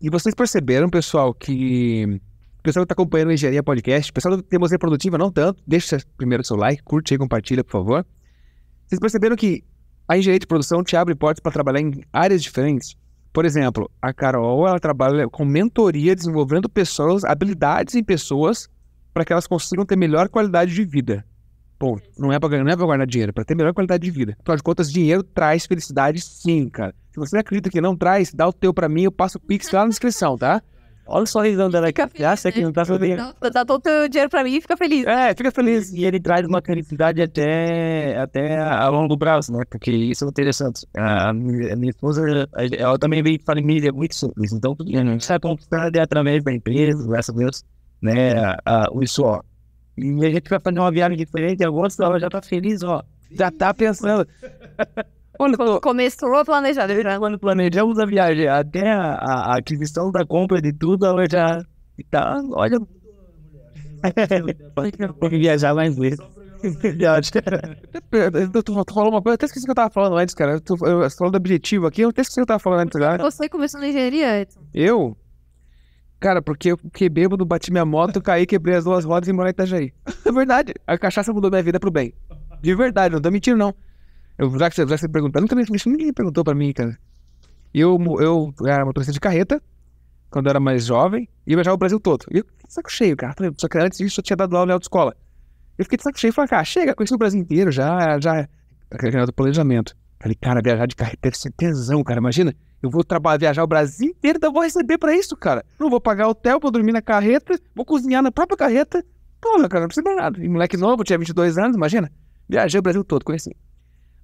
[0.00, 2.18] E vocês perceberam, pessoal, que
[2.60, 5.62] o pessoal que tá acompanhando o Engenharia Podcast, o pessoal da Teimosia Produtiva não tanto,
[5.66, 8.06] deixa primeiro o seu like, curte aí, compartilha, por favor.
[8.86, 9.62] Vocês perceberam que
[10.08, 12.96] a engenharia de produção te abre portas para trabalhar em áreas diferentes?
[13.32, 18.68] Por exemplo, a Carol, ela trabalha com mentoria, desenvolvendo pessoas, habilidades em pessoas,
[19.12, 21.24] para que elas consigam ter melhor qualidade de vida.
[21.78, 22.02] Ponto.
[22.18, 24.36] Não é para é guardar dinheiro, é para ter melhor qualidade de vida.
[24.40, 26.94] Afinal de contas, dinheiro traz felicidade sim, cara.
[27.12, 29.70] Se você acredita que não traz, dá o teu para mim, eu passo o Pix
[29.70, 30.62] lá na descrição, tá?
[31.10, 32.06] Olha o sorrisão dela aqui.
[32.06, 33.16] Fica Acha que não tá feliz.
[33.16, 35.06] Dá, todo o dinheiro pra mim e fica feliz.
[35.06, 35.90] É, fica feliz.
[35.90, 39.64] E ele traz uma felicidade até, até a longo prazo, né?
[39.70, 40.86] Porque isso é interessante.
[40.94, 42.22] A minha, a minha esposa,
[42.76, 44.52] ela também veio de família muito simples.
[44.52, 47.64] Então, a gente sabe conquistar é através da empresa, graças a Deus,
[48.02, 48.32] né?
[48.38, 49.40] A, a, o isso, ó.
[49.96, 53.02] E a gente vai fazer uma viagem diferente, agosto, ela já tá feliz, ó.
[53.30, 54.28] Já tá pensando.
[55.38, 55.80] Tô...
[55.80, 56.88] Começou a planejar.
[57.18, 61.62] Quando planejamos a viagem, até a, a, aquisição da compra de tudo, ela já
[62.10, 62.78] tá, olha.
[65.20, 66.18] Tem que viajar mais vezes.
[68.52, 70.54] eu tô falando uma coisa, até esqueci o que eu tava falando antes, cara.
[70.54, 72.58] Eu tô, eu, você falou do objetivo aqui, eu até esqueci o que eu tava
[72.58, 73.22] falando antes agora.
[73.22, 74.60] Você começou na engenharia, Edson?
[74.74, 75.16] Eu?
[76.18, 79.50] Cara, porque eu fiquei bêbado, bati minha moto, caí, quebrei as duas rodas e morei
[79.50, 79.92] em Itajaí.
[80.26, 80.74] É verdade.
[80.86, 82.12] A cachaça mudou minha vida pro bem.
[82.60, 83.74] De verdade, não tô mentindo, não.
[84.38, 86.96] Já que você, já que você perguntou, nunca me, ninguém perguntou pra mim, cara.
[87.74, 89.60] Eu, eu era motorista de carreta,
[90.30, 92.24] quando eu era mais jovem, e eu viajava o Brasil todo.
[92.30, 93.34] E eu saco cheio, cara.
[93.56, 95.16] Só que antes disso eu tinha dado aula em autoescola.
[95.76, 98.48] Eu fiquei de saco cheio e falei, cara, chega, conheci o Brasil inteiro já, já.
[98.90, 99.96] Aquele do planejamento.
[100.20, 102.18] Falei, cara, viajar de carreta deve ser tesão, cara.
[102.18, 105.64] Imagina, eu vou trabalhar, viajar o Brasil inteiro, então eu vou receber pra isso, cara.
[105.78, 109.04] Não vou pagar hotel, vou dormir na carreta, vou cozinhar na própria carreta.
[109.40, 110.44] Porra, cara, não precisa de nada.
[110.44, 112.10] E moleque novo, tinha 22 anos, imagina.
[112.48, 113.54] Viajei o Brasil todo, conheci.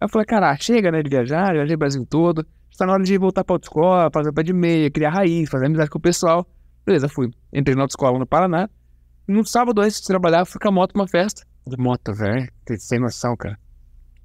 [0.05, 2.47] Eu falei, cara, chega, né, de viajar, viajei o Brasil todo.
[2.71, 5.89] Está na hora de voltar pra autoescola, fazer pé de meia, criar raiz, fazer amizade
[5.89, 6.47] com o pessoal.
[6.85, 7.31] Beleza, fui.
[7.51, 8.69] Entrei na autoescola no Paraná.
[9.27, 11.47] No sábado, antes de trabalhar, fui com a moto pra uma festa.
[11.67, 12.47] De moto, velho.
[12.79, 13.59] Sem noção, cara.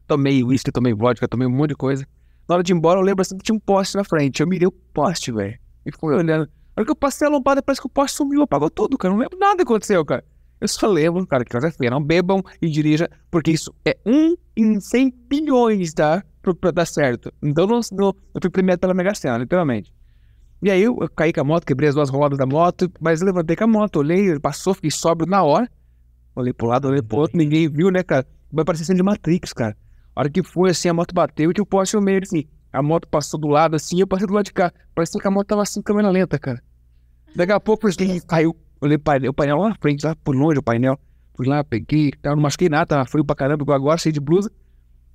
[0.06, 2.06] Tomei uísque, tomei vodka, tomei um monte de coisa.
[2.50, 4.42] Na hora de ir embora, eu lembro assim que tinha um poste na frente.
[4.42, 5.58] Eu mirei o poste, velho.
[5.86, 6.42] E fui olhando.
[6.76, 9.14] Na hora que eu passei a lombada, parece que o poste sumiu, apagou tudo, cara.
[9.14, 10.26] Não lembro nada que aconteceu, cara.
[10.62, 11.90] Eu só lembro, cara, que é feia.
[11.90, 16.24] Não bebam e dirija, porque isso é um em 100 bilhões, tá?
[16.42, 17.32] Pra, pra dar certo.
[17.42, 19.94] Então não, não, eu fui premiado pela Mega Sena, literalmente.
[20.62, 23.22] E aí eu, eu caí com a moto, quebrei as duas rodas da moto, mas
[23.22, 25.70] levantei com a moto, olhei, ele passou, fiquei sóbrio na hora.
[26.36, 28.28] Olhei pro lado, olhei pro outro, ninguém viu, né, cara?
[28.52, 29.78] Vai parecer cena de Matrix, cara.
[30.16, 32.46] A hora que foi, assim, a moto bateu e tinha o poste no meio, assim.
[32.74, 34.72] A moto passou do lado, assim, eu passei do lado de cá.
[34.94, 36.62] Parecia que a moto tava assim, câmera lenta, cara.
[37.36, 38.56] Daqui a pouco, assim, caiu.
[38.82, 40.98] Olhei o painel, o painel lá na frente, lá por longe o painel.
[41.36, 44.20] Fui lá, peguei, tava, não machuquei nada, tava frio pra caramba, igual agora, cheio de
[44.20, 44.52] blusa.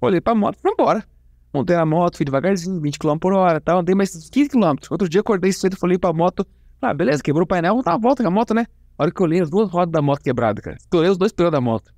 [0.01, 1.05] Olhei pra moto, fui embora.
[1.53, 4.75] Montei na moto, fui devagarzinho, 20 km por hora, tal, andei mais 15 km.
[4.91, 6.47] Outro dia acordei cedo, falei pra moto,
[6.83, 8.67] ah, beleza, quebrou o painel, vamos dar uma volta com a moto, né?
[8.99, 10.77] A hora que eu olhei, as duas rodas da moto quebradas, cara.
[10.77, 11.93] Estourei os dois pneus da moto.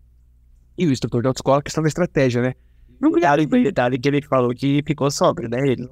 [0.79, 2.55] E o instrutor de autoescola, questão da estratégia, né?
[3.01, 5.59] Não detalhe, detalhe que ele falou que ficou sóbrio, né?
[5.61, 5.89] Ele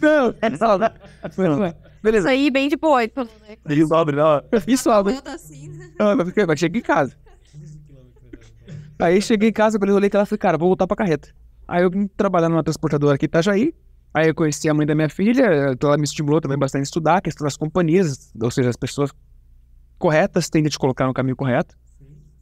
[0.00, 0.92] Não, é só, né?
[2.04, 2.28] Beleza.
[2.28, 3.02] Isso aí, bem de boa.
[3.02, 3.56] então, né?
[3.66, 4.42] Ele sobe, não.
[4.68, 5.18] Isso, abre.
[5.24, 5.90] Assim, né?
[5.98, 6.14] Ah,
[6.46, 7.16] mas cheguei em casa.
[8.98, 11.30] Aí cheguei em casa, eu olhei que ela falei, cara, vou voltar pra carreta.
[11.66, 13.74] Aí eu vim trabalhar numa transportadora aqui em Itajaí.
[14.12, 16.84] Aí eu conheci a mãe da minha filha, então ela me estimulou também bastante a
[16.84, 19.10] estudar, a questão das companhias, ou seja, as pessoas
[19.98, 21.74] corretas tendem a te colocar no caminho correto.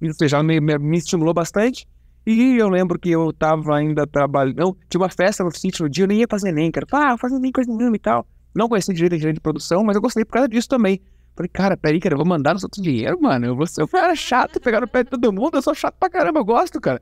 [0.00, 1.86] E, Ou seja, ela me, me, me estimulou bastante.
[2.26, 4.76] E eu lembro que eu tava ainda trabalhando.
[4.88, 6.86] Tinha uma festa no sítio no dia, eu nem ia fazer nem, cara.
[6.92, 8.26] Ah, fazer nem coisa nenhuma e tal.
[8.54, 11.00] Não conhecia direito a gerente de produção, mas eu gostei por causa disso também.
[11.34, 13.46] Falei, cara, peraí, cara, eu vou mandar nos outros dinheiro, mano.
[13.46, 15.94] Eu, vou ser, eu era chato pegar no pé de todo mundo, eu sou chato
[15.98, 17.00] pra caramba, eu gosto, cara.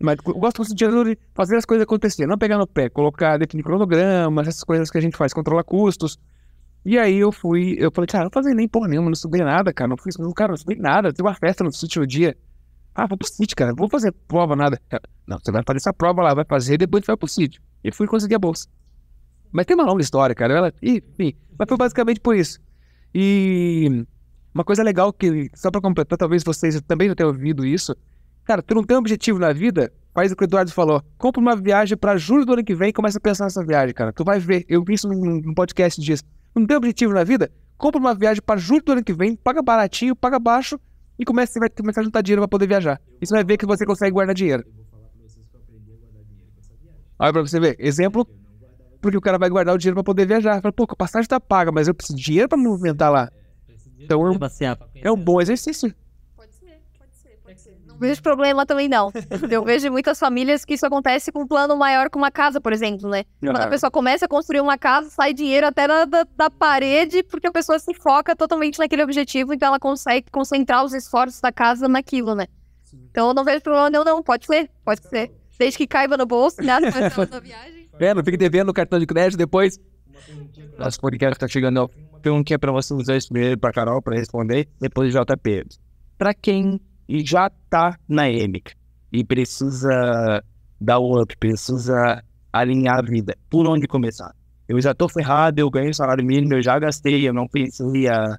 [0.00, 3.38] Mas eu gosto do dinheiro de fazer as coisas acontecer, não pegar no pé, colocar,
[3.38, 6.18] definir cronogramas, essas coisas que a gente faz, controlar custos.
[6.84, 9.72] E aí eu fui, eu falei, cara, não fazer nem porra nenhuma, não subi nada,
[9.72, 9.88] cara.
[9.88, 11.12] Não fiz, cara, não subi nada.
[11.12, 12.36] Tem uma festa no no dia.
[12.94, 14.80] Ah, vou pro sítio, cara, vou fazer prova, nada.
[15.26, 17.60] Não, você vai fazer essa prova lá, vai fazer depois vai pro sítio.
[17.82, 18.68] E fui conseguir a bolsa.
[19.56, 20.52] Mas tem uma longa história, cara.
[20.52, 22.60] Ela, enfim, mas foi basicamente por isso.
[23.14, 24.04] E
[24.54, 27.96] uma coisa legal que, só pra completar, talvez vocês também não tenham ouvido isso.
[28.44, 31.02] Cara, tu não tem um objetivo na vida, faz o que o Eduardo falou.
[31.16, 33.94] Compra uma viagem pra julho do ano que vem e começa a pensar nessa viagem,
[33.94, 34.12] cara.
[34.12, 36.22] Tu vai ver, eu vi isso num, num podcast disso.
[36.54, 37.50] Não tem objetivo na vida?
[37.78, 40.78] Compra uma viagem pra julho do ano que vem, paga baratinho, paga baixo
[41.18, 43.00] e começa, você vai começar a juntar dinheiro pra poder viajar.
[43.22, 44.64] E você vai ver que você consegue guardar dinheiro.
[47.18, 47.76] Olha pra você ver.
[47.78, 48.28] Exemplo,
[49.06, 50.60] porque o cara vai guardar o dinheiro pra poder viajar.
[50.60, 53.30] Fala, pô, a passagem tá paga, mas eu preciso de dinheiro pra movimentar lá.
[53.98, 55.94] Então é um- passear pra É um bom exercício.
[56.36, 57.76] Pode ser, pode ser, pode ser.
[57.86, 59.10] Não vejo problema também, não.
[59.50, 62.72] Eu vejo muitas famílias que isso acontece com um plano maior que uma casa, por
[62.72, 63.24] exemplo, né?
[63.40, 67.22] Quando a pessoa começa a construir uma casa, sai dinheiro até da, da, da parede,
[67.22, 71.50] porque a pessoa se foca totalmente naquele objetivo, então ela consegue concentrar os esforços da
[71.50, 72.46] casa naquilo, né?
[73.10, 74.22] Então eu não vejo problema nenhum, não.
[74.22, 75.32] Pode ser, pode ser.
[75.58, 76.78] Desde que caiba no bolso, né?
[77.30, 77.85] na viagem.
[77.98, 79.78] É, não fique devendo no cartão de crédito depois.
[80.78, 81.90] Nosso podcast tá chegando ao
[82.20, 85.66] perguntinha pra vocês dois primeiro pra Carol pra responder, depois o JP.
[86.18, 88.72] Pra quem já tá na EMIC
[89.12, 90.42] e precisa
[90.80, 94.34] dar o up, precisa alinhar a vida, por onde começar?
[94.68, 98.36] Eu já tô ferrado, eu ganho salário mínimo, eu já gastei, eu não pensei a,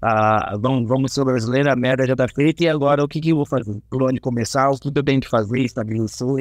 [0.00, 3.30] a vamos, vamos ser brasileiro, a merda já tá feita e agora o que que
[3.30, 3.78] eu vou fazer?
[3.90, 4.70] Por onde começar?
[4.70, 5.60] O que eu tenho que fazer?
[5.60, 6.36] Estabilização?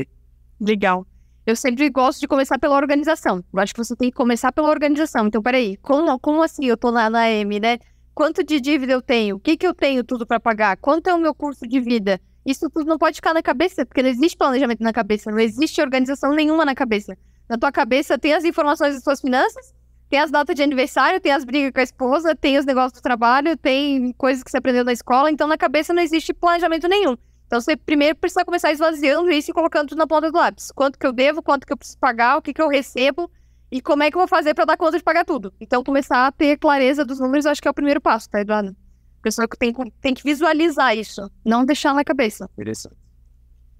[0.59, 1.05] Legal.
[1.48, 3.41] Eu sempre gosto de começar pela organização.
[3.53, 5.28] Eu acho que você tem que começar pela organização.
[5.28, 7.80] Então, peraí, como, como assim eu tô na, na M, né?
[8.14, 9.38] Quanto de dívida eu tenho?
[9.38, 10.76] O que, que eu tenho tudo para pagar?
[10.76, 12.19] Quanto é o meu custo de vida?
[12.45, 15.82] Isso tudo não pode ficar na cabeça, porque não existe planejamento na cabeça, não existe
[15.82, 17.18] organização nenhuma na cabeça.
[17.48, 19.74] Na tua cabeça tem as informações das suas finanças,
[20.10, 23.02] tem as datas de aniversário, tem as brigas com a esposa, tem os negócios do
[23.02, 27.15] trabalho, tem coisas que você aprendeu na escola, então na cabeça não existe planejamento nenhum.
[27.48, 30.72] Então você primeiro precisa começar esvaziando isso e colocando tudo na ponta do lápis.
[30.72, 33.32] Quanto que eu devo, quanto que eu preciso pagar, o que que eu recebo
[33.72, 35.53] e como é que eu vou fazer para dar conta de pagar tudo.
[35.60, 38.76] Então começar a ter clareza dos números, acho que é o primeiro passo, tá, Eduardo?
[39.19, 42.49] A pessoa que tem, tem que visualizar isso, não deixar na cabeça.
[42.53, 42.95] Interessante.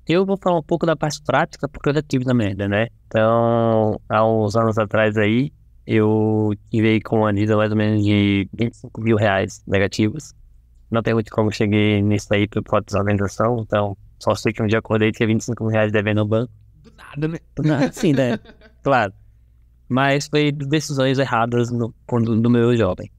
[0.08, 2.88] Eu vou falar um pouco da parte prática, porque eu já tive na merda, né?
[3.08, 5.52] Então, há uns anos atrás aí,
[5.86, 10.34] eu tive com uma dívida mais ou menos de 25 mil reais negativos.
[10.90, 14.64] Não tem muito como cheguei nisso aí por falta de organização, então só sei que
[14.64, 16.52] um dia acordei e tinha 25 mil reais devendo no banco.
[16.84, 17.38] Do nada, né?
[17.60, 18.40] Não, Sim, né?
[18.84, 19.14] Claro.
[19.90, 23.12] Mas foi decisões erradas no, no meu jovem.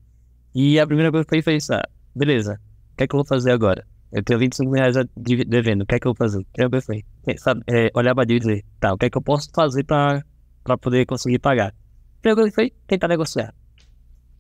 [0.55, 1.83] E a primeira coisa que foi pensar,
[2.15, 2.61] beleza,
[2.93, 3.87] o que é que eu vou fazer agora?
[4.11, 6.45] Eu tenho 25 mil reais devendo, o que é que eu vou fazer?
[6.57, 7.05] Eu pensei,
[7.37, 9.85] sabe, é, olhar pra dívida e dizer, tá, o que é que eu posso fazer
[9.85, 10.23] pra,
[10.65, 11.69] pra poder conseguir pagar?
[11.69, 13.55] A primeira coisa que foi tentar negociar.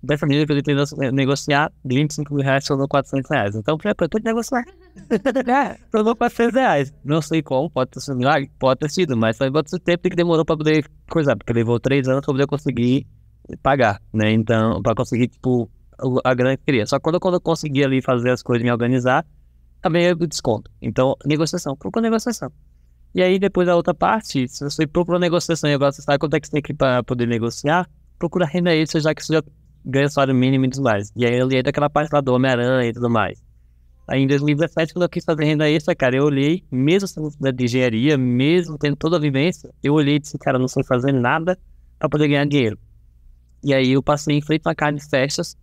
[0.03, 3.57] Dessa maneira que eu tentei nego- negociar, de 25 mil reais tornou 400 reais.
[3.57, 4.65] Então, primeira coisa, pode negociar.
[5.49, 6.95] é, tornou 400 reais.
[7.05, 10.03] Não sei como, pode ter sido um milagre, pode ter sido, mas foi muito tempo
[10.09, 13.07] que demorou pra poder coisar, porque levou três anos pra poder conseguir
[13.62, 14.31] pagar, né?
[14.33, 15.69] Então, pra conseguir, tipo,
[16.25, 16.87] a grana que queria.
[16.87, 19.27] Só que quando, quando eu consegui ali fazer as coisas, me organizar,
[19.83, 20.70] também eu desconto.
[20.81, 22.53] Então, negociação, procura negociação.
[23.15, 26.35] E aí, depois a outra parte, se você procura negociação e agora você sabe quanto
[26.35, 27.89] é que você tem que pra poder negociar,
[28.19, 29.43] procura renda extra, já que você já
[29.85, 31.13] ganha salário mínimo e tudo mais.
[31.17, 33.43] E aí, ali entra aquela parte lá do Homem-Aranha e tudo mais.
[34.07, 37.65] Aí, em 2017, quando eu quis fazer renda extra, cara, eu olhei, mesmo sendo de
[37.65, 41.13] engenharia, mesmo tendo toda a vivência, eu olhei e disse, cara, eu não sei fazer
[41.13, 41.59] nada
[41.99, 42.79] pra poder ganhar dinheiro.
[43.63, 45.57] E aí, eu passei em frente a de festas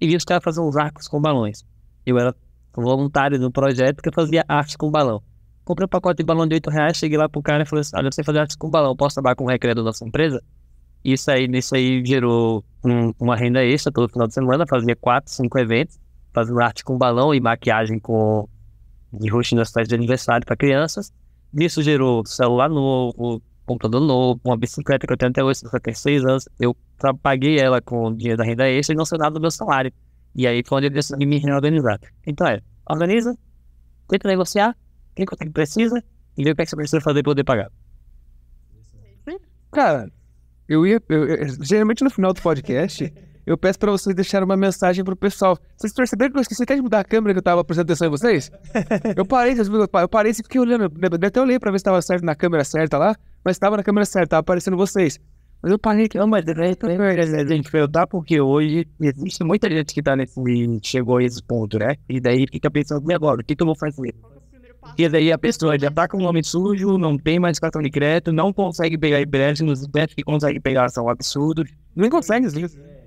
[0.00, 1.64] e vi os caras fazendo uns arcos com balões.
[2.06, 2.34] Eu era
[2.74, 5.22] voluntário no projeto que eu fazia arte com balão.
[5.64, 7.96] Comprei um pacote de balão de 8 reais, cheguei lá pro cara e falei assim,
[7.96, 10.42] olha, eu sei fazer arte com balão, posso trabalhar com o recreio da nossa empresa?
[11.04, 15.32] Isso aí, nisso aí gerou um- uma renda extra todo final de semana, fazia 4,
[15.32, 15.98] 5 eventos,
[16.32, 18.48] fazendo arte com balão e maquiagem com
[19.12, 21.12] de rosto nas festas de aniversário para crianças.
[21.52, 26.48] Nisso gerou celular novo, computador novo, uma bicicleta que eu tenho até hoje, 56 anos.
[26.58, 26.74] Eu
[27.22, 29.92] paguei ela com o dinheiro da renda extra e não sei nada do meu salário.
[30.34, 32.00] E aí foi onde eu decidi me reorganizar.
[32.26, 33.36] Então é, organiza,
[34.08, 34.74] tenta negociar,
[35.14, 36.02] quem que precisa
[36.38, 37.70] e vê o que, é que você precisa fazer para poder pagar.
[39.70, 40.10] Cara,
[40.72, 41.00] eu ia.
[41.08, 43.12] eu- eu- geralmente no final do podcast,
[43.46, 45.58] eu peço pra vocês deixarem uma mensagem pro pessoal.
[45.76, 48.06] Vocês perceberam que eu esqueci até de mudar a câmera que eu tava prestando atenção
[48.06, 48.50] em vocês?
[49.16, 49.54] Eu parei,
[50.02, 50.84] eu parei e fiquei olhando.
[50.84, 53.82] Eu até olhei pra ver se tava certo na câmera certa lá, mas tava na
[53.82, 55.18] câmera certa, tava aparecendo vocês.
[55.62, 56.18] Mas eu parei aqui.
[56.18, 56.44] Não, mas
[57.34, 60.34] a gente perguntar porque hoje existe muita gente que tá nesse
[60.82, 61.94] chegou a esse ponto, né?
[62.08, 64.12] E daí fica pensando, e agora, o que, que eu vou fazer?
[64.98, 67.90] E daí a pessoa já tá com o nome sujo, não tem mais cartão de
[67.90, 71.70] crédito, não consegue pegar empréstimos, os empréstimos que consegue pegar são absurdos.
[71.94, 72.66] Nem consegue, assim.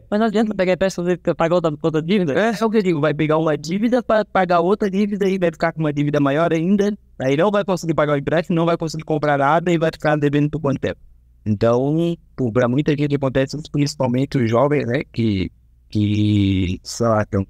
[0.09, 2.33] Mas não adianta pegar empréstimo e pagar outra, outra dívida.
[2.33, 5.37] É, é o que eu digo, vai pegar uma dívida para pagar outra dívida e
[5.37, 6.95] vai ficar com uma dívida maior ainda.
[7.19, 10.15] Aí não vai conseguir pagar o empréstimo, não vai conseguir comprar nada e vai ficar
[10.15, 10.99] devendo por quanto tempo.
[11.45, 12.15] Então,
[12.53, 15.51] para muita gente acontece isso, principalmente os jovens, né, que,
[15.89, 17.45] que sei lá, estão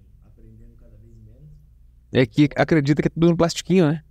[2.11, 4.01] É que acredita que é tudo no plastiquinho, né?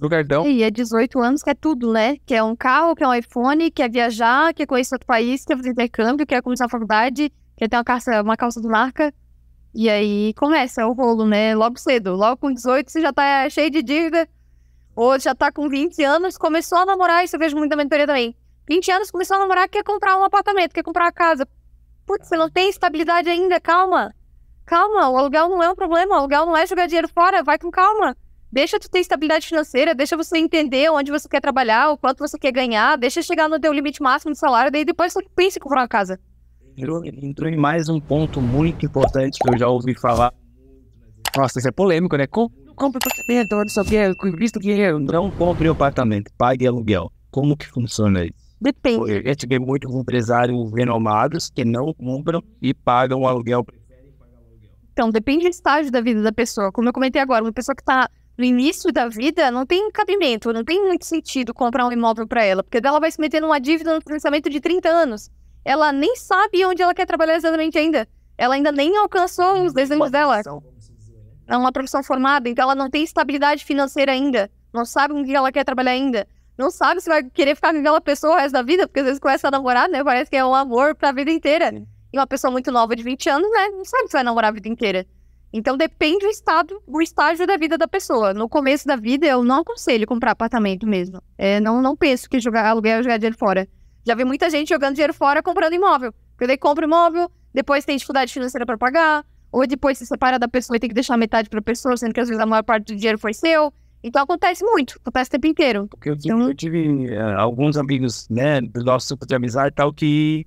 [0.00, 0.46] No cartão.
[0.46, 2.16] E é 18 anos que é tudo, né?
[2.26, 5.56] Que é um carro, que é um iPhone, quer viajar, quer conhecer outro país, quer
[5.56, 9.12] fazer intercâmbio, quer começar a faculdade, quer ter uma calça, uma calça de marca.
[9.74, 11.54] E aí começa o rolo, né?
[11.54, 12.14] Logo cedo.
[12.14, 14.28] Logo com 18 você já tá cheio de dívida.
[14.94, 18.06] Ou já tá com 20 anos, começou a namorar, isso eu vejo muito na mentoria
[18.06, 18.36] também.
[18.68, 21.46] 20 anos, começou a namorar, quer comprar um apartamento, quer comprar uma casa.
[22.06, 24.14] Putz, você não tem estabilidade ainda, calma.
[24.64, 27.58] Calma, o aluguel não é um problema, o aluguel não é jogar dinheiro fora, vai
[27.58, 28.16] com calma.
[28.54, 32.38] Deixa tu ter estabilidade financeira, deixa você entender onde você quer trabalhar, o quanto você
[32.38, 35.60] quer ganhar, deixa chegar no teu limite máximo de salário, daí depois você pensa em
[35.60, 36.20] comprar uma casa.
[36.76, 40.32] entrou, entrou em mais um ponto muito importante que eu já ouvi falar.
[41.36, 42.28] Nossa, isso é polêmico, né?
[42.28, 42.48] Com...
[42.76, 44.92] Compra apartamento, não sei o que, visto que é.
[44.92, 47.10] Não compre apartamento, pague aluguel.
[47.32, 48.38] Como que funciona isso?
[48.60, 49.10] Depende.
[49.10, 53.66] Eu já tive muitos empresários renomados que não compram e pagam o aluguel.
[54.92, 56.70] Então, depende do estágio da vida da pessoa.
[56.70, 60.52] Como eu comentei agora, uma pessoa que tá no início da vida não tem cabimento,
[60.52, 63.60] não tem muito sentido comprar um imóvel para ela, porque ela vai se meter numa
[63.60, 65.30] dívida no financiamento de 30 anos.
[65.64, 68.08] Ela nem sabe onde ela quer trabalhar exatamente ainda.
[68.36, 70.42] Ela ainda nem alcançou os desejos dela.
[71.46, 74.50] É uma profissão formada, então ela não tem estabilidade financeira ainda.
[74.72, 76.26] Não sabe que ela quer trabalhar ainda.
[76.58, 79.06] Não sabe se vai querer ficar com aquela pessoa o resto da vida, porque às
[79.06, 80.02] vezes começa a namorar, né?
[80.02, 81.72] Parece que é um amor pra vida inteira.
[82.12, 83.68] E uma pessoa muito nova de 20 anos, né?
[83.68, 85.06] Não sabe se vai namorar a vida inteira.
[85.56, 88.34] Então depende do estado, do estágio da vida da pessoa.
[88.34, 91.22] No começo da vida, eu não aconselho comprar apartamento mesmo.
[91.38, 93.68] É, não, não penso que jogar aluguel é jogar dinheiro fora.
[94.04, 96.12] Já vi muita gente jogando dinheiro fora comprando imóvel.
[96.32, 100.48] Porque daí compra imóvel, depois tem dificuldade financeira pra pagar, ou depois se separa da
[100.48, 102.92] pessoa e tem que deixar metade pra pessoa, sendo que às vezes a maior parte
[102.92, 103.72] do dinheiro foi seu.
[104.02, 105.86] Então acontece muito, acontece o tempo inteiro.
[105.88, 109.68] Porque eu tive, Então- eu tive eh, alguns amigos, né, do nosso grupo de amizade
[109.68, 110.44] e tal, que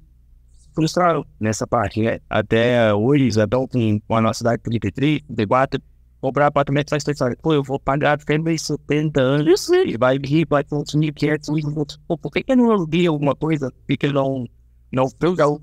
[0.77, 2.19] frustraram nessa parte, né?
[2.29, 5.81] Até hoje, estão com, a nossa idade 33, 34,
[6.21, 10.45] comprar apartamento faz pensar, pô, eu vou pagar até meus 70 anos e vai vir,
[10.47, 11.85] vai consumir 500 mil.
[12.07, 13.71] Pô, por que eu não aluguei alguma coisa?
[13.71, 14.45] Por que que eu não,
[14.91, 15.61] não fiz algo?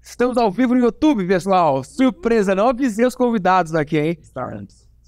[0.00, 1.82] Estamos ao vivo no YouTube, pessoal.
[1.82, 4.18] Surpresa, não avisei os convidados aqui, hein?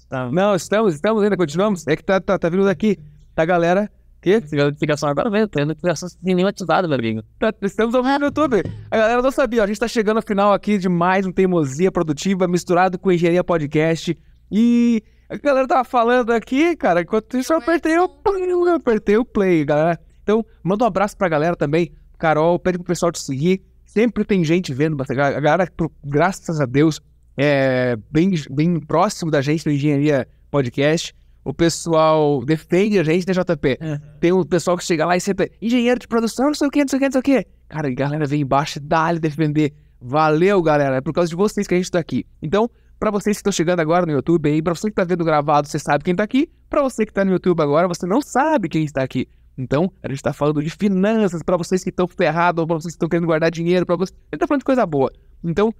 [0.09, 1.87] Tá, Não, estamos, estamos ainda, continuamos.
[1.87, 2.97] É que tá, tá, tá vindo daqui.
[3.33, 3.89] Tá, galera?
[4.27, 4.33] Que?
[4.33, 7.23] Essa notificação agora mesmo, tem notificação sem nenhum meu amigo.
[7.39, 8.61] Tá- estamos ao vivo no YouTube.
[8.91, 11.31] A galera não sabia, ó, a gente tá chegando ao final aqui de mais um
[11.31, 14.17] Teimosia Produtiva misturado com Engenharia Podcast.
[14.51, 19.15] E a galera tava falando aqui, cara, enquanto isso eu apertei o play, eu apertei
[19.15, 19.97] o play, galera.
[20.23, 21.93] Então, manda um abraço pra galera também.
[22.19, 23.61] Carol, pede pro pessoal te seguir.
[23.85, 25.71] Sempre tem gente vendo, a galera,
[26.03, 26.99] graças a Deus,
[27.37, 31.15] é bem, bem próximo da gente no Engenharia Podcast.
[31.47, 33.79] O pessoal defende a gente, né, JP?
[34.19, 36.81] Tem um pessoal que chega lá e sempre, engenheiro de produção, não sei o que,
[36.81, 37.47] não sei o que, não sei o que.
[37.69, 39.73] Cara, a galera vem embaixo e dá-lhe defender.
[40.01, 40.97] Valeu, galera.
[40.97, 42.25] É por causa de vocês que a gente tá aqui.
[42.41, 42.69] Então,
[42.99, 45.69] pra vocês que estão chegando agora no YouTube aí, pra você que tá vendo gravado,
[45.69, 46.51] você sabe quem tá aqui.
[46.69, 49.25] Pra você que tá no YouTube agora, você não sabe quem está aqui.
[49.57, 52.93] Então, a gente tá falando de finanças, pra vocês que estão ferrados, ou pra vocês
[52.93, 54.13] que estão querendo guardar dinheiro, pra vocês.
[54.33, 55.09] A gente tá falando de coisa boa.
[55.41, 55.73] Então,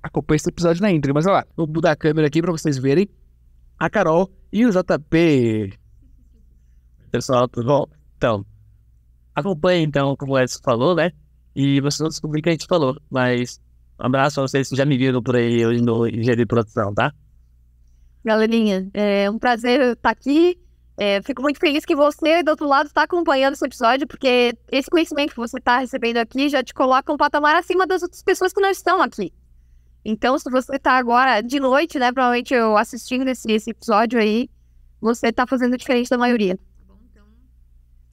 [0.00, 1.12] acompanhe esse episódio na intro.
[1.12, 3.08] Mas olha lá, vou mudar a câmera aqui pra vocês verem
[3.82, 5.76] a Carol e o JP.
[7.10, 7.86] Pessoal, tudo bom?
[8.16, 8.46] Então,
[9.34, 11.10] acompanhe então, como o Edson falou, né?
[11.52, 12.96] E vocês vão descobrir o que a gente falou.
[13.10, 13.60] Mas
[14.00, 16.94] um abraço pra vocês que já me viram por aí hoje no Engenharia de Produção,
[16.94, 17.12] tá?
[18.24, 20.56] Galerinha, é um prazer estar aqui.
[20.96, 24.88] É, fico muito feliz que você, do outro lado, está acompanhando esse episódio, porque esse
[24.88, 28.52] conhecimento que você está recebendo aqui já te coloca um patamar acima das outras pessoas
[28.52, 29.32] que não estão aqui.
[30.04, 34.50] Então, se você está agora de noite, né, provavelmente eu assistindo esse, esse episódio aí,
[35.00, 36.58] você está fazendo diferente da maioria.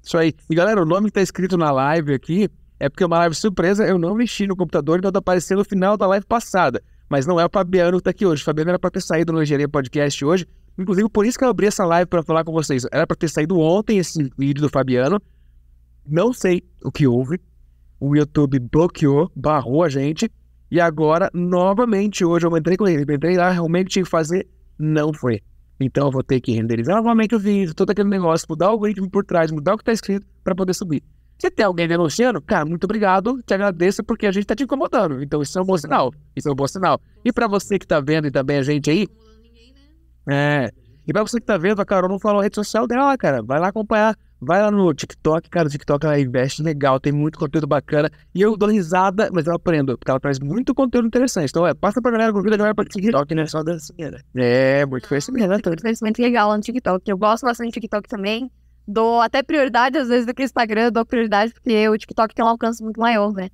[0.04, 0.34] Isso aí.
[0.50, 2.50] E galera, o nome que tá escrito na live aqui
[2.80, 3.86] é porque é uma live surpresa.
[3.86, 6.82] Eu não mexi no computador, então tá aparecendo no final da live passada.
[7.10, 8.42] Mas não é o Fabiano que tá aqui hoje.
[8.42, 10.48] O Fabiano era pra ter saído no Engenharia Podcast hoje.
[10.78, 12.86] Inclusive, por isso que eu abri essa live pra falar com vocês.
[12.92, 15.22] Era pra ter saído ontem esse vídeo do Fabiano.
[16.08, 17.40] Não sei o que houve.
[18.00, 20.32] O YouTube bloqueou, barrou a gente.
[20.72, 23.02] E agora, novamente, hoje eu entrei com ele.
[23.02, 24.48] Entrei lá, realmente tinha que fazer.
[24.78, 25.42] Não foi.
[25.80, 29.10] Então eu vou ter que renderizar novamente o vídeo, todo aquele negócio, mudar o algoritmo
[29.10, 31.02] por trás, mudar o que tá escrito para poder subir.
[31.38, 35.24] Se tem alguém denunciando, cara, muito obrigado, te agradeço porque a gente tá te incomodando.
[35.24, 36.14] Então isso é um bom sinal.
[36.36, 37.00] Isso é um bom sinal.
[37.24, 39.08] E para você que tá vendo e também a gente aí.
[40.30, 40.70] É.
[41.08, 43.42] E pra você que tá vendo, a Carol não falou a rede social dela, cara.
[43.42, 44.18] Vai lá acompanhar.
[44.42, 45.68] Vai lá no TikTok, cara.
[45.68, 48.10] O TikTok ela investe legal, tem muito conteúdo bacana.
[48.34, 51.50] E eu dou risada, mas eu aprendo, porque ela traz muito conteúdo interessante.
[51.50, 53.46] Então, é, passa pra galera, convida a galera pra TikTok, né?
[53.48, 54.20] Só dancinha, né?
[54.36, 55.60] É, muito conhecimento, né?
[55.66, 57.10] Muito conhecimento legal no TikTok.
[57.10, 58.50] Eu gosto bastante do TikTok também.
[58.88, 62.44] Dou até prioridade, às vezes, do que o Instagram, dou prioridade, porque o TikTok tem
[62.44, 63.50] um alcance muito maior, né?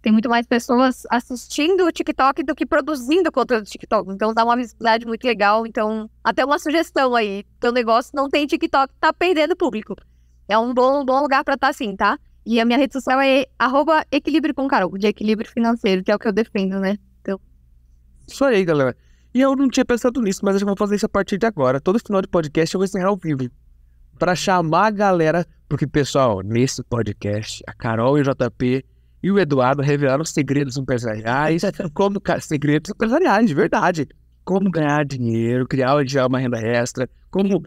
[0.00, 4.10] Tem muito mais pessoas assistindo o TikTok do que produzindo conteúdo do TikTok.
[4.10, 5.64] Então dá uma visibilidade muito legal.
[5.64, 7.44] Então, até uma sugestão aí.
[7.60, 9.94] Teu negócio não tem TikTok, tá perdendo público.
[10.48, 12.18] É um bom, bom lugar pra estar assim, tá?
[12.44, 16.14] E a minha rede social é arroba equilíbrio com Carol, de equilíbrio financeiro, que é
[16.14, 16.98] o que eu defendo, né?
[17.20, 17.40] Então,
[18.26, 18.96] Isso aí, galera.
[19.32, 21.80] E eu não tinha pensado nisso, mas eu vou fazer isso a partir de agora.
[21.80, 23.48] Todo final de podcast eu vou encerrar ao vivo.
[24.18, 28.84] Pra chamar a galera, porque, pessoal, nesse podcast, a Carol e o JP
[29.22, 31.62] e o Eduardo revelaram segredos empresariais,
[31.94, 34.08] como segredos empresariais, de verdade.
[34.44, 35.94] Como ganhar dinheiro, criar
[36.26, 37.62] uma renda extra, como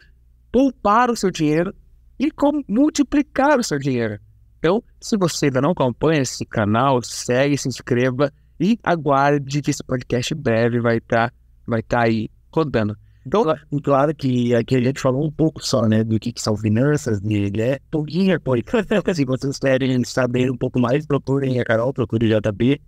[0.52, 1.74] poupar o seu dinheiro
[2.20, 4.20] e como multiplicar o seu dinheiro.
[4.60, 9.84] Então, se você ainda não acompanha esse canal, segue, se inscreva e aguarde que esse
[9.84, 11.32] podcast breve vai estar
[11.68, 12.96] vai tá aí rodando.
[13.26, 13.44] Então,
[13.84, 17.20] claro que aqui a gente falou um pouco só, né, do que, que são finanças,
[17.20, 18.54] de, né, pouquinho, pô.
[19.14, 22.80] Se vocês querem saber um pouco mais, procurem a Carol, procurem o JB,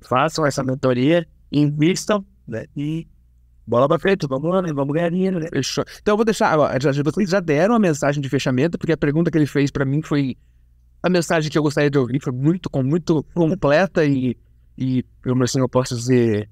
[0.00, 3.06] façam essa mentoria, invistam, né, e
[3.66, 5.48] bola pra frente, vamos lá, né, vamos ganhar dinheiro, né.
[5.48, 5.84] Fechou.
[6.00, 6.58] Então eu vou deixar.
[6.58, 6.68] ó,
[7.04, 10.02] vocês já deram a mensagem de fechamento, porque a pergunta que ele fez pra mim
[10.02, 10.36] foi
[11.02, 14.36] a mensagem que eu gostaria de ouvir, foi muito, muito completa e,
[14.76, 16.48] e eu, assim, eu posso dizer,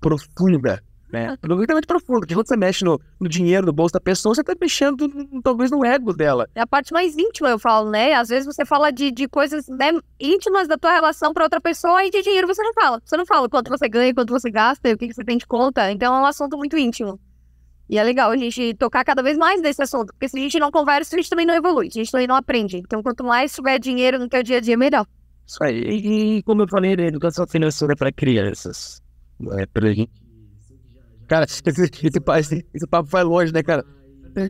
[0.00, 0.82] profunda.
[1.10, 1.36] Né?
[1.40, 4.54] Profundamente profunda, porque quando você mexe no, no dinheiro do bolso da pessoa, você tá
[4.60, 6.46] mexendo no- talvez no ego dela.
[6.54, 8.12] é a parte mais íntima, eu falo, né?
[8.12, 12.04] Às vezes você fala de, de coisas né, íntimas da tua relação pra outra pessoa
[12.04, 13.00] e de dinheiro você não fala.
[13.02, 15.46] Você não fala quanto você ganha, quanto você gasta, o que, que você tem de
[15.46, 15.90] conta.
[15.90, 17.18] Então é um assunto muito íntimo.
[17.88, 20.58] E é legal a gente tocar cada vez mais nesse assunto, porque se a gente
[20.58, 22.76] não conversa, a gente também não evolui, a gente também não aprende.
[22.76, 25.06] Então, quanto mais tiver dinheiro no teu dia a dia, melhor.
[25.46, 25.80] Isso aí.
[25.80, 29.00] E, e como eu falei, né, educação financeira para crianças.
[29.56, 30.10] É, pra gente.
[31.28, 33.84] Cara, esse, esse, esse- papo vai longe, né, cara?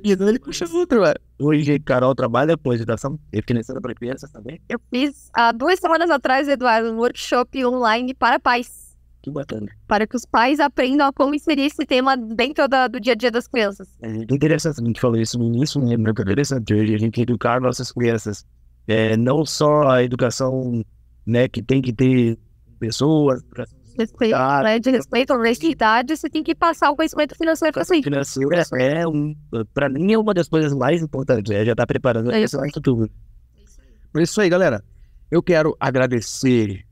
[0.05, 1.19] E ele puxa outro, velho.
[1.41, 4.61] Hoje, Carol trabalha com educação financeira para crianças também.
[4.69, 8.97] Eu fiz há duas semanas atrás, Eduardo, um workshop online para pais.
[9.23, 9.67] Que bacana.
[9.87, 13.17] Para que os pais aprendam a como inserir esse tema dentro da- do dia a
[13.17, 13.89] dia das crianças.
[14.03, 15.97] É interessante, a gente falou isso no início, né?
[15.97, 18.45] Muito interessante hoje a gente educar nossas crianças.
[18.87, 20.83] É, não só a educação
[21.27, 22.39] né, que tem que ter
[22.79, 24.79] pessoas, educação Respeito, Ah, né?
[24.79, 28.01] De respeito, honestidade, você tem que passar o conhecimento financeiro para si.
[28.03, 29.35] financeira é um,
[29.75, 33.11] para mim é uma das coisas mais importantes, é já estar preparando É essa tudo.
[34.17, 34.83] É isso aí, galera.
[35.31, 36.85] Eu quero agradecer.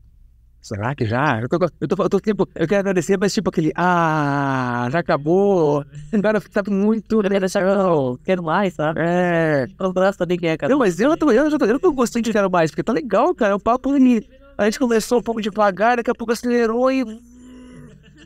[0.61, 1.41] Será que já?
[1.41, 2.49] Eu tô, eu tô, eu tô tempo.
[2.53, 3.73] Eu quero agradecer, mas tipo aquele.
[3.77, 5.85] Ah, já acabou.
[6.20, 7.23] Cara, sabe muito.
[7.23, 9.01] Não, quero mais, sabe?
[9.01, 9.69] É.
[9.78, 10.73] Eu gosto também quem é, cara.
[10.73, 12.93] Não, mas eu, tô, eu, já tô, eu tô gostando de quero mais, porque tá
[12.93, 13.55] legal, cara.
[13.55, 14.28] O papo ele.
[14.59, 17.03] A gente começou um pouco devagar, daqui a pouco acelerou e.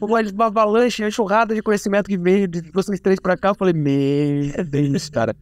[0.01, 3.49] Uma, uma avalanche, uma enxurrada de conhecimento que veio de vocês três pra cá.
[3.49, 5.37] Eu falei, meu Deus, cara.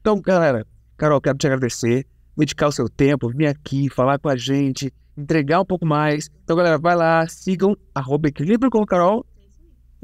[0.00, 0.64] Então, galera,
[0.96, 2.06] Carol, quero te agradecer,
[2.36, 6.30] dedicar o seu tempo, vir aqui, falar com a gente, entregar um pouco mais.
[6.44, 9.26] Então, galera, vai lá, sigam arroba equilíbrio com Carol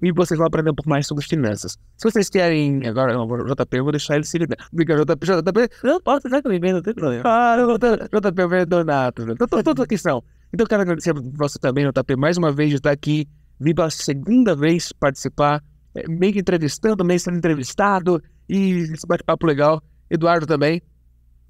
[0.02, 1.72] e vocês vão aprender um pouco mais sobre as finanças.
[1.96, 4.56] Se vocês querem, agora, JP, eu vou deixar ele se ligar.
[4.72, 5.26] Obrigado, JP.
[5.26, 7.22] JP, Não, posso ficar comigo, não tem problema.
[7.26, 9.24] ah, JP, eu Donato.
[9.62, 10.22] Todos aqui são.
[10.52, 13.28] Então, quero agradecer a você também, JP, mais uma vez de estar aqui.
[13.60, 15.62] Vim pela segunda vez participar,
[15.94, 18.22] é, meio que entrevistando, meio sendo entrevistado.
[18.48, 19.82] E esse bate-papo legal.
[20.08, 20.82] Eduardo também,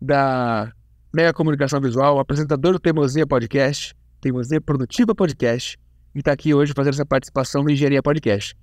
[0.02, 0.70] da
[1.14, 5.78] Mega Comunicação Visual, apresentador do Teimosia Podcast, Teimosia Produtiva Podcast.
[6.14, 8.56] E tá aqui hoje fazendo essa participação no Engenharia Podcast.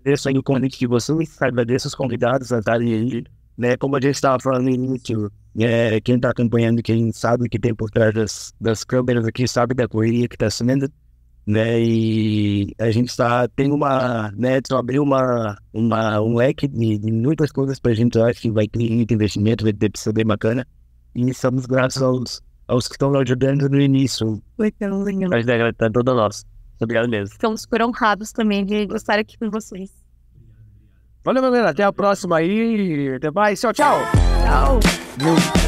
[0.00, 3.24] Agradeço aí o convite de vocês, agradeço os convidados a estarem aí,
[3.56, 3.76] né?
[3.76, 7.58] Como a gente estava falando no início, é, quem está acompanhando, quem sabe o que
[7.58, 10.90] tem por trás das, das câmeras aqui, sabe da correria que está sendo.
[11.46, 11.80] né?
[11.80, 14.56] E a gente está tem uma, né?
[14.56, 18.18] Edson abriu uma, uma um leque de, de muitas coisas para a gente.
[18.18, 20.66] Acho que vai ter muito investimento, vai ter bem bacana.
[21.14, 22.42] E estamos graças aos,
[22.72, 24.42] aos que estão nos ajudando no início.
[24.58, 25.30] Legal, legal.
[25.32, 26.44] A gente tá toda nossa.
[26.80, 27.34] Obrigado mesmo.
[27.34, 29.90] Ficamos super honrados também de estar aqui com vocês.
[31.22, 31.70] Valeu, galera.
[31.70, 33.14] Até a próxima aí.
[33.14, 33.60] Até mais.
[33.60, 33.98] Tchau, tchau.
[34.44, 34.80] Tchau.
[35.22, 35.61] Meu